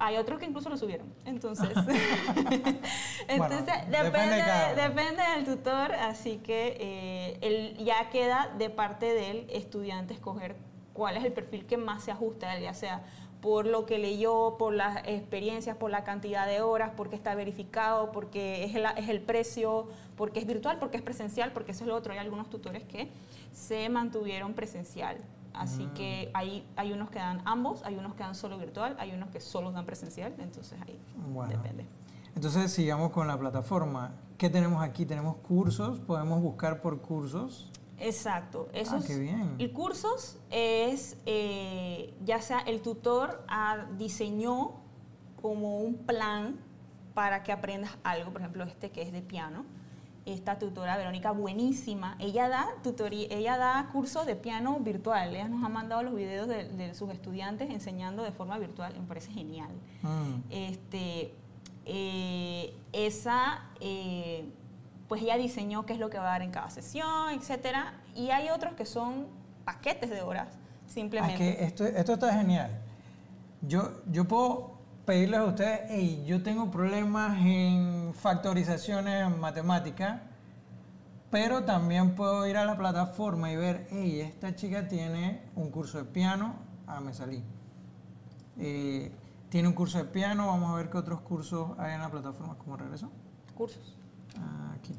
Hay 0.00 0.16
otros 0.16 0.38
que 0.38 0.46
incluso 0.46 0.68
lo 0.68 0.76
subieron. 0.76 1.12
Entonces, 1.24 1.68
entonces 3.28 3.74
depende, 3.90 4.44
depende, 4.76 5.22
del 5.34 5.44
tutor, 5.44 5.92
así 5.92 6.38
que 6.38 6.76
eh, 6.78 7.38
él 7.40 7.84
ya 7.84 8.08
queda 8.10 8.54
de 8.56 8.70
parte 8.70 9.06
del 9.06 9.46
estudiante 9.50 10.14
escoger 10.14 10.56
cuál 10.98 11.16
es 11.16 11.24
el 11.24 11.32
perfil 11.32 11.64
que 11.64 11.76
más 11.76 12.02
se 12.02 12.10
ajusta 12.10 12.50
a 12.50 12.56
él, 12.56 12.64
ya 12.64 12.74
sea 12.74 13.04
por 13.40 13.66
lo 13.66 13.86
que 13.86 13.98
leyó, 13.98 14.56
por 14.58 14.74
las 14.74 14.96
experiencias, 15.06 15.76
por 15.76 15.92
la 15.92 16.02
cantidad 16.02 16.44
de 16.44 16.60
horas, 16.60 16.90
porque 16.96 17.14
está 17.14 17.36
verificado, 17.36 18.10
porque 18.10 18.64
es 18.64 18.74
el, 18.74 18.84
es 18.96 19.08
el 19.08 19.20
precio, 19.20 19.86
porque 20.16 20.40
es 20.40 20.46
virtual, 20.46 20.78
porque 20.80 20.96
es 20.96 21.04
presencial, 21.04 21.52
porque 21.52 21.70
eso 21.70 21.84
es 21.84 21.88
lo 21.88 21.94
otro. 21.94 22.12
Hay 22.12 22.18
algunos 22.18 22.50
tutores 22.50 22.82
que 22.82 23.08
se 23.52 23.88
mantuvieron 23.88 24.54
presencial. 24.54 25.18
Así 25.54 25.84
mm. 25.86 25.94
que 25.94 26.30
hay, 26.34 26.66
hay 26.74 26.92
unos 26.92 27.10
que 27.10 27.20
dan 27.20 27.40
ambos, 27.44 27.84
hay 27.84 27.94
unos 27.94 28.14
que 28.14 28.24
dan 28.24 28.34
solo 28.34 28.58
virtual, 28.58 28.96
hay 28.98 29.12
unos 29.12 29.30
que 29.30 29.38
solo 29.38 29.70
dan 29.70 29.86
presencial, 29.86 30.34
entonces 30.40 30.76
ahí 30.84 30.98
depende. 31.48 31.86
Entonces 32.34 32.72
sigamos 32.72 33.12
con 33.12 33.28
la 33.28 33.38
plataforma. 33.38 34.14
¿Qué 34.36 34.50
tenemos 34.50 34.82
aquí? 34.82 35.06
Tenemos 35.06 35.36
cursos, 35.36 36.00
podemos 36.00 36.42
buscar 36.42 36.80
por 36.80 37.00
cursos. 37.00 37.70
Exacto. 38.00 38.68
ah, 38.74 39.00
qué 39.06 39.18
bien. 39.18 39.54
Y 39.58 39.68
cursos 39.68 40.38
es, 40.50 41.16
eh, 41.26 42.14
ya 42.24 42.40
sea 42.40 42.60
el 42.60 42.80
tutor 42.80 43.44
diseñó 43.96 44.74
como 45.40 45.80
un 45.80 45.94
plan 45.98 46.56
para 47.14 47.42
que 47.42 47.52
aprendas 47.52 47.96
algo, 48.04 48.32
por 48.32 48.40
ejemplo 48.40 48.64
este 48.64 48.90
que 48.90 49.02
es 49.02 49.12
de 49.12 49.22
piano 49.22 49.64
esta 50.32 50.58
tutora 50.58 50.96
Verónica, 50.96 51.30
buenísima. 51.32 52.16
Ella 52.18 52.48
da 52.48 52.68
tutoría, 52.82 53.26
ella 53.30 53.56
da 53.56 53.88
cursos 53.92 54.26
de 54.26 54.36
piano 54.36 54.78
virtual. 54.80 55.34
Ella 55.34 55.48
nos 55.48 55.64
ha 55.64 55.68
mandado 55.68 56.02
los 56.02 56.14
videos 56.14 56.48
de, 56.48 56.94
sus 56.94 57.10
estudiantes 57.10 57.70
enseñando 57.70 58.22
de 58.22 58.32
forma 58.32 58.58
virtual. 58.58 58.94
Me 58.98 59.06
parece 59.06 59.32
genial. 59.32 59.70
Mm. 60.02 60.42
Este, 60.50 61.32
eh, 61.86 62.74
esa, 62.92 63.64
eh, 63.80 64.48
pues 65.08 65.22
ella 65.22 65.36
diseñó 65.36 65.86
qué 65.86 65.94
es 65.94 65.98
lo 65.98 66.10
que 66.10 66.18
va 66.18 66.28
a 66.28 66.30
dar 66.32 66.42
en 66.42 66.50
cada 66.50 66.70
sesión, 66.70 67.30
etcétera. 67.30 67.94
Y 68.14 68.30
hay 68.30 68.50
otros 68.50 68.74
que 68.74 68.84
son 68.84 69.26
paquetes 69.64 70.10
de 70.10 70.22
horas, 70.22 70.48
simplemente. 70.86 71.64
esto, 71.64 71.84
esto 71.84 72.14
está 72.14 72.32
genial. 72.34 72.70
Yo, 73.62 74.02
yo 74.10 74.26
puedo 74.26 74.78
pedirles 75.04 75.40
a 75.40 75.44
ustedes, 75.44 75.80
hey, 75.88 76.22
yo 76.26 76.42
tengo 76.42 76.70
problemas 76.70 77.38
en 77.40 78.12
factorizaciones 78.14 79.26
en 79.26 79.40
matemática, 79.40 80.22
pero 81.30 81.64
también 81.64 82.14
puedo 82.14 82.46
ir 82.46 82.56
a 82.58 82.64
la 82.64 82.76
plataforma 82.76 83.50
y 83.50 83.56
ver, 83.56 83.86
hey, 83.90 84.20
esta 84.20 84.54
chica 84.54 84.86
tiene 84.86 85.42
un 85.56 85.70
curso 85.70 85.98
de 85.98 86.04
piano, 86.04 86.56
ah, 86.86 87.00
me 87.00 87.14
salí. 87.14 87.42
Eh, 88.58 89.12
tiene 89.48 89.68
un 89.68 89.74
curso 89.74 89.98
de 89.98 90.04
piano, 90.04 90.46
vamos 90.46 90.70
a 90.70 90.76
ver 90.76 90.90
qué 90.90 90.98
otros 90.98 91.20
cursos 91.22 91.70
hay 91.78 91.94
en 91.94 92.00
la 92.00 92.10
plataforma. 92.10 92.56
¿Cómo 92.58 92.76
regreso? 92.76 93.10
Cursos. 93.54 93.97
Ah, 94.40 94.74
aquí. 94.74 94.98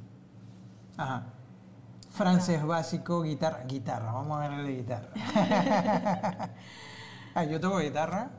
Ajá. 0.97 1.33
Francés 2.09 2.65
básico, 2.65 3.21
guitarra. 3.21 3.63
Guitarra, 3.65 4.11
vamos 4.11 4.41
a 4.41 4.49
ver 4.49 4.59
la 4.59 4.69
guitarra. 4.69 5.09
ah, 7.35 7.43
yo 7.45 7.59
toco 7.59 7.79
guitarra. 7.79 8.31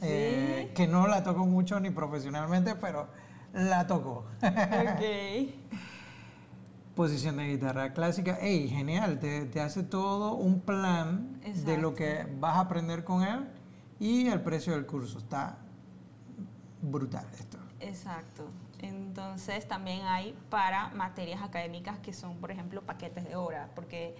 Eh, 0.00 0.72
que 0.74 0.86
no 0.86 1.06
la 1.06 1.22
toco 1.22 1.44
mucho 1.44 1.80
ni 1.80 1.90
profesionalmente, 1.90 2.74
pero 2.76 3.08
la 3.52 3.86
toco. 3.86 4.26
ok. 4.42 5.02
Posición 6.94 7.36
de 7.36 7.48
guitarra 7.48 7.92
clásica. 7.92 8.38
¡Ey, 8.40 8.68
genial! 8.68 9.18
Te, 9.18 9.60
hace 9.60 9.82
todo 9.82 10.34
un 10.34 10.60
plan 10.60 11.40
de 11.42 11.76
lo 11.78 11.94
que 11.94 12.26
vas 12.38 12.56
a 12.56 12.60
aprender 12.60 13.04
con 13.04 13.22
él 13.22 13.48
y 13.98 14.28
el 14.28 14.40
precio 14.40 14.74
del 14.74 14.86
curso. 14.86 15.18
Está 15.18 15.58
brutal 16.82 17.26
esto. 17.38 17.58
Exacto. 17.80 18.44
Entonces 18.82 19.68
también 19.68 20.02
hay 20.06 20.34
para 20.48 20.88
materias 20.88 21.42
académicas 21.42 21.98
que 21.98 22.12
son, 22.12 22.36
por 22.38 22.50
ejemplo, 22.50 22.82
paquetes 22.82 23.24
de 23.24 23.36
hora, 23.36 23.68
porque 23.74 24.14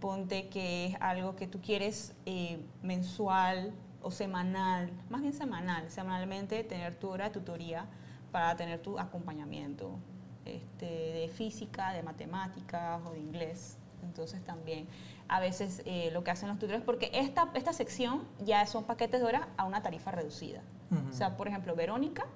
ponte 0.00 0.48
que 0.48 0.86
es 0.86 0.96
algo 1.00 1.36
que 1.36 1.46
tú 1.46 1.60
quieres 1.60 2.14
eh, 2.26 2.60
mensual 2.82 3.72
o 4.02 4.10
semanal, 4.10 4.90
más 5.10 5.20
bien 5.20 5.32
semanal, 5.32 5.90
semanalmente 5.90 6.64
tener 6.64 6.96
tu 6.96 7.08
hora 7.08 7.26
de 7.26 7.30
tutoría 7.30 7.86
para 8.32 8.56
tener 8.56 8.80
tu 8.80 8.98
acompañamiento 8.98 9.98
este, 10.44 10.86
de 10.86 11.28
física, 11.28 11.92
de 11.92 12.02
matemáticas 12.02 13.00
o 13.06 13.12
de 13.12 13.20
inglés. 13.20 13.76
Entonces 14.02 14.42
también 14.44 14.88
a 15.28 15.38
veces 15.38 15.82
eh, 15.84 16.10
lo 16.12 16.24
que 16.24 16.32
hacen 16.32 16.48
los 16.48 16.58
tutores, 16.58 16.82
porque 16.82 17.10
esta, 17.12 17.50
esta 17.54 17.72
sección 17.72 18.26
ya 18.44 18.66
son 18.66 18.84
paquetes 18.84 19.20
de 19.20 19.26
horas 19.26 19.42
a 19.56 19.64
una 19.64 19.82
tarifa 19.82 20.10
reducida. 20.10 20.62
O 21.08 21.12
sea, 21.12 21.36
por 21.36 21.46
ejemplo, 21.46 21.76
Verónica 21.76 22.26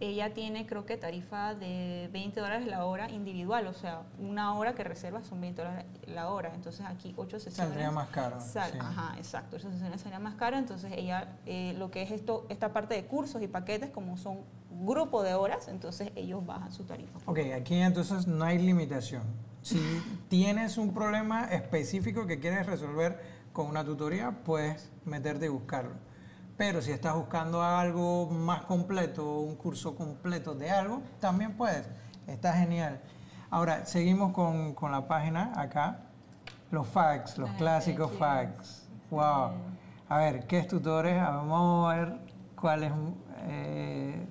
ella 0.00 0.32
tiene 0.32 0.66
creo 0.66 0.86
que 0.86 0.96
tarifa 0.96 1.54
de 1.54 2.08
20 2.12 2.40
dólares 2.40 2.66
la 2.66 2.86
hora 2.86 3.10
individual, 3.10 3.66
o 3.66 3.74
sea, 3.74 4.02
una 4.18 4.54
hora 4.54 4.74
que 4.74 4.82
reserva 4.82 5.22
son 5.22 5.42
20 5.42 5.62
dólares 5.62 5.86
la 6.06 6.30
hora, 6.30 6.52
entonces 6.54 6.86
aquí 6.86 7.12
8 7.16 7.38
sesiones. 7.38 7.56
Saldría 7.56 7.90
más 7.90 8.08
caro. 8.08 8.38
Ajá, 8.80 9.14
exacto, 9.18 9.56
8 9.56 9.70
sesiones 9.70 10.00
sería 10.00 10.18
más 10.18 10.34
caro, 10.36 10.56
entonces 10.56 10.92
ella, 10.96 11.36
eh, 11.44 11.74
lo 11.76 11.90
que 11.90 12.02
es 12.02 12.10
esto, 12.10 12.46
esta 12.48 12.72
parte 12.72 12.94
de 12.94 13.04
cursos 13.04 13.42
y 13.42 13.46
paquetes, 13.46 13.90
como 13.90 14.16
son 14.16 14.38
grupo 14.70 15.22
de 15.22 15.34
horas, 15.34 15.68
entonces 15.68 16.10
ellos 16.16 16.44
bajan 16.46 16.72
su 16.72 16.84
tarifa. 16.84 17.18
Ok, 17.26 17.38
aquí 17.54 17.76
entonces 17.76 18.26
no 18.26 18.44
hay 18.44 18.58
limitación. 18.58 19.22
Si 19.60 19.78
tienes 20.28 20.78
un 20.78 20.94
problema 20.94 21.44
específico 21.44 22.26
que 22.26 22.40
quieres 22.40 22.64
resolver 22.64 23.20
con 23.52 23.66
una 23.66 23.84
tutoría, 23.84 24.30
puedes 24.44 24.90
meterte 25.04 25.44
y 25.44 25.48
buscarlo 25.48 26.09
pero 26.60 26.82
si 26.82 26.92
estás 26.92 27.14
buscando 27.14 27.62
algo 27.62 28.26
más 28.26 28.64
completo, 28.64 29.38
un 29.38 29.56
curso 29.56 29.94
completo 29.96 30.54
de 30.54 30.70
algo, 30.70 31.00
también 31.18 31.56
puedes. 31.56 31.88
Está 32.26 32.52
genial. 32.52 33.00
Ahora, 33.48 33.86
seguimos 33.86 34.34
con, 34.34 34.74
con 34.74 34.92
la 34.92 35.08
página 35.08 35.54
acá. 35.56 36.00
Los 36.70 36.86
facts, 36.86 37.38
los 37.38 37.48
clásicos 37.52 38.12
facts. 38.12 38.86
Wow. 39.10 39.52
A 40.06 40.18
ver, 40.18 40.46
¿qué 40.46 40.58
es 40.58 40.68
tutores? 40.68 41.18
Vamos 41.18 41.90
a 41.90 41.96
ver 41.96 42.18
cuál 42.54 42.84
es... 42.84 42.92
Eh, 43.44 44.28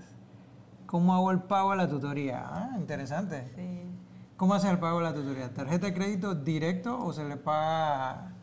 ¿Cómo 0.86 1.16
hago 1.16 1.32
el 1.32 1.40
pago 1.40 1.72
a 1.72 1.76
la 1.76 1.88
tutoría? 1.88 2.46
Ah, 2.46 2.70
interesante. 2.78 3.52
Sí. 3.56 3.92
¿Cómo 4.38 4.54
hace 4.54 4.70
el 4.70 4.78
pago 4.78 5.00
a 5.00 5.02
la 5.02 5.16
tutoría? 5.16 5.52
¿Tarjeta 5.52 5.88
de 5.88 5.96
crédito 5.96 6.36
directo 6.36 7.04
o 7.04 7.12
se 7.12 7.26
le 7.26 7.38
paga...? 7.38 8.34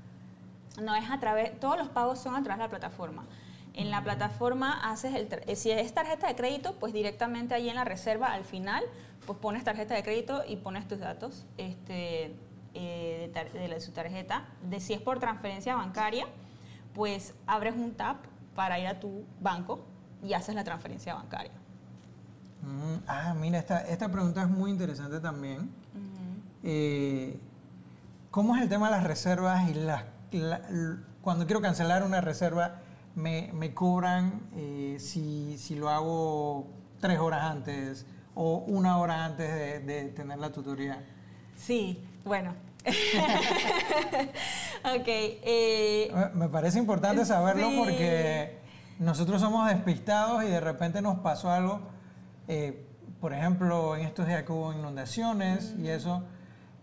No, 0.83 0.97
es 0.97 1.09
a 1.09 1.21
través... 1.21 1.61
Todos 1.61 1.79
los 1.79 1.89
pagos 1.89 2.19
son 2.19 2.35
a 2.35 2.43
través 2.43 2.59
de 2.59 2.65
la 2.65 2.69
plataforma. 2.69 3.25
En 3.77 3.91
la 3.91 4.03
plataforma 4.03 4.91
haces 4.91 5.15
el, 5.15 5.57
si 5.57 5.71
es 5.71 5.93
tarjeta 5.93 6.27
de 6.27 6.35
crédito, 6.35 6.75
pues 6.81 6.95
directamente 6.95 7.55
ahí 7.55 7.69
en 7.69 7.77
la 7.77 7.85
reserva 7.85 8.33
al 8.33 8.45
final, 8.45 8.83
pues 9.27 9.39
pones 9.39 9.65
tarjeta 9.65 9.95
de 9.95 10.03
crédito 10.03 10.43
y 10.49 10.57
pones 10.57 10.89
tus 10.89 10.99
datos 10.99 11.45
este, 11.59 12.35
eh, 12.73 13.31
de, 13.53 13.81
su 13.81 13.93
tarjeta. 13.93 14.47
De 14.63 14.81
si 14.81 14.95
es 14.95 15.01
por 15.01 15.19
transferencia 15.21 15.77
bancaria, 15.77 16.27
pues 16.95 17.35
abres 17.47 17.75
un 17.75 17.95
tab 17.95 18.17
para 18.55 18.79
ir 18.79 18.87
a 18.87 18.99
tu 18.99 19.25
banco 19.43 19.85
y 20.23 20.33
haces 20.33 20.55
la 20.55 20.65
transferencia 20.65 21.15
bancaria. 21.15 21.53
Mm, 22.63 23.05
ah, 23.07 23.35
mira, 23.39 23.59
esta, 23.59 23.83
esta 23.83 24.09
pregunta 24.11 24.43
es 24.43 24.49
muy 24.49 24.71
interesante 24.71 25.21
también. 25.21 25.71
Eh, 26.63 27.39
¿Cómo 28.31 28.57
es 28.57 28.63
el 28.63 28.71
tema 28.71 28.87
de 28.87 28.97
las 28.97 29.05
reservas 29.05 29.69
y 29.69 29.75
las, 29.75 30.05
cuando 31.21 31.45
quiero 31.45 31.61
cancelar 31.61 32.03
una 32.03 32.23
reserva? 32.23 32.81
Me, 33.17 33.51
me 33.53 33.75
cobran 33.75 34.43
eh, 34.55 34.97
si, 35.01 35.59
si, 35.59 35.75
lo 35.75 35.89
hago 35.91 36.69
tres 37.01 37.19
horas 37.19 37.43
antes 37.43 38.07
o 38.35 38.59
una 38.69 38.99
hora 38.99 39.25
antes 39.25 39.53
de, 39.53 39.81
de 39.81 40.05
tener 40.11 40.39
la 40.39 40.51
tutoría? 40.53 41.03
Sí, 41.57 42.07
bueno. 42.25 42.55
ok. 44.85 45.07
eh, 45.09 46.31
Me 46.35 46.49
parece 46.49 46.79
importante 46.79 47.25
saberlo 47.25 47.71
Sí. 47.71 47.77
porque 47.79 48.59
nosotros 48.99 49.41
somos 49.41 49.69
despistados 49.69 50.45
y 50.45 50.49
de 50.49 50.61
repente 50.61 51.03
nos 51.03 51.19
pasó 51.19 51.51
algo. 51.51 51.81
eh, 52.49 52.83
por 53.21 53.33
ejemplo, 53.33 53.97
en 53.97 54.05
estos 54.07 54.27
días 54.27 54.43
que 54.45 54.53
hubo 54.53 54.73
inundaciones 54.75 55.75
y 55.79 55.89
eso, 55.89 56.23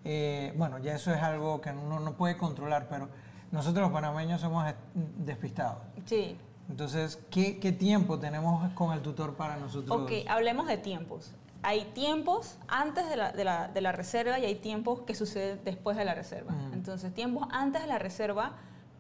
eh, 0.04 0.52
bueno, 0.58 0.80
ya 0.80 0.96
eso 0.96 1.14
es 1.14 1.22
algo 1.22 1.62
que 1.62 1.70
uno 1.70 2.00
no 2.00 2.14
puede 2.18 2.38
controlar, 2.38 2.88
pero 2.90 3.08
nosotros 3.54 3.84
los 3.84 3.92
panameños 3.94 4.42
somos 4.42 4.66
despistados. 4.94 5.78
sí. 6.06 6.38
Entonces, 6.70 7.20
¿qué, 7.30 7.60
qué 7.60 7.74
tiempo 7.74 8.18
tenemos 8.20 8.72
con 8.72 8.94
el 8.94 9.02
tutor 9.02 9.36
para 9.36 9.58
nosotros? 9.58 10.02
Ok, 10.02 10.12
hablemos 10.30 10.66
de 10.66 10.78
tiempos. 10.78 11.34
Hay 11.62 11.84
tiempos 11.94 12.58
antes 12.70 13.10
de 13.10 13.18
la, 13.18 13.34
de 13.34 13.44
la- 13.44 13.68
de 13.68 13.82
la 13.82 13.92
reserva 13.92 14.40
y 14.40 14.46
hay 14.46 14.56
tiempos 14.56 15.02
que 15.02 15.14
suceden 15.14 15.60
después 15.66 15.98
de 15.98 16.06
la 16.06 16.16
reserva. 16.16 16.54
Ujú. 16.54 16.74
Entonces, 16.74 17.14
tiempos 17.14 17.48
antes 17.52 17.82
de 17.82 17.88
la 17.90 18.00
reserva, 18.00 18.54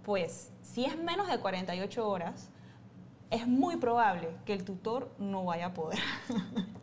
pues 0.03 0.51
si 0.61 0.83
es 0.83 0.97
menos 0.97 1.29
de 1.29 1.39
48 1.39 2.05
horas, 2.07 2.49
es 3.31 3.47
muy 3.47 3.77
probable 3.77 4.35
que 4.45 4.51
el 4.53 4.65
tutor 4.65 5.09
no 5.17 5.45
vaya 5.45 5.67
a 5.67 5.73
poder. 5.73 5.99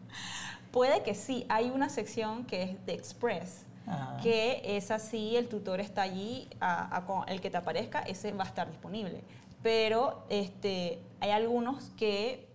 Puede 0.72 1.02
que 1.02 1.14
sí, 1.14 1.44
hay 1.48 1.70
una 1.70 1.88
sección 1.88 2.44
que 2.46 2.62
es 2.62 2.86
de 2.86 2.94
Express, 2.94 3.66
Ajá. 3.86 4.18
que 4.22 4.62
es 4.64 4.90
así, 4.90 5.36
el 5.36 5.48
tutor 5.48 5.80
está 5.80 6.02
allí, 6.02 6.48
a- 6.60 6.96
a- 6.96 7.24
el 7.26 7.40
que 7.40 7.50
te 7.50 7.56
aparezca, 7.56 8.00
ese 8.00 8.32
va 8.32 8.44
a 8.44 8.46
estar 8.46 8.68
disponible. 8.70 9.24
Pero 9.62 10.24
este, 10.28 11.02
hay 11.20 11.30
algunos 11.30 11.90
que 11.96 12.48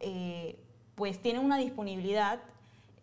eh, 0.00 0.58
pues 0.94 1.20
tienen 1.20 1.44
una 1.44 1.56
disponibilidad 1.58 2.38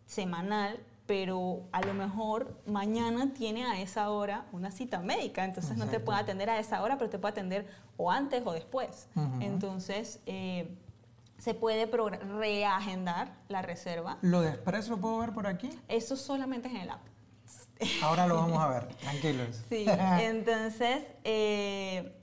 semanal, 0.05 0.79
pero 1.05 1.61
a 1.71 1.81
lo 1.81 1.93
mejor 1.93 2.59
mañana 2.65 3.33
tiene 3.33 3.63
a 3.65 3.79
esa 3.81 4.09
hora 4.09 4.45
una 4.51 4.71
cita 4.71 4.99
médica, 4.99 5.43
entonces 5.45 5.71
no 5.77 5.85
te 5.85 5.91
Exacto. 5.91 6.05
puede 6.05 6.19
atender 6.19 6.49
a 6.49 6.59
esa 6.59 6.81
hora, 6.81 6.97
pero 6.97 7.09
te 7.09 7.19
puede 7.19 7.33
atender 7.33 7.67
o 7.97 8.09
antes 8.11 8.41
o 8.45 8.53
después. 8.53 9.07
Ujú. 9.15 9.41
Entonces 9.41 10.19
eh, 10.25 10.69
se 11.37 11.53
puede 11.53 11.85
reagendar 11.85 13.33
la 13.49 13.61
reserva. 13.61 14.17
¿Lo 14.21 14.41
de 14.41 14.49
Express 14.51 14.87
lo 14.89 14.97
puedo 14.97 15.17
ver 15.19 15.33
por 15.33 15.47
aquí? 15.47 15.69
Eso 15.87 16.15
solamente 16.15 16.67
es 16.69 16.73
en 16.75 16.81
el 16.81 16.89
app. 16.89 17.01
Ahora 18.01 18.27
lo 18.27 18.35
vamos 18.35 18.59
a 18.59 18.67
ver, 18.67 18.87
tranquilos. 18.95 19.63
Sí, 19.69 19.85
entonces 20.19 21.03
eh, 21.23 22.15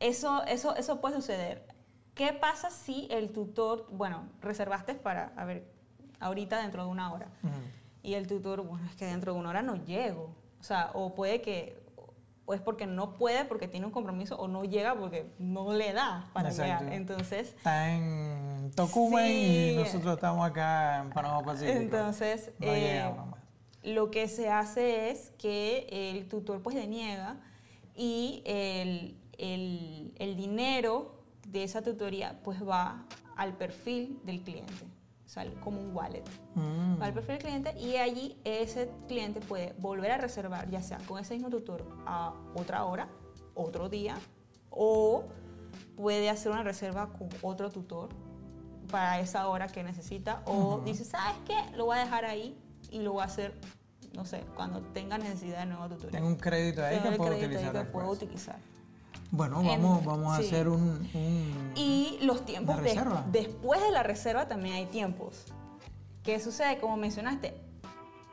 eso, 0.00 0.42
eso, 0.44 0.74
eso 0.76 1.00
puede 1.00 1.16
suceder. 1.16 1.66
¿Qué 2.14 2.32
pasa 2.32 2.70
si 2.70 3.08
el 3.10 3.30
tutor, 3.32 3.86
bueno, 3.90 4.28
reservaste 4.40 4.94
para, 4.94 5.32
a 5.36 5.44
ver, 5.44 5.72
ahorita 6.20 6.60
dentro 6.60 6.84
de 6.84 6.90
una 6.90 7.12
hora, 7.12 7.28
y 8.02 8.14
el 8.14 8.26
tutor, 8.26 8.62
bueno, 8.62 8.84
es 8.86 8.96
que 8.96 9.06
dentro 9.06 9.32
de 9.32 9.38
una 9.40 9.50
hora 9.50 9.62
no 9.62 9.76
llego, 9.76 10.34
o 10.60 10.62
sea, 10.62 10.90
o 10.92 11.14
puede 11.14 11.40
que, 11.40 11.80
o 12.44 12.52
es 12.52 12.60
porque 12.60 12.86
no 12.86 13.14
puede 13.14 13.44
porque 13.44 13.66
tiene 13.68 13.86
un 13.86 13.92
compromiso, 13.92 14.36
o 14.36 14.46
no 14.48 14.64
llega 14.64 14.94
porque 14.94 15.32
no 15.38 15.72
le 15.72 15.92
da 15.92 16.28
para 16.34 16.50
Exacto. 16.50 16.84
llegar. 16.84 16.94
Entonces, 16.94 17.48
Está 17.56 17.90
en 17.94 18.70
Tocumen 18.74 19.26
y 19.30 19.76
nosotros 19.76 20.14
estamos 20.14 20.46
acá 20.48 20.98
en 21.00 21.10
Panamá 21.10 21.42
Pacífico. 21.42 21.78
entonces 21.78 22.50
no 22.58 22.66
eh, 22.66 23.14
más. 23.16 23.41
Lo 23.82 24.10
que 24.10 24.28
se 24.28 24.48
hace 24.48 25.10
es 25.10 25.30
que 25.38 25.86
el 25.90 26.28
tutor 26.28 26.62
pues 26.62 26.76
deniega 26.76 27.40
y 27.94 28.42
el, 28.46 29.16
el- 29.38 30.12
el 30.18 30.36
dinero 30.36 31.20
de 31.48 31.64
esa 31.64 31.82
tutoría 31.82 32.40
pues 32.44 32.66
va 32.66 33.04
al 33.36 33.56
perfil 33.56 34.20
del 34.24 34.40
cliente, 34.42 34.84
o 35.26 35.28
sea, 35.28 35.44
como 35.64 35.80
un 35.80 35.94
wallet. 35.96 36.22
Mm. 36.54 37.00
Va 37.00 37.06
al 37.06 37.12
perfil 37.14 37.34
del 37.38 37.42
cliente 37.42 37.74
y 37.80 37.96
allí 37.96 38.36
ese 38.44 38.88
cliente 39.08 39.40
puede 39.40 39.72
volver 39.78 40.12
a 40.12 40.18
reservar, 40.18 40.70
ya 40.70 40.80
sea 40.82 40.98
con 40.98 41.18
ese 41.18 41.34
mismo 41.34 41.50
tutor 41.50 41.84
a 42.06 42.34
otra 42.54 42.84
hora, 42.84 43.08
otro 43.54 43.88
día, 43.88 44.16
o 44.70 45.24
puede 45.96 46.30
hacer 46.30 46.52
una 46.52 46.62
reserva 46.62 47.12
con 47.12 47.28
otro 47.42 47.70
tutor 47.70 48.10
para 48.90 49.20
esa 49.20 49.48
hora 49.48 49.66
que 49.68 49.82
necesita, 49.82 50.42
o 50.46 50.76
Ujú. 50.76 50.84
dice, 50.84 51.04
¿sabes 51.04 51.36
qué? 51.46 51.76
Lo 51.76 51.86
voy 51.86 51.96
a 51.96 52.00
dejar 52.00 52.24
ahí 52.24 52.56
y 52.92 53.00
lo 53.00 53.12
voy 53.14 53.22
a 53.22 53.24
hacer, 53.24 53.58
no 54.14 54.24
sé, 54.24 54.44
cuando 54.54 54.80
tenga 54.80 55.18
necesidad 55.18 55.60
de 55.60 55.66
nuevo 55.66 55.88
tutor. 55.88 56.10
Tengo 56.10 56.26
un 56.28 56.36
crédito 56.36 56.84
ahí 56.84 56.98
Tengo 56.98 57.10
que 57.10 57.16
puedo 57.16 57.30
crédito 57.30 57.48
ahí 57.48 57.56
utilizar 57.64 57.84
que 57.86 57.90
puedo 57.92 58.10
utilizar. 58.10 58.58
Bueno, 59.30 59.60
En- 59.60 59.66
vamos, 59.66 60.04
vamos 60.04 60.38
a 60.38 60.42
sí. 60.42 60.46
hacer 60.46 60.68
un... 60.68 60.80
un- 61.14 61.72
Y 61.74 62.18
los 62.22 62.44
tiempos 62.44 62.76
¿La 62.76 62.82
de- 62.82 62.88
reserva? 62.90 63.24
después 63.32 63.80
de 63.80 63.90
la 63.90 64.02
reserva 64.02 64.46
también 64.46 64.74
hay 64.76 64.86
tiempos. 64.86 65.46
¿Qué 66.22 66.38
sucede? 66.38 66.78
Como 66.78 66.96
mencionaste, 66.98 67.54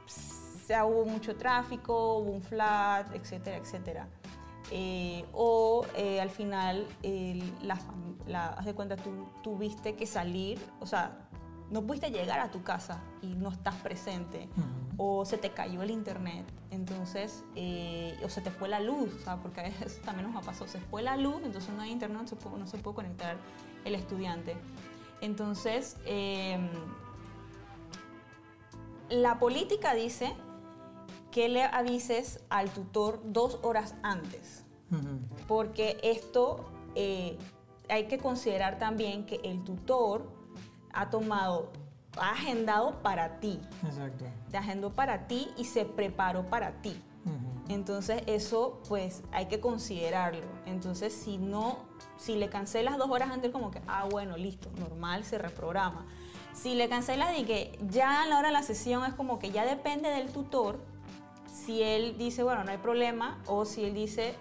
se 0.07 0.83
hubo 0.83 1.05
mucho 1.05 1.35
tráfico, 1.35 2.17
hubo 2.17 2.31
un 2.31 2.41
flat, 2.41 3.15
etcétera, 3.15 3.57
etcétera. 3.57 4.07
Eh, 4.71 5.25
o 5.33 5.83
eh, 5.95 6.21
al 6.21 6.29
final, 6.29 6.85
el- 7.01 7.53
la, 7.63 7.79
la- 8.27 8.49
haz 8.49 8.65
de 8.65 8.73
cuenta, 8.75 8.95
tú 8.97 9.27
tuviste 9.41 9.95
que 9.95 10.05
salir, 10.05 10.59
o 10.79 10.85
sea, 10.85 11.28
no 11.71 11.83
pudiste 11.83 12.09
llegar 12.11 12.39
a 12.39 12.51
tu 12.51 12.63
casa 12.63 13.01
y 13.21 13.27
no 13.27 13.49
estás 13.49 13.75
presente, 13.75 14.49
o 14.97 15.25
se 15.25 15.37
te 15.37 15.51
cayó 15.51 15.81
el 15.83 15.91
internet, 15.91 16.45
entonces, 16.71 17.43
eh, 17.55 18.17
o 18.23 18.29
se 18.29 18.41
te 18.41 18.51
fue 18.51 18.69
la 18.69 18.79
luz, 18.79 19.13
o 19.13 19.23
sea, 19.23 19.37
porque 19.37 19.61
a 19.61 19.63
veces 19.63 20.01
también 20.05 20.31
nos 20.31 20.41
ha 20.41 20.45
pasado, 20.45 20.67
se 20.67 20.79
fue 20.79 21.01
la 21.01 21.17
luz, 21.17 21.41
entonces 21.43 21.73
no 21.73 21.81
hay 21.81 21.91
internet, 21.91 22.21
no 22.21 22.27
se 22.27 22.35
puede, 22.35 22.57
no 22.57 22.67
se 22.67 22.77
puede 22.77 22.95
conectar 22.95 23.37
el 23.85 23.95
estudiante. 23.95 24.57
Entonces, 25.21 25.97
eh, 26.05 26.57
la 29.09 29.39
política 29.39 29.93
dice 29.93 30.33
que 31.31 31.49
le 31.49 31.63
avises 31.63 32.43
al 32.49 32.69
tutor 32.71 33.21
dos 33.23 33.59
horas 33.61 33.95
antes, 34.01 34.65
porque 35.47 35.99
esto 36.01 36.65
eh, 36.95 37.37
hay 37.89 38.07
que 38.07 38.17
considerar 38.17 38.79
también 38.79 39.25
que 39.25 39.39
el 39.43 39.63
tutor 39.63 40.38
ha 40.93 41.09
tomado, 41.09 41.71
ha 42.17 42.31
agendado 42.31 43.01
para 43.01 43.39
ti, 43.39 43.59
Exacto. 43.85 44.25
te 44.51 44.57
agendó 44.57 44.91
para 44.91 45.27
ti 45.27 45.49
y 45.57 45.65
se 45.65 45.85
preparó 45.85 46.45
para 46.45 46.81
ti. 46.81 47.01
Entonces 47.67 48.23
eso 48.25 48.81
pues 48.87 49.21
hay 49.31 49.45
que 49.45 49.59
considerarlo. 49.59 50.47
Entonces 50.65 51.13
si 51.13 51.37
no, 51.37 51.77
si 52.17 52.35
le 52.35 52.49
cancelas 52.49 52.97
dos 52.97 53.11
horas 53.11 53.29
antes 53.29 53.51
como 53.51 53.69
que, 53.69 53.79
ah 53.87 54.07
bueno, 54.09 54.37
listo, 54.37 54.71
normal, 54.79 55.23
se 55.23 55.37
reprograma. 55.37 56.07
Si 56.53 56.73
le 56.73 56.89
cancelas 56.89 57.37
y 57.37 57.43
que 57.43 57.77
ya 57.89 58.23
a 58.23 58.25
la 58.25 58.39
hora 58.39 58.47
de 58.47 58.53
la 58.53 58.63
sesión 58.63 59.05
es 59.05 59.13
como 59.13 59.37
que 59.37 59.51
ya 59.51 59.65
depende 59.65 60.09
del 60.09 60.31
tutor 60.31 60.79
si 61.53 61.83
él 61.83 62.17
dice, 62.17 62.41
bueno, 62.41 62.63
no 62.63 62.71
hay 62.71 62.77
problema, 62.77 63.37
o 63.45 63.65
si 63.65 63.83
él 63.83 63.93
dice, 63.93 64.33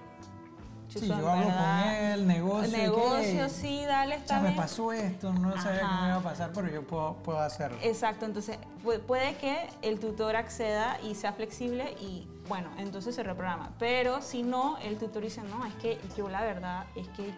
Sí, 0.88 1.00
"Chuzo, 1.00 1.12
en 1.12 1.18
yo 1.20 1.28
hablo 1.30 1.44
con 1.44 1.88
él, 1.94 2.26
negocio. 2.26 2.78
negocio, 2.78 3.44
¿qué? 3.44 3.48
sí, 3.50 3.84
dale, 3.86 4.14
está 4.16 4.36
Ya 4.36 4.40
me 4.40 4.48
bien". 4.48 4.56
pasó 4.56 4.92
esto, 4.92 5.32
no 5.34 5.52
sabía 5.60 5.80
que 5.80 5.84
Ajá. 5.84 6.00
me 6.02 6.08
iba 6.08 6.16
a 6.16 6.22
pasar, 6.22 6.50
pero 6.54 6.68
yo 6.70 6.82
puedo, 6.86 7.14
puedo 7.16 7.38
hacerlo. 7.40 7.76
Exacto, 7.82 8.24
entonces 8.24 8.58
pu- 8.82 9.00
puede 9.00 9.34
que 9.36 9.68
el 9.82 10.00
tutor 10.00 10.34
acceda 10.36 10.98
y 11.02 11.14
sea 11.14 11.32
flexible 11.34 11.94
y 12.00 12.26
bueno, 12.48 12.70
entonces 12.78 13.14
se 13.14 13.22
reprograma. 13.22 13.72
Pero 13.78 14.22
si 14.22 14.42
no, 14.42 14.78
el 14.78 14.96
tutor 14.96 15.22
dice, 15.22 15.42
no, 15.42 15.66
es 15.66 15.74
que 15.74 16.00
yo 16.16 16.30
la 16.30 16.40
verdad 16.40 16.86
es 16.96 17.06
que 17.08 17.34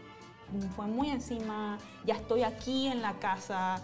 fue 0.77 0.87
muy 0.87 1.11
encima, 1.11 1.79
ya 2.05 2.15
estoy 2.15 2.43
aquí 2.45 2.89
en 2.89 3.03
la 3.03 3.13
casa, 3.15 3.81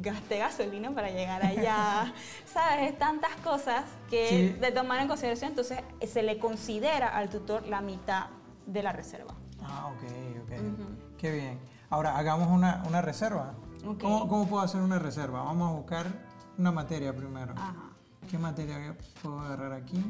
gasté 0.00 0.38
gasolina 0.38 0.90
para 0.94 1.10
llegar 1.10 1.42
allá, 1.44 2.12
¿sabes? 2.46 2.92
Es 2.92 2.98
tantas 2.98 3.34
cosas 3.44 3.84
que 4.10 4.28
Sí. 4.54 4.60
de 4.60 4.72
tomar 4.72 5.00
en 5.00 5.08
consideración, 5.08 5.50
entonces 5.50 5.80
se 6.06 6.22
le 6.22 6.38
considera 6.38 7.08
al 7.16 7.28
tutor 7.30 7.66
la 7.66 7.80
mitad 7.82 8.26
de 8.66 8.82
la 8.82 8.92
reserva. 8.92 9.34
Ah, 9.62 9.86
ok, 9.88 10.02
ok. 10.44 10.52
Ujú. 10.60 11.16
Qué 11.18 11.30
bien. 11.32 11.58
Ahora, 11.90 12.16
hagamos 12.18 12.48
una, 12.48 12.82
una 12.86 13.00
reserva. 13.00 13.54
¿Cómo, 14.00 14.28
cómo 14.28 14.46
puedo 14.48 14.62
hacer 14.62 14.80
una 14.82 14.98
reserva? 14.98 15.42
Vamos 15.44 15.70
a 15.70 15.74
buscar 15.76 16.06
una 16.58 16.72
materia 16.72 17.14
primero. 17.14 17.52
Ajá. 17.56 17.74
¿Qué 18.28 18.38
materia 18.38 18.96
puedo 19.22 19.38
agarrar 19.40 19.72
aquí? 19.72 20.02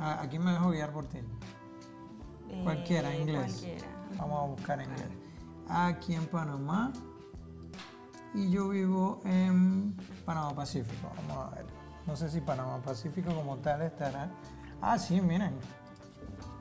Ah, 0.00 0.18
aquí 0.22 0.38
me 0.38 0.52
dejo 0.52 0.70
guiar 0.70 0.92
por 0.92 1.04
ti. 1.06 1.18
Cualquiera, 2.62 3.12
Eh, 3.12 3.20
inglés. 3.20 3.52
Cualquiera. 3.60 3.86
Vamos 4.18 4.42
a 4.42 4.46
buscar 4.46 4.80
inglés. 4.80 5.08
Aquí 5.68 6.14
en 6.14 6.26
Panamá. 6.26 6.92
Y 8.34 8.50
yo 8.50 8.68
vivo 8.68 9.20
en 9.24 9.94
Panamá 10.24 10.54
Pacífico. 10.54 11.10
Vamos 11.28 11.46
a 11.52 11.56
ver. 11.56 11.66
No 12.06 12.16
sé 12.16 12.30
si 12.30 12.40
Panamá 12.40 12.78
Pacífico 12.78 13.34
como 13.34 13.56
tal 13.58 13.82
estará. 13.82 14.30
Ah, 14.80 14.98
sí, 14.98 15.20
miren. 15.20 15.58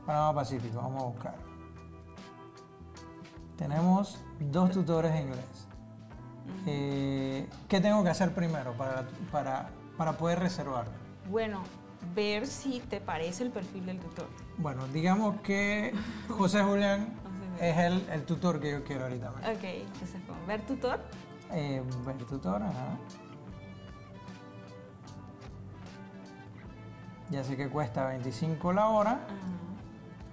Panamá 0.05 0.33
Pacífico. 0.33 0.77
Vamos 0.77 1.01
a 1.01 1.05
buscar. 1.05 1.35
Tenemos 3.57 4.19
dos 4.39 4.71
tutores 4.71 5.13
de 5.13 5.21
inglés. 5.21 5.67
Eh, 6.67 7.49
¿Qué 7.67 7.79
tengo 7.79 8.03
que 8.03 8.09
hacer 8.09 8.33
primero 8.33 8.73
para, 8.73 9.05
para, 9.31 9.69
para 9.97 10.17
poder 10.17 10.39
reservar? 10.39 10.85
Bueno, 11.29 11.63
ver 12.13 12.45
si 12.47 12.79
te 12.81 12.99
parece 12.99 13.43
el 13.43 13.51
perfil 13.51 13.85
del 13.85 13.99
tutor. 13.99 14.27
Bueno, 14.57 14.87
digamos 14.87 15.41
que 15.41 15.93
José 16.29 16.63
Julián 16.63 17.13
es 17.59 17.77
el, 17.77 18.07
el 18.09 18.25
tutor 18.25 18.59
que 18.59 18.71
yo 18.71 18.83
quiero 18.83 19.03
ahorita. 19.05 19.29
Ok, 19.29 19.63
entonces 19.63 20.21
ver 20.47 20.65
tutor. 20.65 20.99
Eh, 21.51 21.81
ver 22.05 22.17
tutor, 22.25 22.61
ajá. 22.61 22.97
Ya 27.31 27.43
sé 27.43 27.57
que 27.57 27.69
cuesta 27.69 28.05
25 28.07 28.73
la 28.73 28.87
hora. 28.89 29.11
Ajá. 29.11 29.64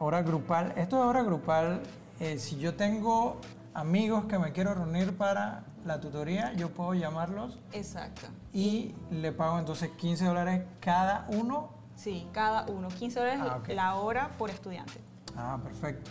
Hora 0.03 0.22
grupal. 0.22 0.72
Esto 0.76 0.96
es 0.98 1.03
hora 1.05 1.22
grupal. 1.22 1.80
eh, 2.20 2.38
si 2.38 2.57
yo 2.59 2.74
tengo 2.74 3.40
amigos 3.74 4.24
que 4.26 4.38
me 4.38 4.53
quiero 4.53 4.74
reunir 4.74 5.16
para 5.16 5.64
la 5.84 6.00
tutoría, 6.00 6.53
yo 6.55 6.70
puedo 6.70 6.94
llamarlos 6.94 7.59
Exacto. 7.72 8.26
y 8.53 8.94
le 9.11 9.32
pago 9.32 9.59
entonces 9.59 9.90
15 9.90 10.26
dólares 10.26 10.62
cada 10.80 11.26
uno. 11.30 11.70
Sí, 11.96 12.26
cada 12.32 12.66
uno. 12.66 12.88
15 12.88 13.18
dólares 13.18 13.40
Ah, 13.44 13.61
la 13.68 13.94
hora 13.96 14.30
por 14.38 14.50
estudiante. 14.50 14.92
Ah, 15.36 15.59
perfecto. 15.62 16.11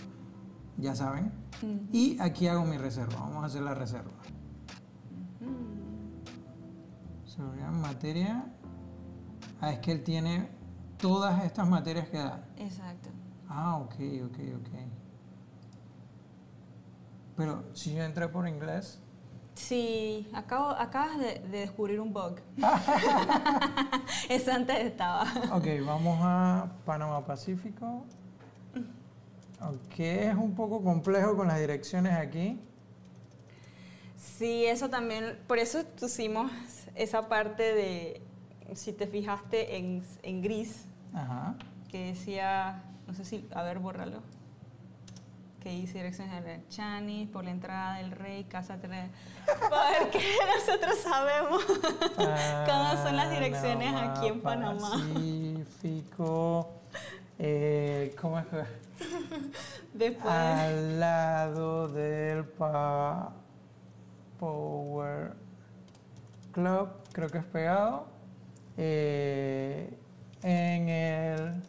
Ya 0.78 0.96
saben. 0.96 1.32
Mm. 1.62 1.90
Y 1.94 2.18
aquí 2.20 2.48
hago 2.48 2.64
mi 2.66 2.78
reserva. 2.78 3.20
Vamos 3.20 3.44
a 3.44 3.46
hacer 3.48 3.62
la 3.62 3.74
reserva. 3.74 4.12
Seguridad 7.26 7.70
en 7.70 7.82
materia. 7.82 8.46
Ah, 9.62 9.72
es 9.72 9.80
que 9.80 9.92
él 9.92 10.04
tiene 10.04 10.50
todas 10.98 11.44
estas 11.46 11.68
materias 11.68 12.10
que 12.10 12.18
da. 12.18 12.44
Exacto. 12.58 13.10
Ah, 13.54 13.76
ok, 13.78 13.96
ok, 14.28 14.38
ok. 14.62 14.70
Pero 17.36 17.64
si 17.74 17.94
yo 17.94 18.04
entré 18.04 18.28
por 18.28 18.48
inglés, 18.48 19.00
Sí, 19.54 20.30
acabo, 20.34 20.70
acabas 20.70 21.20
de, 21.20 21.40
de 21.40 21.60
descubrir 21.60 22.00
un 22.00 22.14
bug. 22.14 22.38
Eso 24.30 24.52
antes 24.54 24.80
estaba. 24.80 25.24
ok, 25.52 25.66
vamos 25.86 26.18
a 26.22 26.72
Panamá 26.86 27.26
Pacífico. 27.26 28.06
Ok, 29.60 30.00
es 30.00 30.36
un 30.36 30.56
poco 30.56 30.82
complejo 30.82 31.36
con 31.36 31.48
las 31.50 31.60
direcciones 31.60 32.14
aquí. 32.14 32.60
Sí, 34.16 34.66
eso 34.66 34.90
también, 34.90 35.38
por 35.48 35.60
eso 35.60 35.84
pusimos 36.00 36.50
esa 36.96 37.28
parte 37.28 37.62
de, 37.76 38.22
si 38.74 38.94
te 38.94 39.06
fijaste 39.06 39.78
en, 39.78 40.02
en 40.24 40.42
gris, 40.42 40.86
Ajá. 41.14 41.56
que 41.90 42.08
decía, 42.14 42.84
no 43.12 43.18
sé 43.18 43.26
si, 43.26 43.46
a 43.54 43.62
ver, 43.64 43.80
bórralo, 43.80 44.22
que 45.60 45.72
dice 45.72 45.98
Dirección 45.98 46.30
General 46.30 46.62
Chanis, 46.70 47.28
por 47.28 47.44
la 47.44 47.52
entrada 47.52 47.98
del 47.98 48.12
rey, 48.12 48.46
casa 48.46 48.78
3, 48.80 49.12
porque 49.46 50.24
nosotros 50.56 50.98
sabemos 50.98 51.62
cómo 52.16 53.04
son 53.04 53.18
las 53.18 53.30
direcciones 53.30 53.94
aquí 53.94 54.28
en 54.28 54.40
Panamá. 54.40 54.92
Pacífico. 54.92 56.72
Eh, 57.38 58.16
¿Cómo 58.22 58.40
es 58.40 58.46
que? 58.46 58.64
Después, 59.94 60.34
Al 60.34 60.98
lado 60.98 61.90
del 61.90 62.46
pa 62.46 63.34
Power 64.40 65.34
Club, 66.54 66.90
creo 67.12 67.28
que 67.28 67.40
es 67.40 67.46
pegado. 67.46 68.06
Eh, 68.78 69.98
en 70.44 70.88
el 70.88 71.62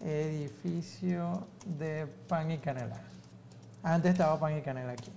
edificio 0.00 1.46
de 1.78 2.06
Pan 2.28 2.50
y 2.50 2.58
Canela. 2.58 3.00
Antes 3.82 4.12
estaba 4.12 4.38
Pan 4.38 4.56
y 4.58 4.62
Canela 4.62 4.92
aquí. 4.92 5.10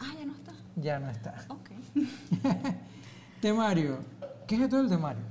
ah, 0.00 0.12
ya 0.18 0.24
no 0.26 0.34
está. 0.34 0.52
Ya 0.76 0.98
no 0.98 1.10
está. 1.10 1.44
Ok. 1.48 1.70
Temario. 3.40 3.98
¿Qué 4.46 4.54
es 4.56 4.60
esto 4.62 4.76
del 4.78 4.88
temario? 4.88 5.22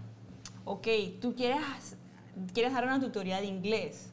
Ok, 0.65 0.87
tú 1.21 1.35
quieres, 1.35 1.95
quieres 2.53 2.73
dar 2.73 2.83
una 2.85 2.99
tutoría 2.99 3.39
de 3.39 3.45
inglés. 3.47 4.07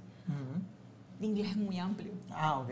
De 1.19 1.27
inglés 1.27 1.51
es 1.51 1.57
muy 1.57 1.79
amplio. 1.79 2.13
Ah, 2.31 2.61
ok. 2.61 2.71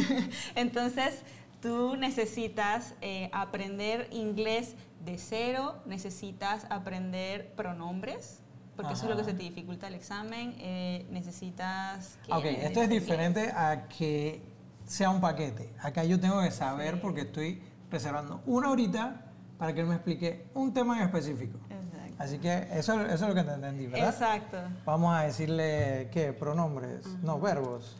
Entonces, 0.56 1.22
tú 1.62 1.96
necesitas 1.96 2.94
eh, 3.00 3.30
aprender 3.32 4.08
inglés 4.10 4.74
de 5.04 5.16
cero, 5.16 5.76
necesitas 5.86 6.66
aprender 6.70 7.52
pronombres, 7.54 8.40
porque 8.78 8.94
eso 8.94 9.04
es 9.04 9.10
lo 9.10 9.16
que 9.16 9.24
se 9.24 9.34
te 9.34 9.42
dificulta 9.42 9.88
el 9.88 9.94
examen. 9.94 10.54
eh, 10.58 11.06
necesitas... 11.10 12.16
que 12.24 12.32
Ok, 12.32 12.44
esto 12.44 12.80
es 12.82 12.88
diferente 12.88 13.50
a 13.50 13.88
que 13.88 14.40
sea 14.86 15.10
un 15.10 15.20
paquete. 15.20 15.74
Acá 15.82 16.04
yo 16.04 16.18
tengo 16.20 16.40
que 16.40 16.50
saber 16.52 16.94
Sí. 16.94 17.00
porque 17.02 17.22
estoy 17.22 17.62
reservando 17.90 18.40
una 18.46 18.70
horita 18.70 19.22
para 19.58 19.74
que 19.74 19.80
él 19.80 19.86
me 19.88 19.96
explique 19.96 20.46
un 20.54 20.72
tema 20.72 20.96
en 20.98 21.04
específico. 21.06 21.58
Exacto. 21.68 22.14
Así 22.22 22.38
que 22.38 22.68
eso, 22.72 23.00
eso 23.02 23.12
es 23.14 23.20
lo 23.20 23.34
que 23.34 23.42
te 23.42 23.52
entendí, 23.52 23.86
¿verdad? 23.88 24.10
Exacto. 24.10 24.56
Vamos 24.86 25.14
a 25.14 25.22
decirle, 25.22 26.08
¿qué? 26.12 26.32
Pronombres. 26.32 27.04
No, 27.22 27.40
verbos. 27.40 27.96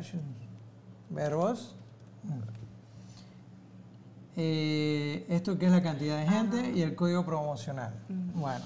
Shit. 0.00 0.20
Verbos. 1.10 1.74
Eh, 4.36 5.26
esto 5.28 5.58
que 5.58 5.66
es 5.66 5.72
la 5.72 5.82
cantidad 5.82 6.18
de 6.18 6.26
gente 6.26 6.72
y 6.74 6.82
el 6.82 6.94
código 6.94 7.24
promocional. 7.24 7.92
Bueno. 8.08 8.64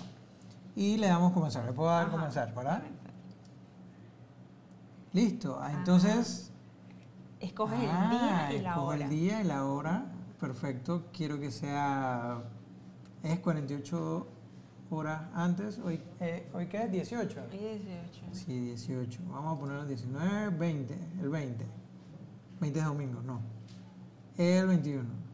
Y 0.77 0.99
le 0.99 1.07
damos 1.09 1.33
comenzar. 1.33 1.65
Le 1.65 1.73
puedo 1.73 1.89
dar 1.89 2.03
Ajá. 2.03 2.11
comenzar, 2.13 2.55
¿verdad? 2.55 2.83
Listo. 5.13 5.59
Ah, 5.61 5.73
Entonces. 5.73 6.53
Escoges 7.41 7.81
el 7.83 7.91
ah, 7.91 8.49
día 8.51 8.59
y 8.59 8.63
la 8.63 8.81
hora. 8.81 9.05
el 9.05 9.11
día 9.11 9.41
y 9.41 9.45
la 9.45 9.65
hora. 9.65 10.05
Perfecto. 10.39 11.05
Quiero 11.13 11.41
que 11.41 11.51
sea. 11.51 12.43
Es 13.23 13.39
48 13.41 14.27
horas 14.91 15.23
antes. 15.35 15.79
¿Hoy, 15.79 16.01
eh, 16.21 16.49
¿hoy 16.53 16.67
qué 16.67 16.85
es? 16.85 16.93
18. 16.93 17.41
Y 17.53 17.57
18. 17.57 18.23
Sí, 18.33 18.61
18. 18.61 19.21
Vamos 19.31 19.57
a 19.57 19.61
ponerlo 19.61 19.87
19, 19.87 20.51
20. 20.51 20.95
El 21.23 21.29
20. 21.31 21.67
20 22.61 22.79
es 22.79 22.85
domingo, 22.85 23.23
no. 23.23 23.41
El 24.37 24.67
21. 24.67 25.26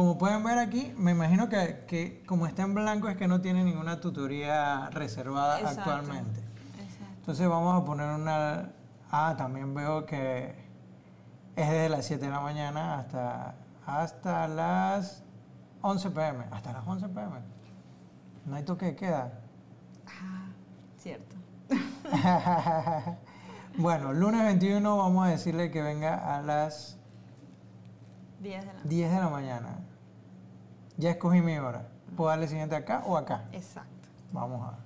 Como 0.00 0.16
pueden 0.16 0.42
ver 0.42 0.58
aquí, 0.58 0.94
me 0.96 1.10
imagino 1.10 1.48
que, 1.48 1.84
que 1.86 2.22
como 2.26 2.46
está 2.46 2.62
en 2.62 2.74
blanco 2.74 3.08
es 3.08 3.16
que 3.16 3.28
no 3.28 3.42
tiene 3.42 3.64
ninguna 3.64 4.00
tutoría 4.00 4.88
reservada 4.90 5.60
Exacto. 5.60 5.80
actualmente. 5.80 6.40
Exacto. 6.40 7.14
Entonces 7.18 7.48
vamos 7.48 7.82
a 7.82 7.84
poner 7.84 8.08
una... 8.08 8.72
Ah, 9.10 9.34
también 9.36 9.74
veo 9.74 10.06
que 10.06 10.54
es 11.56 11.68
desde 11.68 11.88
las 11.90 12.06
7 12.06 12.24
de 12.24 12.30
la 12.30 12.40
mañana 12.40 12.98
hasta, 12.98 13.56
hasta 13.84 14.48
las 14.48 15.22
11 15.82 16.10
pm. 16.10 16.44
Hasta 16.50 16.72
las 16.72 16.86
11 16.86 17.08
pm. 17.08 17.40
No 18.46 18.56
hay 18.56 18.62
toque 18.62 18.86
de 18.86 18.96
queda. 18.96 19.40
Ah, 20.06 20.48
cierto. 20.96 21.36
bueno, 23.76 24.14
lunes 24.14 24.44
21 24.44 24.96
vamos 24.96 25.26
a 25.26 25.30
decirle 25.30 25.70
que 25.70 25.82
venga 25.82 26.36
a 26.36 26.40
las 26.40 26.96
10 28.40 28.64
de 28.64 28.72
la 28.72 28.80
10 28.82 29.12
de 29.12 29.18
la 29.18 29.28
mañana. 29.28 29.89
Ya 31.00 31.10
escogí 31.10 31.40
mi 31.40 31.58
hora. 31.58 31.88
¿Puedo 32.16 32.30
darle 32.30 32.46
siguiente 32.46 32.76
acá 32.76 33.02
o 33.06 33.16
acá? 33.16 33.48
Exacto. 33.52 34.08
Vamos 34.32 34.66
a. 34.66 34.78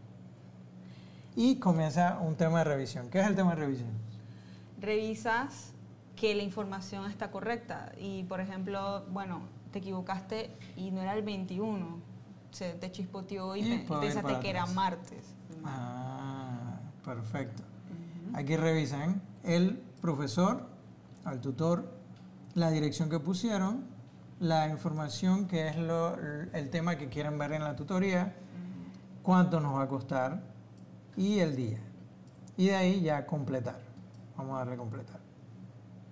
Y 1.37 1.57
comienza 1.59 2.19
un 2.21 2.37
tema 2.37 2.59
de 2.59 2.65
revisión. 2.65 3.11
¿Qué 3.11 3.21
es 3.21 3.27
el 3.27 3.35
tema 3.35 3.51
de 3.51 3.57
revisión? 3.57 4.05
revisas 4.85 5.73
que 6.17 6.35
la 6.35 6.43
información 6.43 7.11
está 7.11 7.31
correcta. 7.31 7.93
Y, 7.99 8.25
por 8.25 8.41
ejemplo, 8.41 9.05
bueno, 9.11 9.43
te 9.73 9.81
equivocaste 9.81 10.57
y 10.77 10.91
no 10.91 11.01
era 11.01 11.15
el 11.15 11.23
21. 11.23 11.99
Se 12.53 12.75
te 12.75 12.93
chispoteó 12.93 13.57
y, 13.57 13.85
pensaste 13.89 14.39
que 14.41 14.51
era 14.51 14.67
martes. 14.67 15.35
Ah, 15.65 16.79
perfecto. 17.05 17.63
Aquí 18.33 18.57
revisan 18.57 19.21
el 19.43 19.83
profesor, 20.01 20.69
al 21.25 21.41
tutor, 21.41 21.91
la 22.55 22.71
dirección 22.71 23.11
que 23.11 23.19
pusieron, 23.19 23.85
la 24.45 24.69
información 24.69 25.47
que 25.47 25.69
es 25.69 25.77
lo- 25.77 26.17
el 26.53 26.69
tema 26.71 26.97
que 26.97 27.09
quieren 27.09 27.39
ver 27.39 27.53
en 27.53 27.65
la 27.65 27.75
tutoría, 27.75 28.35
cuánto 29.23 29.59
nos 29.59 29.75
va 29.77 29.83
a 29.85 29.89
costar 29.89 30.43
y 31.17 31.39
el 31.39 31.57
día. 31.57 31.79
Y 32.59 32.67
de 32.67 32.77
ahí 32.77 33.01
ya 33.01 33.25
completar. 33.27 33.79
Vamos 34.37 34.55
a 34.57 34.59
darle 34.59 34.77
completar. 34.77 35.19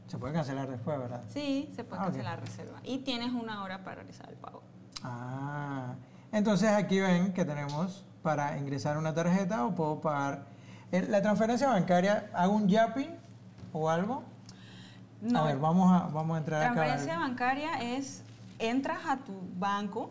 Se 0.07 0.17
puede 0.17 0.33
cancelar 0.33 0.69
después, 0.71 0.99
¿verdad? 0.99 1.23
Sí, 1.29 1.71
se 1.77 1.85
puede 1.85 2.01
Ah, 2.01 2.05
cancelar 2.07 2.39
la 2.39 2.45
reserva. 2.45 2.79
Y 2.85 2.99
tienes 3.01 3.33
una 3.33 3.63
hora 3.65 3.85
para 3.85 3.97
realizar 3.97 4.29
el 4.31 4.37
pago. 4.37 4.63
Ah, 5.03 5.95
entonces 6.33 6.71
aquí 6.71 7.01
ven 7.01 7.35
que 7.35 7.45
tenemos 7.45 8.05
para 8.23 8.57
ingresar 8.59 8.97
una 8.97 9.13
tarjeta 9.13 9.67
o 9.67 9.75
puedo 9.75 10.01
pagar. 10.01 10.47
eh, 10.91 11.07
La 11.09 11.21
transferencia 11.21 11.69
bancaria, 11.69 12.31
¿hago 12.35 12.55
un 12.55 12.67
YAPI 12.69 13.11
o 13.75 13.91
algo? 13.91 14.23
No, 15.23 15.39
A 15.39 15.45
ver, 15.47 15.59
vamos 15.59 15.91
a, 15.93 16.07
vamos 16.09 16.35
a 16.35 16.39
entrar 16.39 16.63
acá. 16.63 16.75
transferencia 16.75 17.19
bancaria 17.19 17.81
es, 17.97 18.23
entras 18.59 19.07
a 19.07 19.19
tu 19.19 19.33
banco 19.57 20.11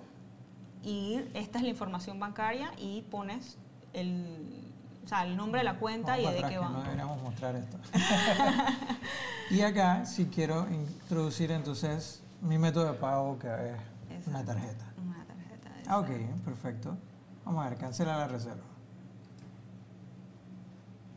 y 0.84 1.20
esta 1.34 1.58
es 1.60 1.64
la 1.66 1.70
información 1.70 2.18
bancaria 2.20 2.72
y 2.78 3.02
pones 3.12 3.58
el, 3.94 4.72
o 5.04 5.08
sea, 5.10 5.26
el 5.26 5.36
nombre 5.36 5.60
de 5.60 5.66
la 5.66 5.76
cuenta 5.76 6.16
Vamos 6.16 6.32
y 6.32 6.42
de 6.42 6.50
qué 6.50 6.58
banco. 6.58 6.74
No 6.78 6.84
deberíamos 6.84 7.22
mostrar 7.22 7.56
esto. 7.58 7.78
y 9.52 9.62
acá, 9.62 10.06
si 10.06 10.28
quiero 10.28 10.66
introducir 10.70 11.52
entonces 11.52 12.24
mi 12.42 12.58
método 12.58 12.86
de 12.86 12.94
pago, 12.94 13.38
que 13.38 13.48
es 13.48 14.28
una 14.28 14.40
Exacto. 14.40 14.46
tarjeta. 14.54 14.86
Una 15.06 15.26
tarjeta 15.26 15.70
Ah, 15.88 16.00
ok, 16.00 16.10
perfecto. 16.46 16.98
Vamos 17.44 17.66
a 17.66 17.70
ver, 17.70 17.78
cancela 17.78 18.18
la 18.18 18.28
reserva. 18.30 18.64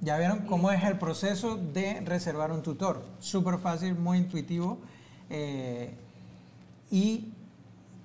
Ya 0.04 0.18
vieron 0.18 0.40
cómo 0.40 0.70
es 0.70 0.84
el 0.84 0.98
proceso 0.98 1.56
de 1.56 2.02
reservar 2.02 2.52
un 2.52 2.62
tutor. 2.62 3.06
Súper 3.20 3.58
fácil, 3.58 3.94
muy 3.94 4.18
intuitivo 4.18 4.78
eh, 5.30 5.94
y 6.90 7.32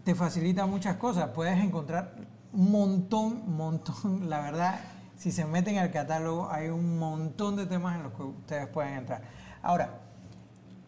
te 0.05 0.15
facilita 0.15 0.65
muchas 0.65 0.95
cosas. 0.95 1.31
Puedes 1.31 1.59
encontrar 1.59 2.13
un 2.53 2.71
montón, 2.71 3.53
montón, 3.53 4.29
la 4.29 4.39
verdad. 4.39 4.79
Si 5.17 5.33
se 5.33 5.43
meten 5.43 5.77
al 5.77 5.91
catálogo, 5.91 6.49
hay 6.49 6.69
un 6.69 6.97
montón 6.97 7.57
de 7.57 7.65
temas 7.65 7.97
en 7.97 8.03
los 8.03 8.13
que 8.13 8.23
ustedes 8.23 8.67
pueden 8.67 8.93
entrar. 8.93 9.21
Ahora, 9.61 9.99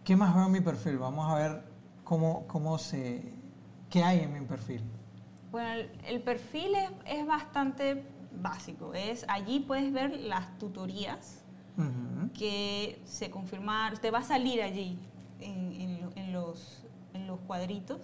¿qué 0.05 0.15
más 0.15 0.33
veo 0.33 0.45
en 0.45 0.51
mi 0.53 0.61
perfil? 0.61 0.97
Vamos 0.97 1.29
a 1.29 1.35
ver 1.35 1.61
cómo, 2.05 2.47
cómo 2.47 2.77
se... 2.77 3.33
¿Qué 3.89 4.01
hay 4.01 4.21
en 4.21 4.31
mi 4.31 4.39
perfil? 4.45 4.81
Bueno, 5.51 5.83
el, 6.07 6.21
perfil 6.21 6.71
es 7.05 7.27
bastante 7.27 8.05
básico. 8.33 8.93
Es, 8.93 9.25
allí 9.27 9.59
puedes 9.61 9.91
ver 9.91 10.11
las 10.19 10.57
tutorías 10.57 11.39
que 12.37 13.01
se 13.05 13.29
confirmaron. 13.31 13.99
Te 13.99 14.11
va 14.11 14.19
a 14.19 14.23
salir 14.23 14.61
allí 14.61 14.97
en, 15.39 15.73
en 15.73 16.01
lo- 16.01 16.11
en 16.15 16.33
los, 16.33 16.83
en 17.13 17.27
los 17.27 17.39
cuadritos 17.41 17.99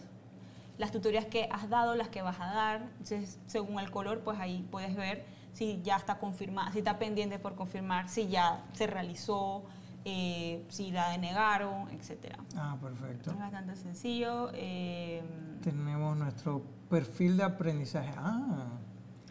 las 0.78 0.92
tutorías 0.92 1.26
que 1.26 1.50
has 1.52 1.70
dado, 1.70 1.96
las 1.96 2.08
que 2.10 2.22
vas 2.22 2.40
a 2.40 2.46
dar. 2.54 2.82
Entonces, 3.00 3.40
según 3.48 3.80
el 3.80 3.90
color, 3.90 4.20
pues 4.22 4.40
ahí 4.40 4.64
puedes 4.70 4.96
ver 4.96 5.26
si 5.54 5.82
ya 5.84 5.96
está 5.98 6.20
confirmada, 6.20 6.72
si 6.72 6.78
está 6.80 7.00
pendiente 7.00 7.40
por 7.40 7.56
confirmar, 7.56 8.10
si 8.10 8.28
ya 8.28 8.64
se 8.74 8.86
realizó, 8.86 9.64
eh, 10.06 10.64
si 10.70 10.92
la 10.92 11.10
denegaron, 11.10 11.90
etc. 11.90 12.36
Ah, 12.56 12.78
perfecto. 12.80 13.32
Es 13.32 13.40
bastante 13.40 13.76
sencillo. 13.76 14.52
eh, 14.54 15.24
Tenemos 15.64 16.16
nuestro 16.16 16.62
perfil 16.92 17.38
de 17.38 17.44
aprendizaje. 17.44 18.14
Ah, 18.16 18.68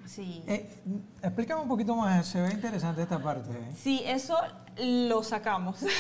sí. 0.06 0.42
eh, 0.46 0.68
explícame 1.22 1.62
un 1.62 1.68
poquito 1.68 1.94
más, 1.94 2.26
se 2.26 2.40
ve 2.40 2.50
interesante 2.52 3.02
esta 3.02 3.22
parte. 3.22 3.50
¿eh? 3.50 3.72
Sí, 3.76 4.02
eso 4.04 4.36
lo 4.78 5.22
sacamos. 5.22 5.84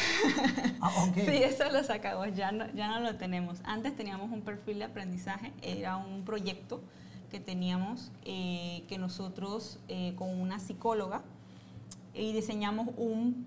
Ah. 0.78 1.10
Sí, 1.14 1.42
eso 1.42 1.64
lo 1.72 1.82
sacamos, 1.82 2.28
ya 2.36 2.52
no, 2.52 2.70
ya 2.72 2.86
no 2.86 3.00
lo 3.00 3.16
tenemos. 3.16 3.58
Antes 3.64 3.96
teníamos 3.96 4.30
un 4.30 4.42
perfil 4.42 4.78
de 4.78 4.84
aprendizaje, 4.84 5.52
era 5.62 5.96
un 5.96 6.22
proyecto 6.22 6.80
que 7.30 7.40
teníamos 7.40 8.12
eh, 8.24 8.84
que 8.86 8.98
nosotros 8.98 9.80
con 10.16 10.28
una 10.38 10.60
psicóloga 10.60 11.22
y 12.14 12.32
diseñamos 12.32 12.88
un, 12.96 13.46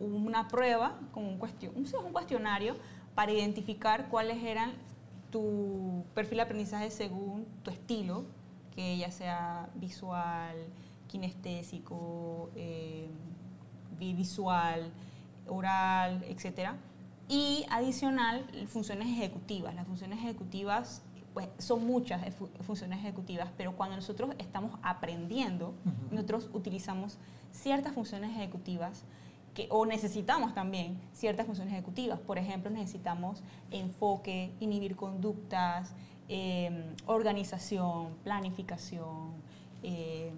una 0.00 0.48
prueba 0.48 0.98
con 1.12 1.26
un, 1.26 1.38
cuestion, 1.38 1.72
un, 1.76 1.86
sí, 1.86 1.94
un 2.02 2.12
cuestionario 2.12 2.76
para 3.14 3.30
identificar 3.30 4.08
cuáles 4.08 4.42
eran 4.42 4.72
tu 5.30 6.04
perfil 6.14 6.36
de 6.36 6.42
aprendizaje 6.42 6.90
según 6.90 7.46
tu 7.62 7.70
estilo, 7.70 8.24
que 8.74 8.96
ya 8.98 9.10
sea 9.10 9.68
visual, 9.76 10.56
kinestésico, 11.08 12.50
eh, 12.56 13.08
vi- 13.98 14.14
visual, 14.14 14.90
oral, 15.48 16.22
etcétera. 16.28 16.76
Y 17.28 17.64
adicional, 17.70 18.44
funciones 18.68 19.08
ejecutivas. 19.08 19.74
Las 19.74 19.86
funciones 19.86 20.18
ejecutivas, 20.18 21.02
pues 21.32 21.48
son 21.58 21.86
muchas 21.86 22.34
fu- 22.34 22.48
funciones 22.62 22.98
ejecutivas, 22.98 23.50
pero 23.56 23.76
cuando 23.76 23.96
nosotros 23.96 24.30
estamos 24.38 24.78
aprendiendo, 24.82 25.74
nosotros 26.10 26.50
utilizamos 26.52 27.18
ciertas 27.52 27.92
funciones 27.94 28.30
ejecutivas 28.32 29.04
que, 29.54 29.68
o 29.70 29.86
necesitamos 29.86 30.52
también 30.52 30.98
ciertas 31.12 31.46
funciones 31.46 31.72
ejecutivas. 31.74 32.18
Por 32.20 32.38
ejemplo, 32.38 32.70
necesitamos 32.70 33.42
enfoque, 33.70 34.52
inhibir 34.60 34.96
conductas, 34.96 35.94
eh, 36.28 36.94
organización, 37.06 38.14
planificación, 38.24 39.32
eh, 39.82 40.32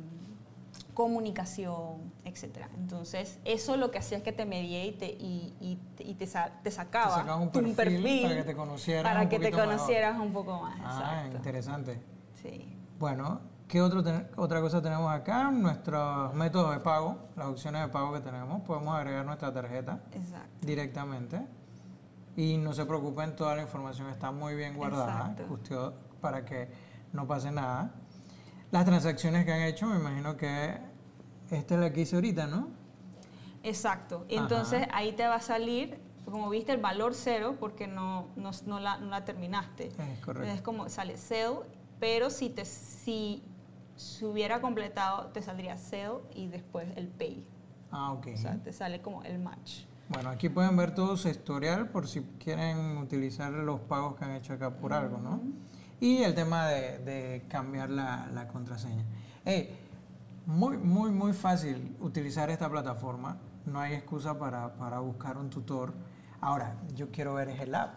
comunicación, 0.95 2.11
etc. 2.24 2.66
Entonces, 2.78 3.39
eso 3.45 3.76
lo 3.76 3.91
que 3.91 3.99
hacía 3.99 4.18
es 4.18 4.24
que 4.24 4.32
te 4.32 4.47
medía 4.47 4.84
y 4.84 4.93
te, 4.93 5.07
y, 5.07 5.55
y 5.61 5.78
te- 5.97 6.05
y 6.05 6.14
te 6.14 6.26
sa- 6.26 6.51
te 6.62 6.70
sacaba 6.70 7.14
Te 7.14 7.20
sacaba 7.20 7.37
un 7.37 7.51
perfil 7.51 8.22
para 8.22 8.34
que 8.37 8.45
te 8.45 8.57
conocieran 8.57 9.03
para 9.05 9.22
un 9.22 9.28
que 9.28 9.39
te 9.39 9.51
mejor. 9.51 9.64
conocieras 9.66 10.18
un 10.18 10.32
poco 10.32 10.62
más. 10.62 10.76
Ah, 10.82 11.01
exacto. 11.18 11.37
interesante. 11.37 12.03
Sí. 12.43 12.76
Bueno, 12.99 13.41
¿qué 13.68 13.82
otro 13.82 14.03
otra 14.37 14.61
cosa 14.62 14.80
tenemos 14.80 15.12
acá? 15.12 15.51
Nuestros 15.51 16.32
métodos 16.34 16.72
de 16.72 16.80
pago, 16.80 17.28
las 17.37 17.49
opciones 17.49 17.82
de 17.82 17.89
pago 17.89 18.12
que 18.14 18.20
tenemos. 18.20 18.62
Podemos 18.62 18.95
agregar 18.97 19.24
nuestra 19.26 19.53
tarjeta 19.53 20.01
Exacto. 20.14 20.66
directamente. 20.66 21.47
Y 22.37 22.59
no 22.59 22.72
se 22.74 22.84
preocupen, 22.84 23.34
toda 23.34 23.57
la 23.57 23.62
información 23.62 24.09
está 24.11 24.30
muy 24.30 24.55
bien 24.55 24.76
guardada 24.76 25.34
custio- 25.49 25.95
para 26.20 26.45
que 26.45 26.68
no 27.12 27.26
pase 27.26 27.51
nada. 27.51 27.95
Las 28.70 28.84
transacciones 28.84 29.45
que 29.47 29.53
han 29.53 29.62
hecho, 29.62 29.87
me 29.87 29.97
imagino 29.97 30.37
que 30.37 30.76
esta 31.51 31.74
es 31.74 31.80
la 31.80 31.93
que 31.93 32.03
hice 32.03 32.16
ahorita, 32.16 32.47
¿no? 32.47 32.68
Exacto. 33.62 34.26
Entonces 34.28 34.87
ahí 34.93 35.12
te 35.12 35.26
va 35.26 35.37
a 35.37 35.41
salir, 35.41 35.99
como 36.24 36.51
viste, 36.51 36.72
el 36.72 36.80
valor 36.80 37.14
cero 37.14 37.57
porque 37.59 37.87
no, 37.87 38.28
no, 38.37 38.51
no 38.66 38.80
la, 38.80 38.99
no 38.99 39.07
la 39.07 39.24
terminaste. 39.24 39.89
Es 39.89 40.20
correcto. 40.24 40.53
Es 40.53 40.61
como 40.62 40.89
sale 40.89 41.16
sale, 41.16 41.64
pero 41.99 42.28
si, 42.30 42.51
te, 42.51 42.64
si 42.64 43.43
se 43.97 44.26
hubiera 44.26 44.61
completado, 44.61 45.28
te 45.28 45.41
saldría 45.41 45.78
sale 45.78 46.22
y 46.34 46.49
después 46.49 46.87
el 46.97 47.09
pay. 47.09 47.47
Ah, 47.91 48.12
ok. 48.12 48.26
O 48.34 48.37
sea, 48.37 48.57
te 48.62 48.72
sale 48.72 49.01
como 49.01 49.22
el 49.22 49.39
match. 49.39 49.84
Bueno, 50.09 50.31
aquí 50.31 50.49
pueden 50.49 50.77
ver 50.77 50.95
todo 50.95 51.17
su 51.17 51.29
historial 51.29 51.89
por 51.89 52.07
si 52.07 52.23
quieren 52.43 52.99
utilizar 52.99 53.53
los 53.53 53.81
pagos 53.81 54.17
que 54.17 54.25
han 54.25 54.33
hecho 54.33 54.53
acá 54.53 54.71
por 54.71 54.93
algo, 54.93 55.19
¿no? 55.19 55.41
Y 56.01 56.19
el 56.23 56.35
tema 56.35 56.69
de, 56.69 56.99
de 56.99 57.45
cambiar 57.49 57.91
la, 57.91 58.29
la 58.33 58.47
contraseña. 58.47 59.05
Hey, 59.45 59.77
muy, 60.47 60.77
muy, 60.79 61.11
muy 61.11 61.33
fácil 61.33 61.97
utilizar 62.01 62.51
esta 62.51 62.71
plataforma. 62.71 63.39
No 63.65 63.81
hay 63.81 63.95
excusa 63.95 64.39
para, 64.39 64.75
para 64.75 65.01
buscar 65.01 65.37
un 65.39 65.51
tutor. 65.51 65.93
Ahora, 66.41 66.77
yo 66.95 67.11
quiero 67.11 67.35
ver 67.35 67.49
el 67.49 67.75
app. 67.75 67.95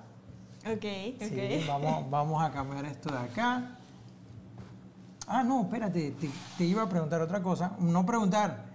Ok, 0.66 0.82
Sí, 0.82 1.62
ok. 1.62 1.68
vamos, 1.68 2.10
vamos 2.10 2.44
a 2.44 2.52
cambiar 2.52 2.86
esto 2.86 3.12
de 3.12 3.20
acá. 3.20 3.76
Ah, 5.28 5.44
no, 5.44 5.62
espérate, 5.62 6.12
te, 6.12 6.28
te 6.58 6.64
iba 6.66 6.82
a 6.82 6.90
preguntar 6.90 7.22
otra 7.22 7.44
cosa. 7.44 7.74
No 7.80 8.04
preguntar. 8.04 8.69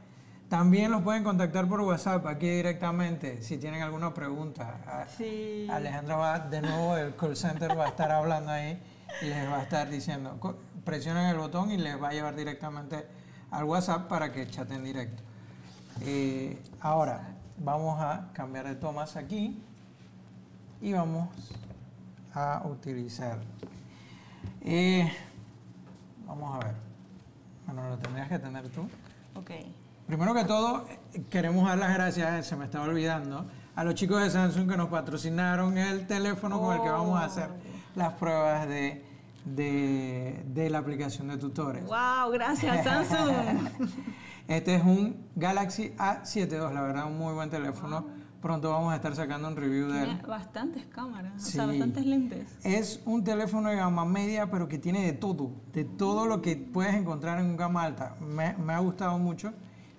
También 0.55 0.93
los 0.93 1.03
pueden 1.03 1.25
contactar 1.25 1.67
por 1.67 1.81
WhatsApp 1.81 2.25
aquí 2.29 2.49
directamente 2.49 3.43
si 3.43 3.59
tienen 3.59 3.83
alguna 3.83 4.15
pregunta. 4.15 5.05
Sí. 5.19 5.67
Alejandra 5.69 6.15
va, 6.15 6.39
de 6.39 6.63
nuevo, 6.63 6.97
el 6.97 7.17
call 7.17 7.37
center 7.37 7.77
va 7.77 7.87
a 7.87 7.89
estar 7.89 8.13
hablando 8.13 8.53
ahí 8.53 8.81
y 9.21 9.25
les 9.25 9.51
va 9.51 9.57
a 9.57 9.63
estar 9.65 9.91
diciendo, 9.91 10.39
presionen 10.85 11.25
el 11.25 11.39
botón 11.39 11.73
y 11.73 11.77
les 11.77 12.01
va 12.01 12.11
a 12.11 12.13
llevar 12.13 12.37
directamente 12.37 13.05
al 13.51 13.65
WhatsApp 13.65 14.07
para 14.07 14.31
que 14.31 14.47
chaten 14.47 14.85
directo. 14.85 15.25
Eh, 16.03 16.63
ahora, 16.79 17.35
vamos 17.59 18.01
a 18.01 18.31
cambiar 18.33 18.69
de 18.69 18.77
tomas 18.77 19.17
aquí 19.17 19.61
y 20.81 20.93
vamos 20.93 21.31
a 22.33 22.63
utilizar. 22.65 23.41
eh, 24.61 25.13
vamos 26.25 26.55
a 26.55 26.65
ver. 26.65 26.75
Bueno, 27.67 27.89
lo 27.89 27.99
tendrías 27.99 28.29
que 28.29 28.39
tener 28.39 28.69
tú. 28.69 28.89
Ok. 29.35 29.51
Primero 30.07 30.35
que 30.35 30.45
todo, 30.45 30.85
queremos 31.31 31.67
dar 31.67 31.79
las 31.79 31.95
gracias, 31.95 32.47
se 32.47 32.57
me 32.57 32.67
estaba 32.67 32.85
olvidando, 32.85 33.47
a 33.75 33.85
los 33.85 33.95
chicos 33.95 34.23
de 34.23 34.31
Samsung 34.31 34.69
que 34.71 34.77
nos 34.77 34.89
patrocinaron 34.89 35.79
el 35.79 36.07
teléfono 36.07 36.61
con 36.61 36.77
el 36.77 36.83
que 36.83 36.91
vamos 36.91 37.19
a 37.19 37.25
hacer 37.25 37.49
las 37.95 38.13
pruebas 38.15 38.69
de, 38.69 39.03
de, 39.47 40.45
de 40.47 40.71
la 40.71 40.79
aplicación 40.79 41.29
de 41.29 41.39
tutores. 41.39 41.85
Wow, 41.87 42.31
gracias 42.33 42.85
Samsung. 42.85 43.33
Este 44.47 44.75
es 44.75 44.83
un 44.85 45.25
Galaxy 45.37 45.95
A7 45.97 46.53
II, 46.53 46.75
la 46.75 46.83
verdad, 46.83 47.07
un 47.07 47.17
muy 47.17 47.33
buen 47.33 47.49
teléfono. 47.49 48.05
Pronto 48.43 48.69
vamos 48.69 48.93
a 48.93 48.97
estar 48.97 49.17
sacando 49.17 49.49
un 49.49 49.57
review 49.57 49.89
de 49.89 50.01
él. 50.03 50.05
Tiene 50.11 50.23
bastantes 50.27 50.85
cámaras, 50.85 51.33
o 51.35 51.39
sea, 51.47 51.63
Sí. 51.65 51.71
bastantes 51.71 52.05
lentes. 52.05 52.59
Es 52.63 53.01
un 53.07 53.25
teléfono 53.25 53.71
de 53.71 53.77
gama 53.77 54.05
media, 54.05 54.51
pero 54.51 54.69
que 54.69 54.77
tiene 54.79 55.01
de 55.07 55.15
todo, 55.15 55.51
de 55.73 55.85
todo 55.85 56.27
lo 56.27 56.43
que 56.43 56.57
puedes 56.59 56.95
encontrar 56.95 57.39
en 57.41 57.47
un 57.47 57.57
gama 57.57 57.85
alta. 57.85 58.17
Me, 58.21 58.53
me 58.59 58.75
ha 58.75 58.81
gustado 58.81 59.17
mucho 59.17 59.55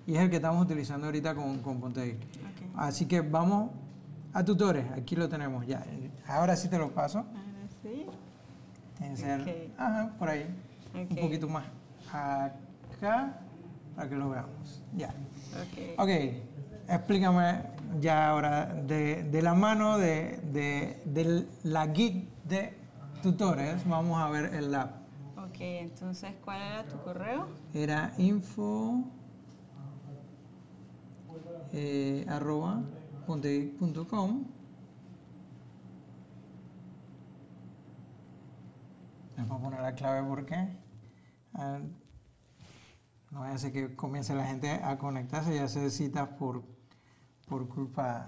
y 0.06 0.14
es 0.14 0.20
el 0.20 0.30
que 0.30 0.36
estamos 0.36 0.62
utilizando 0.64 1.06
ahorita 1.06 1.34
con, 1.34 1.58
con 1.60 1.80
Ponte 1.80 2.00
Ahí. 2.00 2.10
Ok. 2.12 2.70
Así 2.76 3.06
que 3.06 3.20
vamos 3.20 3.70
a 4.32 4.44
tutores, 4.44 4.90
aquí 4.92 5.16
lo 5.16 5.28
tenemos 5.28 5.66
ya. 5.66 5.84
Ahora 6.28 6.56
sí 6.56 6.68
te 6.68 6.78
lo 6.78 6.90
paso. 6.92 7.18
Ahora 7.20 7.68
sí. 7.82 8.06
Tiene 8.98 9.14
que 9.14 9.20
ser, 9.20 9.70
ajá, 9.78 10.12
por 10.18 10.28
ahí, 10.28 10.46
un 10.94 11.16
poquito 11.16 11.48
más 11.48 11.64
acá, 12.12 13.38
para 13.94 14.08
que 14.08 14.14
lo 14.16 14.30
veamos. 14.30 14.82
Ya. 14.96 15.08
Ok. 15.08 15.98
Ok, 16.00 16.08
explícame 16.88 17.62
ya 18.00 18.30
ahora 18.30 18.66
de, 18.66 19.22
de 19.24 19.42
la 19.42 19.54
mano 19.54 19.98
de, 19.98 20.40
de- 20.52 21.02
de 21.04 21.46
la 21.64 21.86
geek 21.88 22.26
de 22.44 22.74
tutores, 23.22 23.86
vamos 23.88 24.20
a 24.20 24.28
ver 24.30 24.54
el 24.54 24.70
lab. 24.72 24.90
Ok, 25.36 25.60
entonces, 25.60 26.32
¿cuál 26.44 26.60
era 26.62 26.84
tu 26.84 26.98
correo? 27.02 27.46
Era 27.74 28.12
info 28.18 29.04
eh, 31.78 32.24
arroba 32.26 32.82
pontegeek.com. 33.26 34.46
Les 39.36 39.46
voy 39.46 39.58
a 39.58 39.60
poner 39.60 39.80
la 39.80 39.94
clave 39.94 40.26
porque 40.26 40.56
no 43.30 43.40
vaya 43.40 43.54
a 43.54 43.58
ser 43.58 43.72
que 43.72 43.94
comience 43.94 44.34
la 44.34 44.46
gente 44.46 44.70
a 44.70 44.96
conectarse 44.96 45.54
y 45.54 45.58
hacer 45.58 45.90
citas 45.90 46.28
por, 46.38 46.64
por 47.46 47.68
culpa 47.68 48.26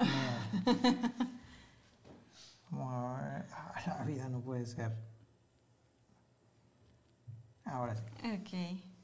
mía. 0.00 0.64
Vamos 2.70 3.20
a 3.20 3.22
ver. 3.22 3.46
Ah, 3.52 3.98
la 3.98 4.04
vida 4.04 4.28
no 4.30 4.40
puede 4.40 4.64
ser. 4.64 4.96
Ahora 7.66 7.94
sí. 7.94 8.04
Ok. 8.24 8.95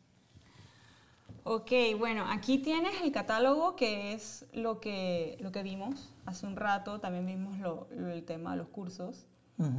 Ok, 1.45 1.73
bueno, 1.99 2.25
aquí 2.29 2.59
tienes 2.59 3.01
el 3.03 3.11
catálogo 3.11 3.75
que 3.75 4.13
es 4.13 4.47
lo 4.53 4.81
que, 4.81 5.37
lo 5.41 5.51
que 5.51 5.63
vimos 5.63 6.13
hace 6.25 6.47
un 6.47 6.55
rato, 6.57 7.01
también 7.01 7.27
vimos 7.27 7.59
lo, 7.59 7.89
lo- 7.91 8.11
el 8.11 8.25
tema 8.25 8.53
de 8.53 8.59
los 8.59 8.69
cursos, 8.69 9.27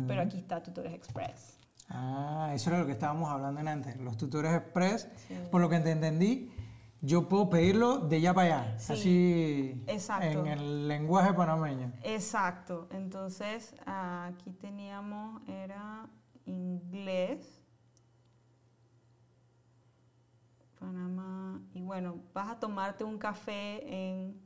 pero 0.08 0.22
aquí 0.22 0.38
está 0.38 0.62
Tutores 0.62 0.94
Express. 0.94 1.58
Ah, 1.90 2.52
eso 2.54 2.70
era 2.70 2.80
lo 2.80 2.86
que 2.86 2.92
estábamos 2.94 3.30
hablando 3.30 3.60
en 3.62 3.68
antes. 3.68 3.98
Los 3.98 4.18
tutores 4.18 4.54
express, 4.54 5.08
Sí. 5.28 5.36
por 5.52 5.60
lo 5.62 5.68
que 5.70 5.80
te 5.80 5.92
entendí, 5.92 6.50
yo 7.02 7.28
puedo 7.28 7.50
pedirlo 7.50 7.98
de 8.00 8.22
ya 8.22 8.34
para 8.34 8.58
allá. 8.64 8.80
Sí, 8.80 8.94
así 8.94 9.84
exacto. 9.88 10.40
en 10.40 10.48
el 10.48 10.88
lenguaje 10.88 11.34
panameño. 11.34 11.92
Exacto, 12.04 12.88
entonces 12.92 13.76
aquí 13.86 14.52
teníamos, 14.54 15.42
era 15.50 16.08
inglés, 16.46 17.62
Panamá, 20.84 21.62
y 21.74 21.82
bueno, 21.82 22.18
vas 22.34 22.50
a 22.50 22.60
tomarte 22.60 23.06
un 23.06 23.18
café 23.18 23.82
en, 23.88 24.38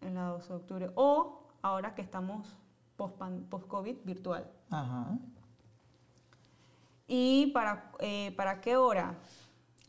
en 0.00 0.14
la 0.14 0.24
12 0.30 0.48
de 0.48 0.54
octubre, 0.54 0.90
o 0.96 1.46
ahora 1.62 1.94
que 1.94 2.02
estamos 2.02 2.56
post-COVID, 2.96 3.98
virtual. 4.04 4.50
Ajá. 4.68 5.16
¿Y 7.06 7.52
para, 7.52 7.92
eh, 8.00 8.34
para 8.36 8.60
qué 8.60 8.76
hora? 8.76 9.14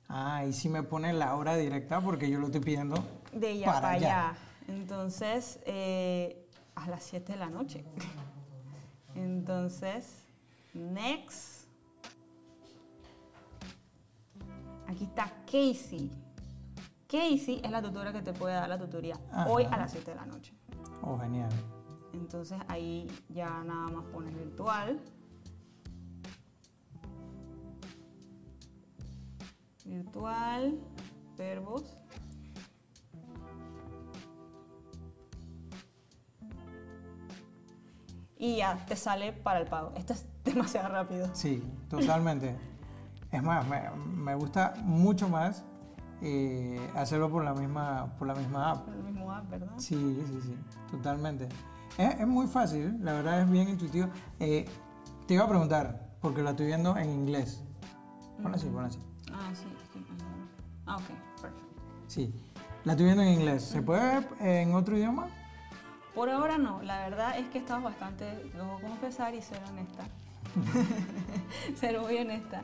Ah, 0.07 0.45
y 0.45 0.53
si 0.53 0.69
me 0.69 0.83
pone 0.83 1.11
la 1.13 1.35
hora 1.35 1.55
directa 1.55 1.99
porque 1.99 2.29
yo 2.29 2.37
lo 2.39 2.45
estoy 2.47 2.61
pidiendo. 2.61 3.03
De 3.33 3.47
allá 3.49 3.65
Para 3.65 3.81
para, 3.81 3.89
allá. 3.93 4.29
allá. 4.29 4.37
Entonces, 4.67 5.59
eh, 5.65 6.47
a 6.75 6.87
las 6.89 7.01
7 7.03 7.33
de 7.33 7.39
la 7.39 7.49
noche. 7.49 7.83
Entonces, 9.15 10.27
next. 10.75 11.56
Aquí 14.87 15.03
está 15.03 15.31
Casey. 15.45 16.11
Casey 17.07 17.61
es 17.63 17.71
la 17.71 17.81
tutora 17.81 18.11
que 18.11 18.21
te 18.21 18.33
puede 18.33 18.55
dar 18.55 18.67
la 18.67 18.77
tutoría 18.77 19.15
Ajá. 19.31 19.47
hoy 19.49 19.63
a 19.65 19.77
las 19.77 19.91
7 19.91 20.11
de 20.11 20.15
la 20.15 20.25
noche. 20.25 20.53
Oh, 21.01 21.17
genial. 21.17 21.49
Entonces 22.13 22.57
ahí 22.67 23.07
ya 23.29 23.63
nada 23.63 23.87
más 23.89 24.05
pones 24.05 24.35
virtual. 24.35 24.99
Virtual, 29.85 30.79
verbos. 31.37 31.97
Y 38.37 38.57
ya 38.57 38.85
te 38.85 38.95
sale 38.95 39.33
para 39.33 39.59
el 39.59 39.67
pago. 39.67 39.93
Esto 39.95 40.13
es 40.13 40.25
demasiado 40.43 40.89
rápido. 40.89 41.29
Sí, 41.33 41.63
totalmente. 41.89 42.55
Es 43.31 43.43
más, 43.43 43.67
me, 43.67 43.81
me 44.15 44.35
gusta 44.35 44.73
mucho 44.83 45.27
más 45.29 45.63
eh, 46.21 46.79
hacerlo 46.95 47.29
por 47.29 47.43
la 47.43 47.53
misma, 47.53 48.13
por 48.17 48.27
la 48.27 48.35
misma 48.35 48.71
app. 48.71 48.85
Por 48.85 48.95
el 48.95 49.03
mismo 49.03 49.31
app, 49.31 49.49
¿verdad? 49.49 49.73
Sí, 49.77 50.23
sí, 50.27 50.39
sí, 50.41 50.55
totalmente. 50.89 51.47
Es, 51.97 52.19
es 52.19 52.27
muy 52.27 52.47
fácil, 52.47 52.97
la 53.03 53.13
verdad 53.13 53.41
es 53.41 53.49
bien 53.49 53.69
intuitivo. 53.69 54.07
Eh, 54.39 54.65
te 55.27 55.33
iba 55.33 55.43
a 55.43 55.47
preguntar, 55.47 56.07
porque 56.21 56.41
la 56.41 56.51
estoy 56.51 56.67
viendo 56.67 56.97
en 56.97 57.09
inglés. 57.09 57.63
Ponla 58.41 58.57
así, 58.57 58.67
ponla 58.67 58.87
así. 58.87 58.99
Ah, 59.31 59.49
sí, 59.53 59.65
estoy 59.83 60.01
pensando. 60.03 60.47
Ah, 60.85 60.95
ok, 60.95 61.41
perfecto. 61.41 61.63
Sí, 62.07 62.33
la 62.83 62.93
estoy 62.93 63.05
viendo 63.05 63.23
en 63.23 63.29
inglés. 63.29 63.63
¿Se 63.63 63.81
puede 63.81 64.01
ver 64.01 64.27
en 64.39 64.73
otro 64.73 64.97
idioma? 64.97 65.27
Por 66.15 66.29
ahora 66.29 66.57
no, 66.57 66.81
la 66.81 66.99
verdad 67.01 67.37
es 67.37 67.47
que 67.49 67.59
estamos 67.59 67.83
bastante, 67.83 68.49
lo 68.55 68.65
voy 68.65 68.77
a 68.77 68.87
confesar 68.87 69.35
y 69.35 69.41
ser 69.43 69.61
honesta, 69.69 70.03
ser 71.79 71.99
muy 72.01 72.17
honesta, 72.17 72.63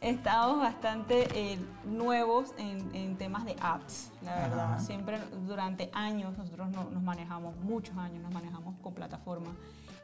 estamos 0.00 0.58
bastante 0.60 1.26
eh, 1.34 1.58
nuevos 1.84 2.54
en, 2.58 2.94
en 2.94 3.16
temas 3.16 3.44
de 3.44 3.56
apps, 3.60 4.10
la 4.22 4.34
verdad. 4.36 4.72
Ajá. 4.74 4.78
Siempre 4.80 5.18
durante 5.46 5.90
años 5.92 6.36
nosotros 6.38 6.68
no- 6.70 6.88
nos 6.90 7.02
manejamos, 7.02 7.56
muchos 7.56 7.96
años 7.96 8.22
nos 8.22 8.32
manejamos 8.32 8.74
con 8.82 8.94
plataforma 8.94 9.50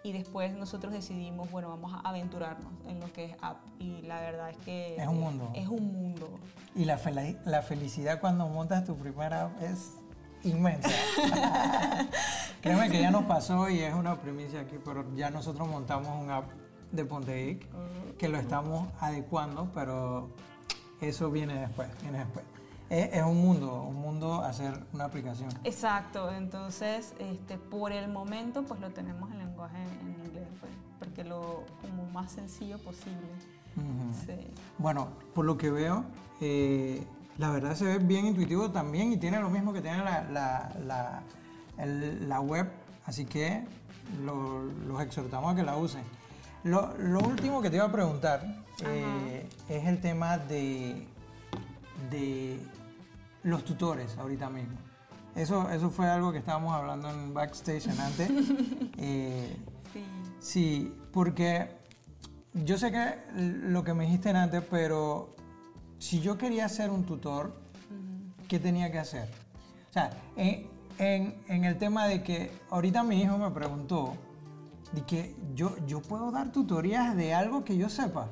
y 0.03 0.13
después 0.13 0.55
nosotros 0.55 0.93
decidimos, 0.93 1.51
bueno, 1.51 1.69
vamos 1.71 1.93
a 1.95 2.01
aventurarnos 2.09 2.73
en 2.89 3.01
lo 3.01 3.11
que 3.13 3.25
es 3.27 3.37
app 3.41 3.59
y 3.79 4.03
la 4.03 4.21
verdad 4.21 4.51
es 4.51 4.57
que... 4.59 4.97
Es 4.97 5.07
un 5.09 5.19
mundo. 5.21 5.51
Es 5.55 5.67
un 5.69 5.93
mundo. 5.93 6.29
Y 6.75 6.85
la, 6.85 6.99
fel- 6.99 7.39
la 7.47 7.63
felicidad 7.63 8.21
cuando 8.21 8.47
montas 8.49 8.85
tu 8.85 8.97
primera 8.97 9.45
app 9.45 9.63
es 9.63 9.93
inmensa. 10.43 10.91
Créeme 12.61 12.91
que 12.91 13.01
ya 13.01 13.11
nos 13.11 13.25
pasó 13.25 13.69
y 13.71 13.81
es 13.81 13.95
una 13.95 14.21
primicia 14.21 14.61
aquí, 14.61 14.77
pero 14.85 15.05
ya 15.15 15.31
nosotros 15.31 15.69
montamos 15.69 16.09
un 16.23 16.31
app 16.31 16.51
de 16.95 17.05
Ponteic 17.05 17.67
que 18.19 18.29
lo 18.29 18.39
estamos 18.39 18.89
adecuando, 19.01 19.69
pero 19.75 20.29
eso 21.01 21.31
viene 21.31 21.55
después, 21.55 21.89
viene 22.03 22.19
después. 22.19 22.45
Es, 22.91 23.13
es 23.15 23.23
un 23.23 23.41
mundo, 23.41 23.83
un 23.83 23.97
mundo 23.97 24.43
hacer 24.43 24.79
una 24.93 25.05
aplicación. 25.07 25.49
Exacto, 25.65 26.31
entonces 26.31 27.15
este, 27.19 27.59
por 27.59 27.93
el 27.93 28.09
momento 28.11 28.63
pues 28.63 28.81
lo 28.81 28.91
tenemos 28.91 29.31
en 29.33 29.39
lenguaje 29.39 29.77
en 30.03 30.11
inglés, 30.27 30.47
pues, 30.61 30.73
porque 30.99 31.25
lo 31.25 31.65
como 31.83 32.05
más 32.13 32.31
sencillo 32.33 32.79
posible. 32.79 33.27
Ujú. 33.77 34.15
Sí. 34.27 34.47
Bueno, 34.79 35.09
por 35.35 35.45
lo 35.45 35.57
que 35.59 35.71
veo, 35.71 36.05
eh, 36.41 37.05
la 37.39 37.51
verdad 37.51 37.75
se 37.75 37.85
ve 37.87 37.99
bien 37.99 38.27
intuitivo 38.27 38.71
también 38.71 39.13
y 39.13 39.17
tiene 39.17 39.41
lo 39.41 39.51
mismo 39.51 39.73
que 39.73 39.81
tiene 39.81 39.99
la, 39.99 40.23
la, 40.31 40.73
la, 40.87 41.23
el- 41.83 42.29
la 42.29 42.41
web, 42.41 42.71
así 43.07 43.25
que 43.25 43.65
lo- 44.25 44.63
los 44.63 45.01
exhortamos 45.01 45.53
a 45.53 45.57
que 45.57 45.65
la 45.65 45.77
usen. 45.77 46.03
Lo, 46.65 46.95
lo 46.99 47.21
último 47.21 47.61
que 47.63 47.71
te 47.71 47.77
iba 47.77 47.85
a 47.85 47.93
preguntar 47.93 48.65
eh, 48.87 49.47
es 49.69 49.87
el 49.87 50.01
tema 50.01 50.39
de, 50.39 51.07
de 52.11 52.59
los 53.43 53.65
tutores 53.65 54.17
ahorita 54.19 54.49
mismo. 54.51 54.77
Eso, 55.37 55.69
eso 55.71 55.91
fue 55.91 56.09
algo 56.09 56.33
que 56.33 56.39
estábamos 56.39 56.75
hablando 56.75 57.11
en 57.11 57.33
backstage 57.35 57.89
antes. 57.99 58.31
Eh, 58.99 59.57
Sí. 59.93 60.05
Sí, 60.41 60.95
porque 61.13 61.69
yo 62.53 62.79
sé 62.79 62.91
que 62.91 63.15
lo 63.37 63.85
que 63.85 63.93
me 63.95 64.05
dijiste 64.05 64.31
antes, 64.31 64.63
pero 64.71 65.37
si 65.99 66.21
yo 66.21 66.37
quería 66.39 66.69
ser 66.69 66.91
un 66.91 67.05
tutor, 67.05 67.55
¿qué 68.49 68.59
tenía 68.59 68.91
que 68.91 68.99
hacer? 68.99 69.29
O 69.91 69.93
sea, 69.93 70.11
en, 70.37 70.67
en- 70.99 71.35
en 71.49 71.65
el 71.65 71.79
tema 71.79 72.07
de 72.09 72.23
que 72.25 72.51
ahorita 72.71 73.03
mi 73.05 73.21
hijo 73.23 73.39
me 73.39 73.51
preguntó, 73.51 74.15
de 74.95 75.03
que 75.03 75.35
yo, 75.55 75.75
yo 75.87 76.01
puedo 76.03 76.31
dar 76.31 76.53
tutorías 76.53 77.17
de 77.17 77.35
algo 77.35 77.65
que 77.65 77.77
yo 77.77 77.89
sepa. 77.89 78.29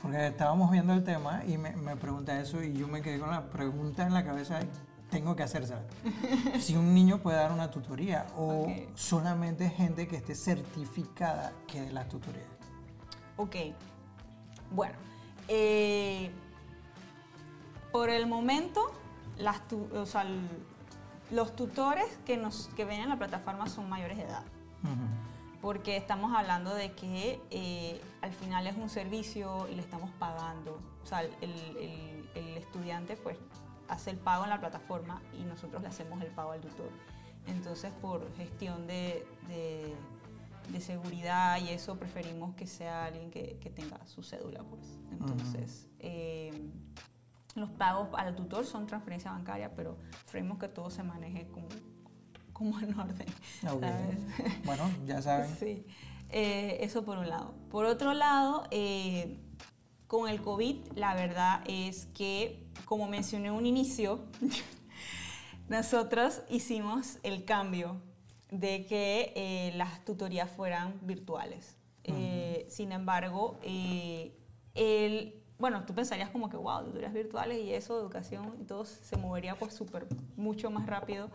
Porque 0.00 0.26
estábamos 0.26 0.70
viendo 0.70 0.92
el 0.92 1.02
tema 1.02 1.42
y 1.46 1.56
me, 1.56 1.74
me 1.76 1.96
pregunta 1.96 2.38
eso 2.38 2.62
y 2.62 2.74
yo 2.74 2.86
me 2.88 3.00
quedé 3.00 3.18
con 3.18 3.30
la 3.30 3.48
pregunta 3.48 4.06
en 4.06 4.12
la 4.12 4.22
cabeza 4.24 4.60
tengo 5.10 5.34
que 5.36 5.42
hacérsela. 5.44 5.82
si 6.60 6.76
un 6.76 6.92
niño 6.94 7.18
puede 7.18 7.36
dar 7.38 7.52
una 7.52 7.70
tutoría 7.70 8.26
o 8.36 8.66
solamente 8.94 9.70
gente 9.70 10.06
que 10.08 10.16
esté 10.16 10.34
certificada 10.34 11.52
que 11.66 11.80
dé 11.82 11.92
las 11.92 12.08
tutorías. 12.08 12.46
Ok. 13.36 13.56
Bueno, 14.72 14.94
eh, 15.48 16.30
por 17.92 18.10
el 18.10 18.26
momento, 18.26 18.80
las 19.38 19.66
tu- 19.68 19.88
o 19.94 20.04
sea, 20.06 20.22
el- 20.22 20.48
los 21.30 21.54
tutores 21.56 22.06
que, 22.26 22.36
nos, 22.36 22.68
que 22.76 22.84
ven 22.84 23.00
en 23.00 23.08
la 23.08 23.16
plataforma 23.18 23.68
son 23.68 23.88
mayores 23.88 24.18
de 24.18 24.24
edad. 24.24 24.42
Ujú. 24.82 24.92
Porque 25.64 25.96
estamos 25.96 26.36
hablando 26.36 26.74
de 26.74 26.92
que 26.92 27.40
eh, 27.50 27.98
al 28.20 28.32
final 28.34 28.66
es 28.66 28.76
un 28.76 28.90
servicio 28.90 29.66
y 29.70 29.74
le 29.76 29.80
estamos 29.80 30.10
pagando. 30.18 30.78
O 31.02 31.06
sea, 31.06 31.22
el, 31.22 31.30
el- 31.40 32.28
el 32.34 32.56
estudiante 32.58 33.16
pues 33.16 33.38
hace 33.88 34.10
el 34.10 34.18
pago 34.18 34.44
en 34.44 34.50
la 34.50 34.60
plataforma 34.60 35.22
y 35.40 35.42
nosotros 35.44 35.80
le 35.80 35.88
hacemos 35.88 36.20
el 36.20 36.28
pago 36.32 36.52
al 36.52 36.60
tutor. 36.60 36.90
Entonces, 37.46 37.90
por 38.02 38.30
gestión 38.36 38.86
de, 38.86 39.26
de- 39.48 39.94
de 40.70 40.80
seguridad 40.80 41.58
y 41.62 41.70
eso, 41.70 41.96
preferimos 41.98 42.54
que 42.56 42.66
sea 42.66 43.06
alguien 43.06 43.30
que, 43.30 43.56
que 43.58 43.70
tenga 43.70 44.06
su 44.06 44.22
cédula, 44.22 44.62
pues. 44.64 44.98
Entonces, 45.12 45.88
eh, 45.98 46.52
los 47.54 47.70
pagos 47.70 48.08
al 48.18 48.34
tutor 48.36 48.66
son 48.66 48.86
transferencia 48.86 49.30
bancaria, 49.30 49.74
pero 49.74 49.96
preferimos 50.24 50.58
que 50.58 50.68
todo 50.68 50.90
se 50.90 51.02
maneje 51.02 51.46
como, 51.48 51.68
como 52.54 52.80
en 52.80 52.98
orden. 52.98 53.28
Ok. 53.70 53.82
¿sabes? 53.82 54.64
Bueno, 54.64 54.90
ya 55.04 55.20
saben. 55.20 55.54
Sí, 55.60 55.84
eh, 56.30 56.78
eso 56.80 57.04
por 57.04 57.18
un 57.18 57.28
lado. 57.28 57.54
Por 57.70 57.84
otro 57.84 58.14
lado, 58.14 58.64
eh, 58.70 59.38
con 60.06 60.28
el 60.28 60.40
COVID, 60.40 60.92
la 60.94 61.14
verdad 61.14 61.62
es 61.66 62.06
que, 62.14 62.66
como 62.86 63.06
mencioné 63.08 63.48
en 63.48 63.54
un 63.54 63.66
inicio, 63.66 64.24
nosotros 65.68 66.42
hicimos 66.48 67.18
el 67.22 67.44
cambio 67.44 68.00
de 68.50 68.86
que 68.86 69.32
eh, 69.34 69.72
las 69.76 70.04
tutorías 70.04 70.50
fueran 70.50 70.98
virtuales. 71.02 71.76
Eh, 72.04 72.66
sin 72.68 72.92
embargo, 72.92 73.58
eh, 73.62 74.36
el, 74.74 75.42
bueno, 75.58 75.84
tú 75.86 75.94
pensarías 75.94 76.30
como 76.30 76.50
que, 76.50 76.56
wow, 76.56 76.84
tutorías 76.84 77.12
virtuales 77.12 77.64
y 77.64 77.72
eso, 77.72 77.98
educación 77.98 78.56
y 78.60 78.64
todo 78.64 78.84
se 78.84 79.16
movería 79.16 79.58
pues 79.58 79.74
súper, 79.74 80.06
mucho 80.36 80.70
más 80.70 80.86
rápido. 80.86 81.30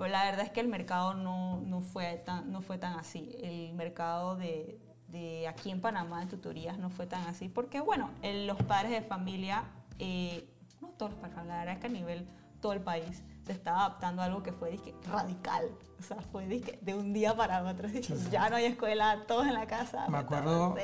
Pero 0.00 0.12
la 0.12 0.24
verdad 0.24 0.46
es 0.46 0.50
que 0.50 0.60
el 0.60 0.68
mercado 0.68 1.12
no, 1.12 1.60
no, 1.60 1.82
fue, 1.82 2.16
tan, 2.24 2.50
no 2.50 2.62
fue 2.62 2.78
tan 2.78 2.98
así. 2.98 3.36
El 3.42 3.74
mercado 3.74 4.34
de, 4.34 4.80
de 5.08 5.46
aquí 5.46 5.70
en 5.70 5.82
Panamá 5.82 6.20
de 6.20 6.26
tutorías 6.26 6.78
no 6.78 6.88
fue 6.88 7.06
tan 7.06 7.26
así. 7.26 7.50
Porque, 7.50 7.80
bueno, 7.80 8.08
el- 8.22 8.46
los 8.46 8.56
padres 8.62 8.92
de 8.92 9.02
familia 9.02 9.64
eh, 9.98 10.48
no 10.80 10.88
todos 10.88 11.12
los 11.12 11.20
países, 11.20 11.44
la 11.46 11.58
verdad 11.58 11.74
es 11.74 11.80
que 11.80 11.86
a 11.88 11.90
nivel 11.90 12.26
todo 12.62 12.72
el 12.72 12.80
país 12.80 13.22
se 13.44 13.52
está 13.52 13.72
adaptando 13.76 14.22
a 14.22 14.24
algo 14.24 14.42
que 14.42 14.52
fue 14.52 14.70
dizque, 14.70 14.94
radical. 15.06 15.66
O 15.98 16.02
sea, 16.02 16.16
fue 16.32 16.46
dizque, 16.46 16.78
de 16.80 16.94
un 16.94 17.12
día 17.12 17.36
para 17.36 17.62
otro. 17.62 17.86
Dizque, 17.86 18.14
ya 18.30 18.48
no 18.48 18.56
hay 18.56 18.64
escuela, 18.64 19.24
todos 19.28 19.46
en 19.46 19.52
la 19.52 19.66
casa. 19.66 20.08
Me 20.08 20.16
acuerdo 20.16 20.74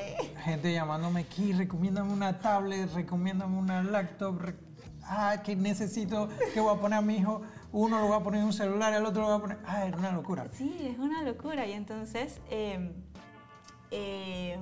gente 0.45 0.75
llamándome 0.75 1.21
aquí, 1.21 1.55
recomiéndame 1.55 2.13
una 2.13 2.39
tablet, 2.39 2.93
recomiéndame 2.93 3.57
una 3.57 3.83
laptop. 3.83 4.43
Ah, 5.09 5.43
que 5.43 5.57
necesito, 5.57 6.29
que 6.53 6.61
voy 6.61 6.75
a 6.75 6.81
poner 6.81 6.99
a 6.99 7.03
mi 7.03 7.17
hijo. 7.17 7.43
Uno 7.73 8.01
lo 8.01 8.09
va 8.09 8.17
a 8.17 8.23
poner 8.23 8.41
en 8.41 8.47
un 8.47 8.53
celular, 8.53 8.93
el 8.95 9.05
otro 9.05 9.23
lo 9.23 9.29
va 9.29 9.35
a 9.37 9.41
poner. 9.41 9.59
Ah, 9.67 9.87
era 9.87 9.97
una 9.97 10.13
locura. 10.13 10.47
Sí, 10.53 10.77
es 10.81 10.99
una 10.99 11.23
locura. 11.23 11.67
Y 11.67 11.73
entonces, 11.73 12.41
eh, 12.51 12.93
eh, 13.91 14.59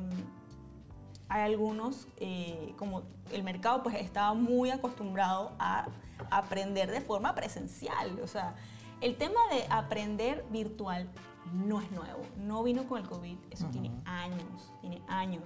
hay 1.28 1.42
algunos, 1.42 2.06
eh, 2.18 2.74
como 2.78 3.02
el 3.32 3.42
mercado 3.42 3.82
pues 3.82 3.96
estaba 3.96 4.34
muy 4.34 4.70
acostumbrado 4.70 5.52
a 5.58 5.88
aprender 6.30 6.90
de 6.90 7.00
forma 7.00 7.34
presencial. 7.34 8.20
O 8.22 8.26
sea, 8.26 8.54
el 9.00 9.16
tema 9.16 9.40
de 9.50 9.66
aprender 9.70 10.44
virtual 10.50 11.08
no 11.52 11.80
es 11.80 11.90
nuevo, 11.90 12.22
no 12.38 12.62
vino 12.62 12.86
con 12.86 13.02
el 13.02 13.08
COVID, 13.08 13.36
eso 13.50 13.66
tiene 13.66 13.92
años, 14.04 14.72
tiene 14.80 15.02
años, 15.08 15.44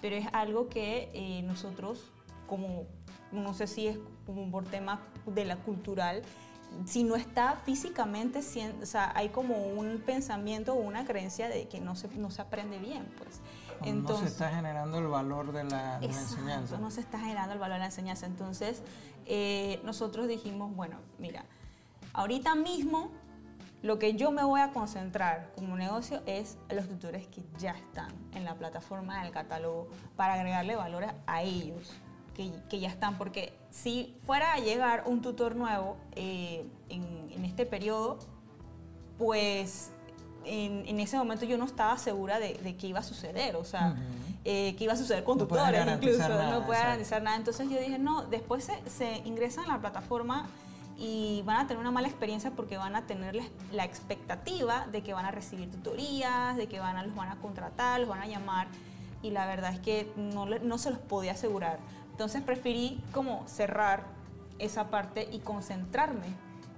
pero 0.00 0.16
es 0.16 0.26
algo 0.32 0.68
que 0.68 1.10
eh, 1.14 1.42
nosotros, 1.42 2.10
como, 2.46 2.84
no 3.32 3.54
sé 3.54 3.66
si 3.66 3.88
es 3.88 3.98
como 4.26 4.50
por 4.50 4.64
tema 4.64 5.00
de 5.26 5.44
la 5.44 5.56
cultural, 5.56 6.22
si 6.84 7.04
no 7.04 7.16
está 7.16 7.56
físicamente, 7.64 8.40
o 8.40 8.86
sea, 8.86 9.12
hay 9.14 9.28
como 9.30 9.56
un 9.66 10.02
pensamiento 10.04 10.74
o 10.74 10.76
una 10.76 11.04
creencia 11.04 11.48
de 11.48 11.68
que 11.68 11.80
no 11.80 11.96
se, 11.96 12.08
no 12.16 12.30
se 12.30 12.42
aprende 12.42 12.78
bien, 12.78 13.06
pues. 13.18 13.40
Entonces, 13.82 14.24
no 14.24 14.28
se 14.28 14.32
está 14.32 14.50
generando 14.50 14.98
el 14.98 15.06
valor 15.06 15.52
de 15.52 15.64
la, 15.64 15.98
enseñanza. 16.02 16.78
No 16.78 16.90
se 16.90 17.00
está 17.00 17.18
generando 17.18 17.52
el 17.52 17.58
valor 17.58 17.74
de 17.74 17.80
la 17.80 17.86
enseñanza. 17.86 18.26
Entonces, 18.26 18.82
eh, 19.26 19.80
nosotros 19.84 20.28
dijimos, 20.28 20.74
bueno, 20.74 20.96
mira, 21.18 21.44
ahorita 22.12 22.54
mismo 22.54 23.10
lo 23.82 23.98
que 23.98 24.14
yo 24.14 24.30
me 24.30 24.42
voy 24.42 24.60
a 24.60 24.72
concentrar 24.72 25.52
como 25.54 25.76
negocio 25.76 26.22
es 26.26 26.58
los 26.70 26.88
tutores 26.88 27.26
que 27.28 27.44
ya 27.58 27.72
están 27.72 28.10
en 28.32 28.44
la 28.44 28.54
plataforma 28.54 29.22
del 29.22 29.32
catálogo 29.32 29.88
para 30.16 30.34
agregarle 30.34 30.76
valor 30.76 31.04
a 31.26 31.42
ellos, 31.42 31.92
que, 32.36 32.52
que 32.68 32.78
ya 32.78 32.88
están, 32.88 33.16
porque 33.16 33.54
si 33.70 34.14
fuera 34.26 34.52
a 34.52 34.58
llegar 34.58 35.04
un 35.06 35.22
tutor 35.22 35.56
nuevo 35.56 35.96
eh, 36.14 36.66
en, 36.90 37.30
en, 37.32 37.44
este 37.46 37.64
periodo, 37.64 38.18
pues 39.16 39.90
en, 40.44 41.00
ese 41.00 41.16
momento 41.16 41.46
yo 41.46 41.56
no 41.56 41.64
estaba 41.64 41.96
segura 41.96 42.38
de, 42.38 42.54
de 42.54 42.76
qué 42.76 42.88
iba 42.88 43.00
a 43.00 43.02
suceder, 43.02 43.56
o 43.56 43.64
sea, 43.64 43.96
eh, 44.44 44.74
qué 44.76 44.84
iba 44.84 44.92
a 44.92 44.96
suceder 44.96 45.24
con 45.24 45.38
tutores 45.38 45.86
incluso, 45.86 46.28
no 46.28 46.66
puedo 46.66 46.78
garantizar 46.78 47.22
nada. 47.22 47.36
Entonces 47.36 47.70
yo 47.70 47.78
dije, 47.78 47.98
no, 47.98 48.24
después 48.24 48.64
se, 48.64 48.90
se 48.90 49.22
ingresan 49.24 49.64
a 49.70 49.74
la 49.74 49.80
plataforma 49.80 50.46
y 50.98 51.42
van 51.46 51.60
a 51.60 51.66
tener 51.66 51.80
una 51.80 51.90
mala 51.90 52.08
experiencia 52.08 52.50
porque 52.50 52.76
van 52.76 52.96
a 52.96 53.06
tener 53.06 53.38
la 53.72 53.84
expectativa 53.84 54.86
de 54.92 55.02
que 55.02 55.14
van 55.14 55.24
a 55.24 55.30
recibir 55.30 55.70
tutorías, 55.70 56.56
de 56.56 56.68
que 56.68 56.80
van 56.80 56.96
a, 56.96 57.02
los 57.02 57.14
van 57.14 57.30
a 57.30 57.36
contratar, 57.36 58.00
los 58.00 58.08
van 58.10 58.20
a 58.20 58.26
llamar 58.26 58.68
y 59.22 59.30
la 59.30 59.46
verdad 59.46 59.72
es 59.72 59.80
que 59.80 60.12
no, 60.16 60.46
no 60.46 60.78
se 60.78 60.90
los 60.90 60.98
podía 60.98 61.32
asegurar. 61.32 61.78
Entonces 62.16 62.40
preferí 62.40 62.98
como 63.12 63.46
cerrar 63.46 64.04
esa 64.58 64.88
parte 64.88 65.28
y 65.30 65.40
concentrarme 65.40 66.28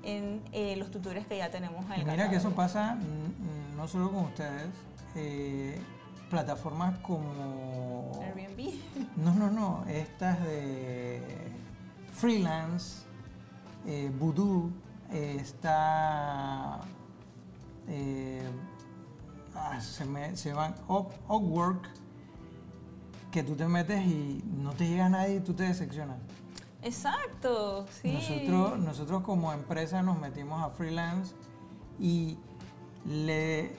en 0.02 0.42
eh, 0.50 0.74
los 0.74 0.90
tutores 0.90 1.28
que 1.28 1.38
ya 1.38 1.48
tenemos 1.48 1.84
en 1.86 1.92
el 1.92 2.06
Mira 2.06 2.28
que 2.28 2.34
eso 2.34 2.50
pasa 2.50 2.96
mm, 2.96 2.98
mm, 2.98 3.76
no 3.76 3.86
solo 3.86 4.10
con 4.10 4.24
ustedes, 4.24 4.66
eh, 5.14 5.80
plataformas 6.28 6.98
como... 6.98 8.20
Airbnb. 8.20 8.74
No, 9.16 9.32
no, 9.32 9.48
no, 9.48 9.84
estas 9.86 10.42
de 10.42 11.22
freelance, 12.14 13.04
eh, 13.86 14.10
Voodoo, 14.18 14.72
está... 15.12 16.80
Ah, 19.54 19.80
se, 19.80 20.04
me, 20.04 20.36
se 20.36 20.52
van 20.52 20.74
Upwork, 20.88 21.88
que 23.30 23.42
tú 23.42 23.54
te 23.54 23.66
metes 23.66 24.04
y 24.06 24.42
no 24.62 24.72
te 24.72 24.88
llega 24.88 25.08
nadie 25.08 25.36
y 25.36 25.40
tú 25.40 25.54
te 25.54 25.64
decepcionas. 25.64 26.16
Exacto, 26.82 27.86
sí. 28.00 28.12
Nosotros, 28.12 28.78
nosotros 28.78 29.22
como 29.22 29.52
empresa 29.52 30.02
nos 30.02 30.18
metimos 30.18 30.62
a 30.62 30.70
freelance 30.70 31.34
y 31.98 32.38
le 33.04 33.72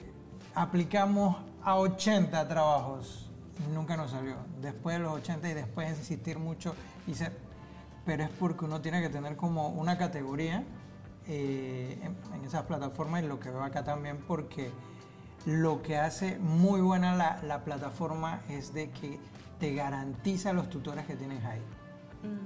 aplicamos 0.54 1.36
a 1.62 1.76
80 1.78 2.46
trabajos 2.48 3.30
y 3.66 3.72
nunca 3.72 3.96
nos 3.96 4.10
salió. 4.10 4.36
Después 4.60 4.98
de 4.98 5.02
los 5.02 5.12
80 5.14 5.50
y 5.50 5.54
después 5.54 5.88
de 5.88 5.96
insistir 5.96 6.38
mucho, 6.38 6.74
hice, 7.06 7.32
pero 8.04 8.24
es 8.24 8.30
porque 8.30 8.64
uno 8.64 8.80
tiene 8.80 9.00
que 9.00 9.08
tener 9.08 9.36
como 9.36 9.68
una 9.68 9.98
categoría 9.98 10.64
eh, 11.26 11.98
en, 12.02 12.44
esas 12.44 12.64
plataformas 12.64 13.22
y 13.22 13.26
lo 13.26 13.38
que 13.40 13.50
veo 13.50 13.62
acá 13.62 13.84
también 13.84 14.18
porque 14.26 14.70
lo 15.46 15.82
que 15.82 15.96
hace 15.96 16.38
muy 16.38 16.80
buena 16.80 17.14
la, 17.14 17.40
la 17.42 17.64
plataforma 17.64 18.40
es 18.48 18.74
de 18.74 18.90
que 18.90 19.18
te 19.60 19.74
garantiza 19.74 20.52
los 20.52 20.68
tutores 20.68 21.06
que 21.06 21.14
tienes 21.14 21.44
ahí. 21.44 21.62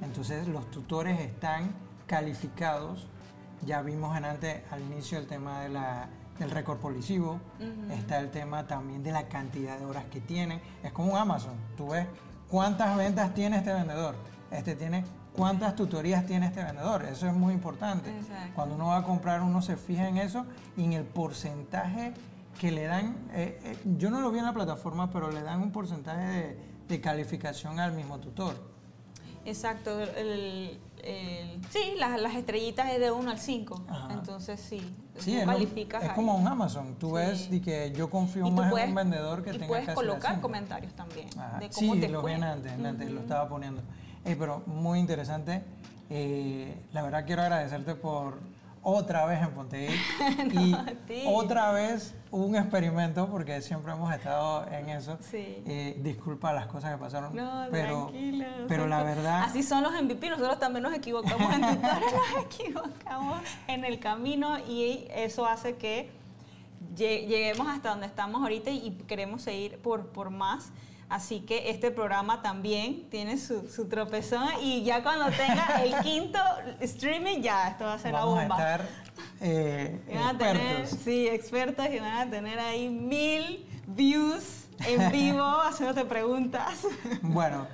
Entonces 0.02 0.46
los 0.46 0.70
tutores 0.70 1.20
están 1.20 1.72
calificados. 2.06 3.06
Ya 3.64 3.80
vimos 3.80 4.14
antes 4.14 4.60
al 4.70 4.82
inicio 4.82 5.18
el 5.18 5.26
tema 5.26 5.60
de 5.60 5.70
la, 5.70 6.08
del 6.38 6.50
récord 6.50 6.78
policivo, 6.78 7.40
está 7.90 8.18
el 8.18 8.30
tema 8.30 8.66
también 8.66 9.02
de 9.02 9.12
la 9.12 9.28
cantidad 9.28 9.78
de 9.78 9.86
horas 9.86 10.04
que 10.10 10.20
tienen. 10.20 10.60
Es 10.82 10.92
como 10.92 11.12
un 11.12 11.18
Amazon, 11.18 11.54
tú 11.76 11.90
ves 11.90 12.06
cuántas 12.50 12.96
ventas 12.96 13.32
tiene 13.32 13.58
este 13.58 13.72
vendedor, 13.72 14.16
este 14.50 14.74
tiene 14.74 15.04
cuántas 15.34 15.74
tutorías 15.76 16.26
tiene 16.26 16.46
este 16.46 16.62
vendedor, 16.62 17.04
eso 17.04 17.26
es 17.26 17.34
muy 17.34 17.54
importante. 17.54 18.12
Cuando 18.54 18.74
uno 18.74 18.88
va 18.88 18.98
a 18.98 19.02
comprar 19.02 19.40
uno 19.40 19.62
se 19.62 19.76
fija 19.76 20.08
en 20.08 20.18
eso 20.18 20.44
y 20.76 20.84
en 20.84 20.92
el 20.92 21.04
porcentaje 21.04 22.12
que 22.60 22.70
le 22.70 22.84
dan, 22.84 23.16
eh, 23.32 23.58
eh, 23.64 23.78
yo 23.96 24.10
no 24.10 24.20
lo 24.20 24.30
vi 24.30 24.40
en 24.40 24.44
la 24.44 24.52
plataforma, 24.52 25.10
pero 25.10 25.30
le 25.30 25.42
dan 25.42 25.60
un 25.60 25.72
porcentaje 25.72 26.26
de 26.26 26.73
calificación 27.00 27.80
al 27.80 27.92
mismo 27.92 28.18
tutor. 28.18 28.54
Exacto, 29.44 30.00
el, 30.00 30.78
sí, 31.70 31.94
las, 31.98 32.34
estrellitas 32.34 32.90
es 32.92 33.00
de 33.00 33.10
1 33.10 33.30
al 33.30 33.38
5, 33.38 33.82
entonces 34.10 34.58
sí, 34.58 34.80
sí 35.18 35.36
es, 35.36 35.44
calificas 35.44 36.02
es 36.02 36.12
como 36.12 36.34
un 36.34 36.48
Amazon, 36.48 36.94
tú 36.98 37.12
ves 37.12 37.50
de 37.50 37.60
que 37.60 37.92
yo 37.92 38.08
confío 38.08 38.48
más 38.50 38.72
en 38.72 38.88
un 38.88 38.94
vendedor 38.94 39.44
que 39.44 39.50
y 39.50 39.52
tenga 39.58 39.66
puedes 39.66 39.90
colocar 39.90 40.40
comentarios 40.40 40.94
también 40.94 41.28
de 41.28 41.68
cómo 41.68 41.94
sí, 41.94 42.08
lo 42.08 42.22
vi 42.22 42.32
antes, 42.32 42.72
antes 42.72 43.10
lo 43.10 43.20
estaba 43.20 43.48
poniendo. 43.48 43.82
pero 44.24 44.62
muy 44.66 44.98
interesante, 44.98 45.62
eh, 46.08 46.74
la 46.94 47.02
verdad 47.02 47.26
quiero 47.26 47.42
agradecerte 47.42 47.94
por 47.94 48.38
otra 48.84 49.24
vez 49.24 49.40
en 49.42 49.50
Pontevedra 49.50 49.96
y 50.52 50.76
otra 51.26 51.72
vez 51.72 52.14
un 52.30 52.54
experimento 52.54 53.26
porque 53.28 53.62
siempre 53.62 53.92
hemos 53.92 54.12
estado 54.14 54.66
en 54.70 54.90
eso. 54.90 55.18
Sí. 55.20 55.62
Eh, 55.66 55.98
disculpa 56.02 56.52
las 56.52 56.66
cosas 56.66 56.92
que 56.92 56.98
pasaron, 56.98 57.34
no, 57.34 57.66
pero, 57.70 58.12
pero 58.68 58.86
la 58.86 59.02
verdad... 59.02 59.44
Así 59.44 59.62
son 59.62 59.82
los 59.82 59.92
MVP, 59.92 60.28
nosotros 60.30 60.58
también 60.58 60.82
nos 60.82 60.94
equivocamos 60.94 61.52
en 61.54 61.60
nos 61.82 62.44
equivocamos 62.44 63.40
en 63.66 63.84
el 63.84 63.98
camino 63.98 64.58
y 64.58 65.06
eso 65.10 65.46
hace 65.46 65.76
que 65.76 66.10
lleguemos 66.94 67.66
hasta 67.68 67.90
donde 67.90 68.06
estamos 68.06 68.42
ahorita 68.42 68.70
y 68.70 68.90
queremos 69.06 69.42
seguir 69.42 69.78
por, 69.78 70.08
por 70.08 70.30
más. 70.30 70.72
Así 71.08 71.40
que 71.40 71.70
este 71.70 71.90
programa 71.90 72.42
también 72.42 73.08
tiene 73.10 73.38
su, 73.38 73.68
su, 73.68 73.88
tropezón 73.88 74.48
y 74.62 74.82
ya 74.84 75.02
cuando 75.02 75.26
tenga 75.26 75.82
el 75.82 75.94
quinto 76.02 76.38
streaming, 76.80 77.40
ya, 77.42 77.68
esto 77.68 77.84
va 77.84 77.94
a 77.94 77.98
ser 77.98 78.12
la 78.12 78.24
bomba. 78.24 78.56
A 78.56 78.72
estar, 78.72 78.88
eh, 79.40 80.00
expertos. 80.08 80.98
sí, 81.04 81.28
expertos 81.28 81.86
y 81.92 81.98
van 81.98 82.28
a 82.28 82.30
tener 82.30 82.58
ahí 82.58 82.88
mil 82.88 83.66
views 83.86 84.64
en 84.86 85.12
vivo 85.12 85.42
haciéndote 85.42 86.04
preguntas. 86.04 86.86
Bueno, 87.22 87.66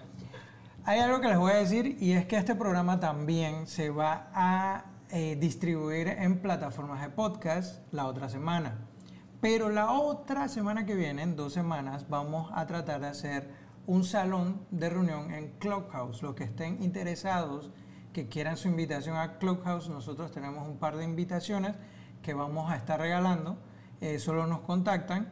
hay 0.85 0.99
algo 0.99 1.21
que 1.21 1.29
les 1.29 1.39
voy 1.39 1.53
a 1.53 1.57
decir 1.57 1.97
y 2.01 2.13
es 2.13 2.27
que 2.27 2.37
este 2.37 2.55
programa 2.55 3.01
también 3.01 3.67
se 3.67 3.91
va 3.91 4.29
a 4.35 4.85
eh, 5.11 5.37
distribuir 5.41 6.09
en 6.09 6.41
plataformas 6.41 7.01
de 7.01 7.09
podcast 7.11 7.81
la 7.93 8.07
otra 8.07 8.29
semana. 8.29 8.90
Pero 9.41 9.71
la 9.71 9.93
otra 9.93 10.49
semana 10.49 10.85
que 10.85 10.95
viene, 10.95 11.23
en 11.23 11.35
dos 11.35 11.55
semanas, 11.55 12.09
vamos 12.09 12.51
a 12.55 12.67
tratar 12.67 13.01
de 13.01 13.07
hacer 13.09 13.49
un 13.87 14.05
salón 14.05 14.61
de 14.71 14.91
reunión 14.91 15.33
en 15.33 15.49
Clubhouse. 15.59 16.23
Los 16.23 16.35
que 16.35 16.45
estén 16.45 16.83
interesados, 16.83 17.71
que 18.13 18.29
quieran 18.29 18.59
su 18.59 18.69
invitación 18.69 19.17
a 19.17 19.39
Clubhouse, 19.39 19.89
nosotros 19.89 20.31
tenemos 20.31 20.69
un 20.69 20.77
par 20.77 20.97
de 20.97 21.05
invitaciones 21.05 21.75
que 22.23 22.35
vamos 22.35 22.71
a 22.71 22.77
estar 22.77 23.01
regalando. 23.01 23.57
Eh, 24.03 24.19
solo 24.19 24.47
nos 24.47 24.61
contactan 24.61 25.29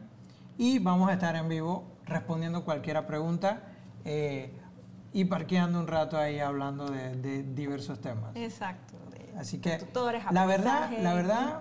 y 0.57 0.79
vamos 0.79 1.09
a 1.09 1.13
estar 1.13 1.35
en 1.35 1.47
vivo 1.47 1.83
respondiendo 2.05 2.65
cualquier 2.65 3.05
pregunta 3.05 3.61
eh, 4.05 4.51
y 5.13 5.25
parqueando 5.25 5.79
un 5.79 5.87
rato 5.87 6.17
ahí 6.17 6.39
hablando 6.39 6.89
de, 6.89 7.43
diversos 7.43 8.01
temas. 8.01 8.35
Exacto. 8.35 8.95
Así 9.37 9.59
que 9.59 9.79
la 10.31 10.45
verdad, 10.45 10.91
la 10.99 11.13
verdad 11.13 11.59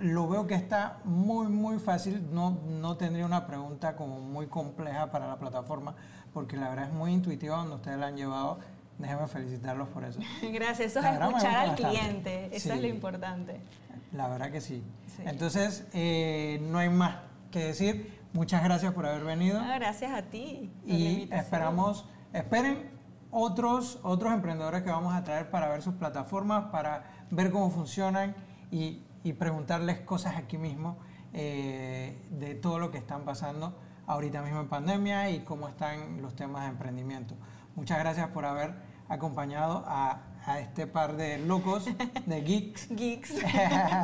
lo 0.00 0.28
veo 0.28 0.46
que 0.46 0.54
está 0.54 0.98
muy, 1.04 1.48
muy 1.48 1.78
fácil. 1.78 2.26
No, 2.32 2.58
no 2.80 2.96
tendría 2.96 3.26
una 3.26 3.46
pregunta 3.46 3.96
como 3.96 4.20
muy 4.20 4.46
compleja 4.46 5.10
para 5.10 5.26
la 5.26 5.38
plataforma, 5.38 5.94
porque 6.32 6.56
la 6.56 6.68
verdad 6.70 6.86
es 6.88 6.92
muy 6.92 7.12
intuitiva 7.12 7.56
donde 7.56 7.76
ustedes 7.76 7.98
la 7.98 8.06
han 8.06 8.16
llevado. 8.16 8.58
déjenme 8.98 9.26
felicitarlos 9.26 9.88
por 9.88 10.04
eso. 10.04 10.20
Gracias, 10.52 10.92
eso 10.96 11.00
es 11.00 11.06
escuchar 11.06 11.56
al 11.56 11.70
bastante. 11.70 11.82
cliente, 11.82 12.46
eso 12.56 12.68
Sí. 12.68 12.74
es 12.76 12.80
lo 12.82 12.86
importante. 12.88 13.60
La 14.12 14.28
verdad 14.28 14.50
que 14.52 14.60
sí. 14.60 14.82
Sí. 15.16 15.22
Entonces, 15.26 15.86
eh, 15.92 16.60
no 16.70 16.78
hay 16.78 16.88
más 16.90 17.16
que 17.50 17.64
decir. 17.64 18.20
Muchas 18.34 18.62
gracias 18.62 18.92
por 18.94 19.04
haber 19.06 19.24
venido. 19.24 19.60
Ah, 19.60 19.76
gracias 19.78 20.12
a 20.12 20.22
ti. 20.22 20.70
y 20.86 21.28
esperamos, 21.32 22.06
esperen 22.32 22.90
otros, 23.30 23.98
otros 24.02 24.32
emprendedores 24.32 24.82
que 24.82 24.90
vamos 24.90 25.14
a 25.14 25.24
traer 25.24 25.50
para 25.50 25.68
ver 25.68 25.82
sus 25.82 25.94
plataformas, 25.94 26.66
para 26.70 27.04
ver 27.30 27.50
cómo 27.50 27.70
funcionan 27.70 28.34
y, 28.70 29.02
y 29.24 29.32
preguntarles 29.34 30.00
cosas 30.00 30.36
aquí 30.36 30.58
mismo 30.58 30.98
eh, 31.32 32.26
de 32.30 32.54
todo 32.54 32.78
lo 32.78 32.90
que 32.90 32.98
están 32.98 33.24
pasando 33.24 33.78
ahorita 34.06 34.42
mismo 34.42 34.60
en 34.60 34.68
pandemia 34.68 35.30
y 35.30 35.40
cómo 35.40 35.68
están 35.68 36.20
los 36.20 36.34
temas 36.34 36.62
de 36.64 36.68
emprendimiento. 36.70 37.34
Muchas 37.74 37.98
gracias 37.98 38.28
por 38.28 38.44
haber 38.44 38.74
acompañado 39.08 39.84
a, 39.86 40.20
a 40.44 40.60
este 40.60 40.86
par 40.86 41.16
de 41.16 41.38
locos, 41.38 41.86
de 42.26 42.40
geeks, 42.42 42.88
Geeks. 42.90 43.34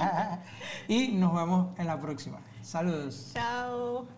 y 0.89 1.09
nos 1.09 1.35
vemos 1.35 1.79
en 1.79 1.87
la 1.87 2.01
próxima. 2.01 2.41
Saludos. 2.63 3.31
Chao. 3.35 4.18